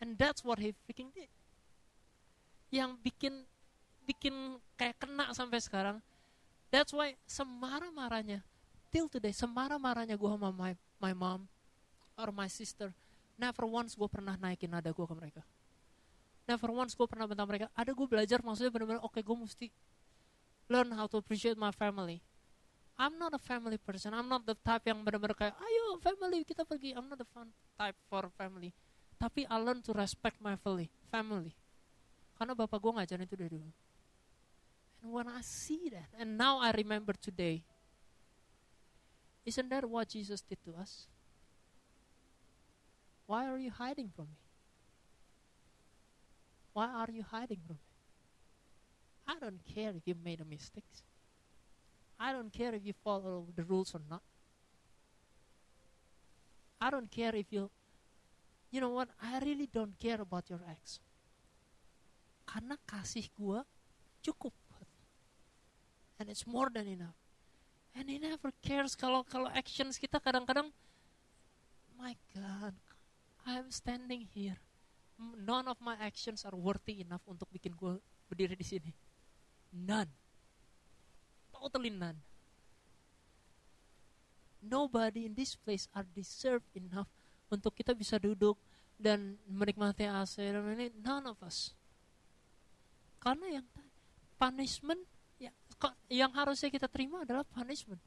And 0.00 0.16
that's 0.16 0.40
what 0.40 0.62
he 0.62 0.72
freaking 0.86 1.12
did. 1.12 1.28
Yang 2.72 2.96
bikin 3.04 3.34
bikin 4.08 4.34
kayak 4.78 4.96
kena 5.02 5.34
sampai 5.36 5.60
sekarang. 5.60 6.00
That's 6.68 6.92
why 6.92 7.16
semarah-marahnya 7.24 8.44
till 8.92 9.08
today 9.08 9.32
semarah-marahnya 9.32 10.16
gue 10.20 10.30
sama 10.32 10.52
my, 10.52 10.72
my 11.00 11.12
mom 11.16 11.48
or 12.16 12.28
my 12.28 12.48
sister 12.48 12.92
never 13.40 13.64
once 13.64 13.96
gue 13.96 14.08
pernah 14.08 14.36
naikin 14.36 14.68
nada 14.68 14.92
gue 14.92 15.06
ke 15.06 15.14
mereka. 15.16 15.42
Never 16.44 16.68
once 16.72 16.92
gue 16.92 17.08
pernah 17.08 17.24
bentar 17.24 17.48
mereka 17.48 17.72
ada 17.72 17.92
gue 17.92 18.06
belajar 18.08 18.44
maksudnya 18.44 18.72
benar-benar 18.72 19.00
oke 19.00 19.16
okay, 19.16 19.22
gue 19.24 19.36
mesti 19.36 19.66
learn 20.68 20.92
how 20.92 21.08
to 21.08 21.16
appreciate 21.16 21.56
my 21.56 21.72
family. 21.72 22.20
I'm 22.98 23.16
not 23.16 23.32
a 23.32 23.40
family 23.40 23.78
person. 23.80 24.12
I'm 24.12 24.28
not 24.28 24.44
the 24.44 24.58
type 24.58 24.84
yang 24.84 25.00
benar-benar 25.06 25.38
kayak 25.38 25.56
ayo 25.56 25.96
family 26.04 26.44
kita 26.44 26.68
pergi. 26.68 26.92
I'm 26.92 27.08
not 27.08 27.16
the 27.16 27.28
fun 27.32 27.48
type 27.80 27.96
for 28.12 28.28
family. 28.36 28.76
Tapi 29.16 29.48
I 29.48 29.56
learn 29.56 29.80
to 29.88 29.96
respect 29.96 30.36
my 30.44 30.58
family 30.60 30.92
family. 31.08 31.56
Karena 32.36 32.52
bapak 32.52 32.76
gue 32.76 32.92
ngajarin 32.92 33.24
itu 33.24 33.36
dari 33.40 33.56
dulu 33.56 33.87
and 35.02 35.12
when 35.12 35.28
I 35.28 35.40
see 35.40 35.88
that 35.90 36.08
and 36.18 36.36
now 36.36 36.58
I 36.58 36.70
remember 36.72 37.14
today 37.20 37.62
isn't 39.46 39.68
that 39.70 39.88
what 39.88 40.08
Jesus 40.08 40.40
did 40.40 40.58
to 40.64 40.74
us 40.80 41.06
why 43.26 43.46
are 43.46 43.58
you 43.58 43.70
hiding 43.70 44.10
from 44.14 44.26
me 44.26 44.38
why 46.78 46.86
are 46.94 47.10
you 47.10 47.24
hiding 47.26 47.58
from 47.66 47.74
me? 47.74 47.82
I 49.26 49.34
don't 49.40 49.58
care 49.74 49.90
if 49.90 50.06
you 50.06 50.14
made 50.14 50.40
a 50.40 50.44
mistake. 50.44 50.86
I 52.20 52.32
don't 52.32 52.52
care 52.52 52.72
if 52.72 52.86
you 52.86 52.94
follow 53.02 53.46
the 53.56 53.64
rules 53.64 53.96
or 53.96 54.00
not. 54.08 54.22
I 56.80 56.90
don't 56.90 57.10
care 57.10 57.34
if 57.34 57.46
you, 57.50 57.68
you 58.70 58.80
know 58.80 58.90
what? 58.90 59.08
I 59.20 59.40
really 59.40 59.66
don't 59.66 59.98
care 59.98 60.20
about 60.20 60.48
your 60.48 60.60
ex. 60.70 61.00
Karena 62.46 62.78
kasih 62.86 63.26
gua 63.34 63.66
cukup. 64.22 64.54
And 66.18 66.26
it's 66.26 66.46
more 66.46 66.68
than 66.68 66.90
enough. 66.90 67.16
And 67.94 68.10
he 68.10 68.18
never 68.18 68.50
cares 68.62 68.98
kalau 68.98 69.22
kalau 69.22 69.50
actions 69.54 69.98
kita 69.98 70.18
kadang-kadang, 70.18 70.70
my 71.94 72.14
God, 72.34 72.74
I'm 73.46 73.70
standing 73.70 74.26
here 74.30 74.58
none 75.18 75.66
of 75.66 75.78
my 75.82 75.98
actions 75.98 76.46
are 76.46 76.54
worthy 76.54 77.02
enough 77.02 77.22
untuk 77.26 77.50
bikin 77.50 77.74
gue 77.74 77.98
berdiri 78.30 78.54
di 78.54 78.66
sini. 78.66 78.90
None. 79.74 80.10
Totally 81.50 81.90
none. 81.90 82.18
Nobody 84.62 85.26
in 85.26 85.34
this 85.34 85.58
place 85.58 85.90
are 85.94 86.06
deserve 86.14 86.62
enough 86.74 87.10
untuk 87.50 87.74
kita 87.74 87.94
bisa 87.94 88.18
duduk 88.18 88.58
dan 88.98 89.38
menikmati 89.46 90.06
AC 90.06 90.42
ini 90.42 90.90
none 91.02 91.26
of 91.30 91.38
us. 91.42 91.74
Karena 93.18 93.62
yang 93.62 93.66
punishment 94.38 95.02
yang 96.10 96.32
harusnya 96.34 96.68
kita 96.72 96.90
terima 96.90 97.22
adalah 97.22 97.46
punishment. 97.46 98.02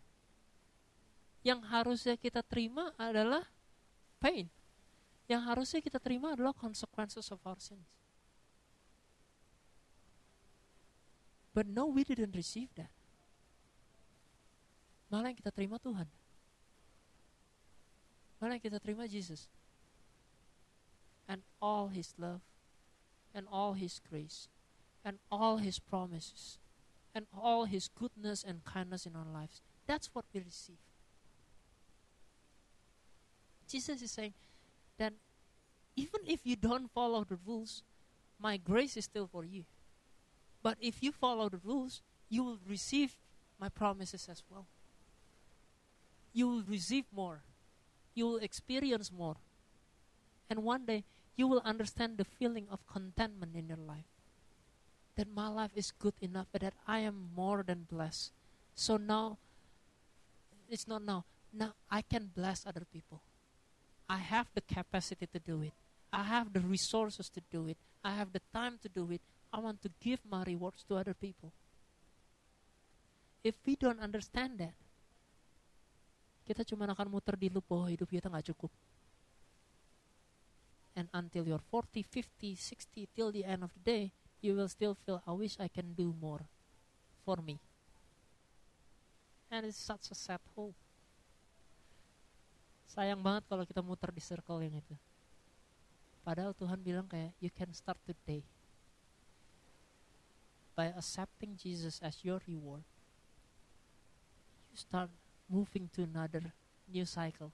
Yang 1.41 1.61
harusnya 1.69 2.15
kita 2.19 2.45
terima 2.45 2.93
adalah 2.99 3.47
pain 4.21 4.51
yang 5.31 5.47
harusnya 5.47 5.79
kita 5.79 5.95
terima 5.95 6.35
adalah 6.35 6.51
consequences 6.51 7.31
of 7.31 7.39
our 7.47 7.55
sins. 7.55 7.87
But 11.55 11.71
no, 11.71 11.87
we 11.87 12.03
didn't 12.03 12.35
receive 12.35 12.67
that. 12.75 12.91
Malah 15.07 15.31
yang 15.31 15.39
kita 15.39 15.51
terima 15.55 15.79
Tuhan. 15.79 16.07
Malah 18.43 18.59
yang 18.59 18.63
kita 18.63 18.79
terima 18.83 19.07
Jesus. 19.07 19.47
And 21.31 21.43
all 21.63 21.87
His 21.91 22.11
love, 22.19 22.43
and 23.31 23.47
all 23.47 23.75
His 23.75 24.03
grace, 24.03 24.51
and 25.03 25.19
all 25.31 25.63
His 25.63 25.79
promises, 25.79 26.59
and 27.13 27.25
all 27.37 27.65
His 27.65 27.87
goodness 27.87 28.43
and 28.47 28.63
kindness 28.63 29.05
in 29.05 29.15
our 29.15 29.25
lives. 29.25 29.61
That's 29.87 30.09
what 30.13 30.25
we 30.33 30.41
receive. 30.41 30.77
Jesus 33.67 34.01
is 34.01 34.11
saying, 34.11 34.33
then 34.97 35.13
even 35.95 36.21
if 36.25 36.41
you 36.43 36.55
don't 36.55 36.91
follow 36.91 37.23
the 37.23 37.37
rules, 37.45 37.83
my 38.39 38.57
grace 38.57 38.97
is 38.97 39.05
still 39.05 39.27
for 39.31 39.45
you. 39.45 39.63
But 40.63 40.77
if 40.79 41.01
you 41.01 41.11
follow 41.11 41.49
the 41.49 41.59
rules, 41.63 42.01
you 42.29 42.43
will 42.43 42.59
receive 42.67 43.15
my 43.59 43.69
promises 43.69 44.27
as 44.29 44.43
well. 44.49 44.65
You 46.33 46.47
will 46.47 46.63
receive 46.63 47.05
more. 47.13 47.41
You 48.13 48.27
will 48.27 48.37
experience 48.37 49.11
more. 49.11 49.35
And 50.49 50.63
one 50.63 50.85
day, 50.85 51.03
you 51.35 51.47
will 51.47 51.61
understand 51.63 52.17
the 52.17 52.25
feeling 52.25 52.67
of 52.71 52.85
contentment 52.87 53.55
in 53.55 53.67
your 53.67 53.77
life. 53.77 54.05
That 55.15 55.27
my 55.27 55.47
life 55.49 55.71
is 55.75 55.91
good 55.91 56.15
enough, 56.21 56.47
but 56.51 56.61
that 56.61 56.73
I 56.87 56.99
am 56.99 57.29
more 57.35 57.63
than 57.63 57.85
blessed. 57.89 58.31
So 58.75 58.97
now, 58.97 59.37
it's 60.69 60.87
not 60.87 61.03
now. 61.03 61.25
Now 61.51 61.75
I 61.91 62.01
can 62.01 62.31
bless 62.33 62.65
other 62.65 62.87
people. 62.87 63.19
I 64.07 64.17
have 64.17 64.47
the 64.55 64.61
capacity 64.61 65.27
to 65.27 65.39
do 65.39 65.61
it. 65.61 65.73
I 66.11 66.23
have 66.23 66.51
the 66.51 66.59
resources 66.59 67.29
to 67.29 67.41
do 67.51 67.67
it. 67.67 67.77
I 68.03 68.11
have 68.15 68.31
the 68.31 68.41
time 68.53 68.79
to 68.83 68.89
do 68.89 69.07
it. 69.11 69.21
I 69.51 69.59
want 69.59 69.81
to 69.83 69.91
give 69.99 70.19
my 70.27 70.43
rewards 70.43 70.83
to 70.87 70.95
other 70.95 71.13
people. 71.13 71.51
If 73.43 73.55
we 73.65 73.75
don't 73.75 73.99
understand 73.99 74.59
that, 74.59 74.75
kita 76.47 76.67
cuma 76.67 76.87
akan 76.87 77.07
muter 77.11 77.35
di 77.39 77.51
loop 77.51 77.67
bahwa 77.67 77.87
hidup 77.91 78.09
kita 78.11 78.27
nggak 78.27 78.51
cukup. 78.51 78.71
And 80.95 81.07
until 81.15 81.47
you're 81.47 81.63
40, 81.71 82.03
50, 82.03 82.55
60, 82.59 83.07
till 83.15 83.31
the 83.31 83.47
end 83.47 83.63
of 83.63 83.71
the 83.71 83.83
day, 83.83 84.05
you 84.41 84.57
will 84.57 84.67
still 84.67 84.97
feel, 85.05 85.21
I 85.25 85.31
wish 85.31 85.55
I 85.61 85.69
can 85.69 85.93
do 85.93 86.13
more 86.19 86.41
for 87.23 87.37
me. 87.37 87.61
And 89.49 89.65
it's 89.65 89.77
such 89.77 90.09
a 90.11 90.15
sad 90.17 90.41
hope. 90.57 90.75
Sayang 92.91 93.23
banget 93.23 93.47
kalau 93.47 93.63
kita 93.63 93.79
muter 93.79 94.11
di 94.11 94.19
circle 94.19 94.59
yang 94.59 94.75
itu. 94.75 94.95
Padahal 96.25 96.51
Tuhan 96.57 96.81
bilang 96.81 97.07
kayak 97.07 97.31
you 97.39 97.47
can 97.53 97.71
start 97.71 97.97
today 98.03 98.43
by 100.75 100.91
accepting 100.91 101.55
Jesus 101.55 102.01
as 102.01 102.19
your 102.25 102.41
reward. 102.49 102.83
You 104.73 104.77
start 104.77 105.09
moving 105.47 105.87
to 105.95 106.03
another 106.03 106.51
new 106.87 107.05
cycle. 107.05 107.51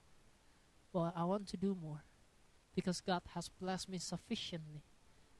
Well, 0.93 1.13
I 1.13 1.25
want 1.25 1.49
to 1.53 1.57
do 1.57 1.77
more 1.77 2.01
because 2.73 3.01
God 3.01 3.21
has 3.33 3.49
blessed 3.49 3.89
me 3.89 3.97
sufficiently. 3.97 4.81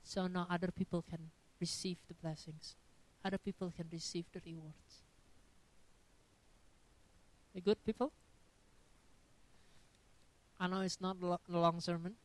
So 0.08 0.32
now 0.32 0.48
other 0.48 0.72
people 0.72 1.04
can 1.04 1.20
receive 1.60 2.00
the 2.08 2.16
blessings. 2.16 2.80
Other 3.28 3.36
people 3.36 3.76
can 3.76 3.92
receive 3.92 4.24
the 4.32 4.40
rewards. 4.40 5.04
A 7.52 7.60
good 7.60 7.76
people? 7.84 8.16
I 10.56 10.72
know 10.72 10.80
it's 10.80 11.04
not 11.04 11.20
a 11.20 11.36
long 11.52 11.84
sermon, 11.84 12.16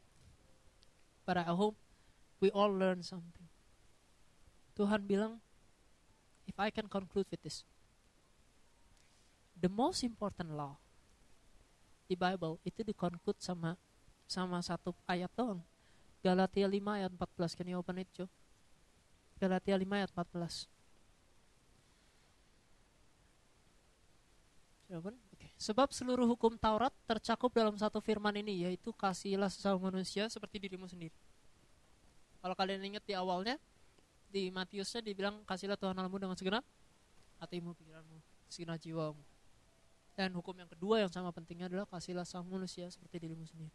But 1.27 1.43
I 1.43 1.51
hope 1.51 1.75
we 2.39 2.55
all 2.55 2.71
learn 2.71 3.03
something. 3.03 3.51
Tuhan 4.79 5.03
bilang, 5.03 5.43
if 6.47 6.55
I 6.63 6.71
can 6.71 6.87
conclude 6.87 7.27
with 7.35 7.43
this, 7.43 7.67
the 9.59 9.71
most 9.71 10.07
important 10.07 10.55
law 10.55 10.79
di 12.07 12.15
Bible 12.15 12.63
itu 12.63 12.87
conclude 12.95 13.43
sama 13.43 13.75
sama 14.31 14.63
satu 14.63 14.95
ayat 15.07 15.31
doang. 15.35 15.63
Galatia 16.23 16.71
5 16.71 16.79
ayat 17.03 17.11
14. 17.11 17.59
Can 17.59 17.67
you 17.67 17.77
open 17.83 17.99
it, 17.99 18.09
Joe? 18.15 18.31
Galatia 19.43 19.75
5 19.75 19.83
ayat 19.91 20.11
14. 20.15 20.71
Open? 24.93 25.17
Okay. 25.35 25.51
Sebab 25.59 25.89
seluruh 25.91 26.29
hukum 26.31 26.55
Taurat 26.61 26.93
tercakup 27.09 27.51
dalam 27.51 27.75
satu 27.75 27.99
firman 27.99 28.37
ini, 28.39 28.69
yaitu 28.69 28.95
kasihilah 28.95 29.51
sesama 29.51 29.91
manusia 29.91 30.29
seperti 30.31 30.63
dirimu 30.69 30.87
sendiri. 30.87 31.17
Kalau 32.39 32.55
kalian 32.55 32.83
ingat 32.87 33.03
di 33.03 33.17
awalnya, 33.17 33.57
di 34.29 34.53
Matiusnya 34.53 35.01
dibilang 35.05 35.43
kasihlah 35.49 35.77
Tuhan 35.81 35.97
Allahmu 35.97 36.19
dengan 36.23 36.37
segenap 36.37 36.65
hatimu, 37.41 37.75
pikiranmu, 37.75 38.19
segenap 38.47 38.79
jiwamu. 38.79 39.23
Dan 40.13 40.33
hukum 40.37 40.53
yang 40.55 40.69
kedua 40.69 41.01
yang 41.01 41.11
sama 41.11 41.33
pentingnya 41.33 41.73
adalah 41.73 41.89
kasihlah 41.89 42.29
sama 42.29 42.47
manusia 42.47 42.87
seperti 42.93 43.27
dirimu 43.27 43.49
sendiri. 43.49 43.73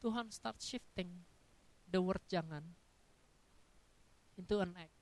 Tuhan 0.00 0.32
start 0.32 0.56
shifting 0.64 1.12
the 1.92 2.00
word 2.00 2.24
jangan 2.32 2.64
into 4.40 4.56
an 4.64 4.72
act 4.80 4.96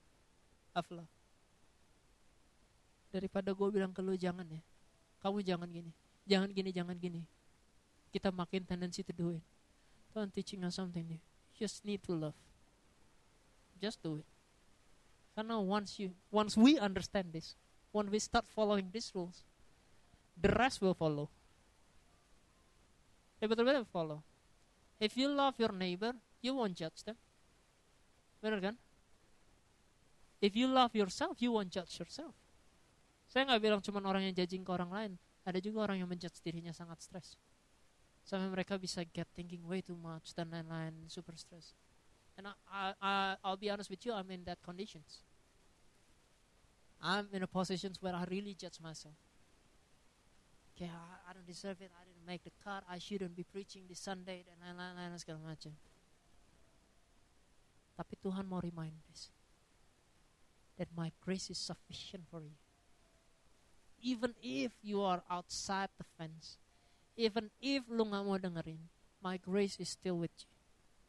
of 0.74 0.84
love. 0.90 1.12
Daripada 3.14 3.55
gue 3.55 3.68
bilang 3.70 3.94
ke 3.94 4.03
lu 4.03 4.18
jangan 4.18 4.44
ya. 4.51 4.59
Kamu 5.22 5.38
jangan 5.46 5.70
gini. 5.70 5.94
Jangan 6.26 6.51
gini 6.51 6.70
jangan 6.74 6.99
gini. 6.99 7.22
Kita 8.11 8.34
makin 8.34 8.66
tendensi 8.66 9.07
to 9.07 9.14
do 9.14 9.38
it. 9.38 9.44
Tuhan 10.11 10.34
teaching 10.34 10.66
us 10.66 10.74
something 10.74 11.07
new. 11.07 11.22
Just 11.55 11.86
need 11.86 12.03
to 12.03 12.12
love. 12.18 12.36
Just 13.78 14.03
do 14.03 14.18
it. 14.18 14.28
Karena 15.38 15.62
once 15.62 16.03
you 16.03 16.11
once 16.34 16.59
we 16.59 16.74
understand 16.82 17.30
this 17.30 17.55
when 17.94 18.11
we 18.11 18.18
start 18.18 18.51
following 18.51 18.90
these 18.90 19.14
rules 19.14 19.46
the 20.34 20.51
rest 20.59 20.82
will 20.82 20.99
follow. 20.99 21.30
Ya 23.38 23.46
betul-betul 23.46 23.86
follow 23.86 24.26
if 24.99 25.16
you 25.16 25.30
love 25.30 25.55
your 25.59 25.72
neighbor 25.72 26.14
you 26.42 26.55
won't 26.55 26.74
judge 26.74 27.03
them 27.07 27.16
benar 28.42 28.61
kan 28.61 28.76
If 30.38 30.55
you 30.55 30.70
love 30.70 30.94
yourself, 30.94 31.42
you 31.42 31.51
won't 31.51 31.70
judge 31.74 31.99
yourself. 31.99 32.34
Saya 33.26 33.44
nggak 33.44 33.61
bilang 33.61 33.80
cuma 33.82 33.99
orang 34.07 34.30
yang 34.30 34.34
judging 34.38 34.62
ke 34.62 34.70
orang 34.70 34.90
lain. 34.90 35.12
Ada 35.42 35.59
juga 35.59 35.90
orang 35.90 35.99
yang 35.99 36.09
menjudge 36.09 36.38
dirinya 36.40 36.70
sangat 36.70 37.03
stres. 37.03 37.34
Sampai 38.22 38.46
mereka 38.46 38.78
bisa 38.78 39.03
get 39.03 39.26
thinking 39.34 39.64
way 39.66 39.82
too 39.82 39.99
much 39.99 40.30
dan 40.36 40.53
lain-lain, 40.53 40.94
super 41.11 41.34
stress. 41.34 41.74
And 42.38 42.46
I, 42.70 42.94
I, 43.03 43.12
I'll 43.42 43.59
be 43.59 43.66
honest 43.66 43.90
with 43.90 44.07
you, 44.07 44.14
I'm 44.14 44.30
in 44.30 44.46
that 44.46 44.62
conditions. 44.62 45.26
I'm 47.03 47.26
in 47.34 47.42
a 47.42 47.51
positions 47.51 47.99
where 47.99 48.14
I 48.14 48.22
really 48.30 48.55
judge 48.55 48.78
myself. 48.78 49.18
Okay, 50.79 50.87
I, 50.95 51.33
don't 51.35 51.45
deserve 51.45 51.83
it. 51.83 51.91
I 51.91 52.07
didn't 52.07 52.22
make 52.22 52.45
the 52.45 52.55
cut. 52.62 52.85
I 52.89 52.99
shouldn't 52.99 53.35
be 53.35 53.43
preaching 53.43 53.83
this 53.91 53.99
Sunday 53.99 54.47
dan 54.47 54.62
lain-lain 54.62 55.18
segala 55.18 55.43
macam. 55.43 55.74
Tapi 57.99 58.14
Tuhan 58.22 58.47
mau 58.47 58.62
remind 58.62 58.95
us 59.11 59.35
that 60.79 60.87
my 60.95 61.11
grace 61.18 61.51
is 61.51 61.59
sufficient 61.59 62.31
for 62.31 62.47
you. 62.47 62.55
Even 63.99 64.39
if 64.39 64.70
you 64.79 65.03
are 65.03 65.26
outside 65.26 65.91
the 65.99 66.07
fence, 66.14 66.62
even 67.18 67.51
if 67.59 67.83
lu 67.91 68.07
nggak 68.07 68.22
mau 68.22 68.39
dengerin, 68.39 68.79
my 69.18 69.35
grace 69.35 69.83
is 69.83 69.91
still 69.91 70.22
with 70.22 70.31
you. 70.47 70.55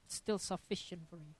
Still 0.09 0.41
sufficient 0.41 1.05
for 1.05 1.21
you. 1.21 1.37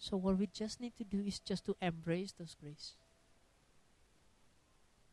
So 0.00 0.16
what 0.16 0.40
we 0.40 0.48
just 0.48 0.80
need 0.80 0.96
to 0.96 1.04
do 1.04 1.20
is 1.20 1.44
just 1.44 1.68
to 1.68 1.76
embrace 1.84 2.32
those 2.32 2.56
grace. 2.56 2.96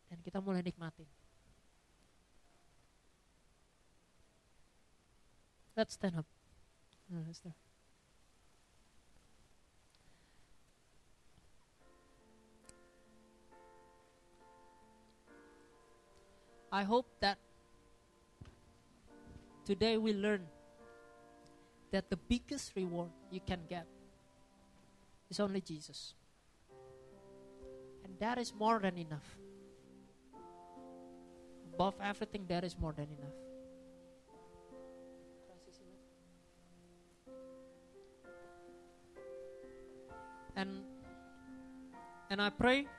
Dan 0.07 0.24
kita 0.24 0.39
mulai 0.39 0.63
nikmatin. 0.63 1.16
Stand 5.86 6.17
up. 6.17 6.25
No, 7.07 7.21
stand. 7.32 7.53
I 16.71 16.84
hope 16.84 17.05
that 17.21 17.38
today 19.65 19.97
we 19.97 20.13
learn 20.13 20.47
that 21.91 22.09
the 22.09 22.17
biggest 22.17 22.73
reward 22.75 23.09
you 23.30 23.39
can 23.39 23.59
get 23.69 23.86
is 25.30 25.39
only 25.39 25.61
Jesus. 25.61 26.15
And 28.03 28.17
that 28.19 28.39
is 28.39 28.51
more 28.51 28.80
than 28.80 28.97
enough. 28.97 29.38
Above 31.73 31.93
everything, 32.01 32.45
that 32.49 32.63
is 32.63 32.75
more 32.78 32.93
than 32.93 33.05
enough. 33.05 33.46
And 40.58 40.82
and 42.34 42.41
I 42.41 42.49
pray 42.49 42.89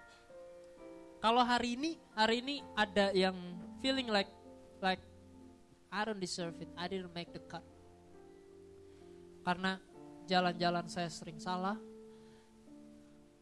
kalau 1.18 1.42
hari 1.42 1.74
ini 1.74 1.98
hari 2.14 2.38
ini 2.38 2.62
ada 2.78 3.10
yang 3.10 3.34
feeling 3.82 4.06
like 4.06 4.30
like 4.78 5.02
I 5.90 6.06
don't 6.06 6.22
deserve 6.22 6.54
it, 6.62 6.70
I 6.78 6.86
didn't 6.86 7.10
make 7.10 7.34
the 7.34 7.42
cut. 7.42 7.64
Karena 9.42 9.80
jalan-jalan 10.28 10.86
saya 10.86 11.08
sering 11.08 11.40
salah, 11.40 11.80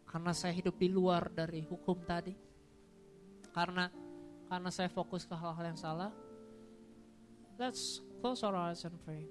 karena 0.06 0.30
saya 0.30 0.54
hidup 0.54 0.78
di 0.78 0.86
luar 0.86 1.26
dari 1.34 1.66
hukum 1.66 1.98
tadi, 2.06 2.32
karena 3.50 3.90
karena 4.46 4.70
saya 4.70 4.86
fokus 4.86 5.26
ke 5.26 5.34
hal-hal 5.34 5.74
yang 5.74 5.78
salah. 5.78 6.14
Let's 7.58 7.98
close 8.22 8.46
our 8.46 8.54
eyes 8.54 8.86
and 8.86 8.94
pray. 9.02 9.26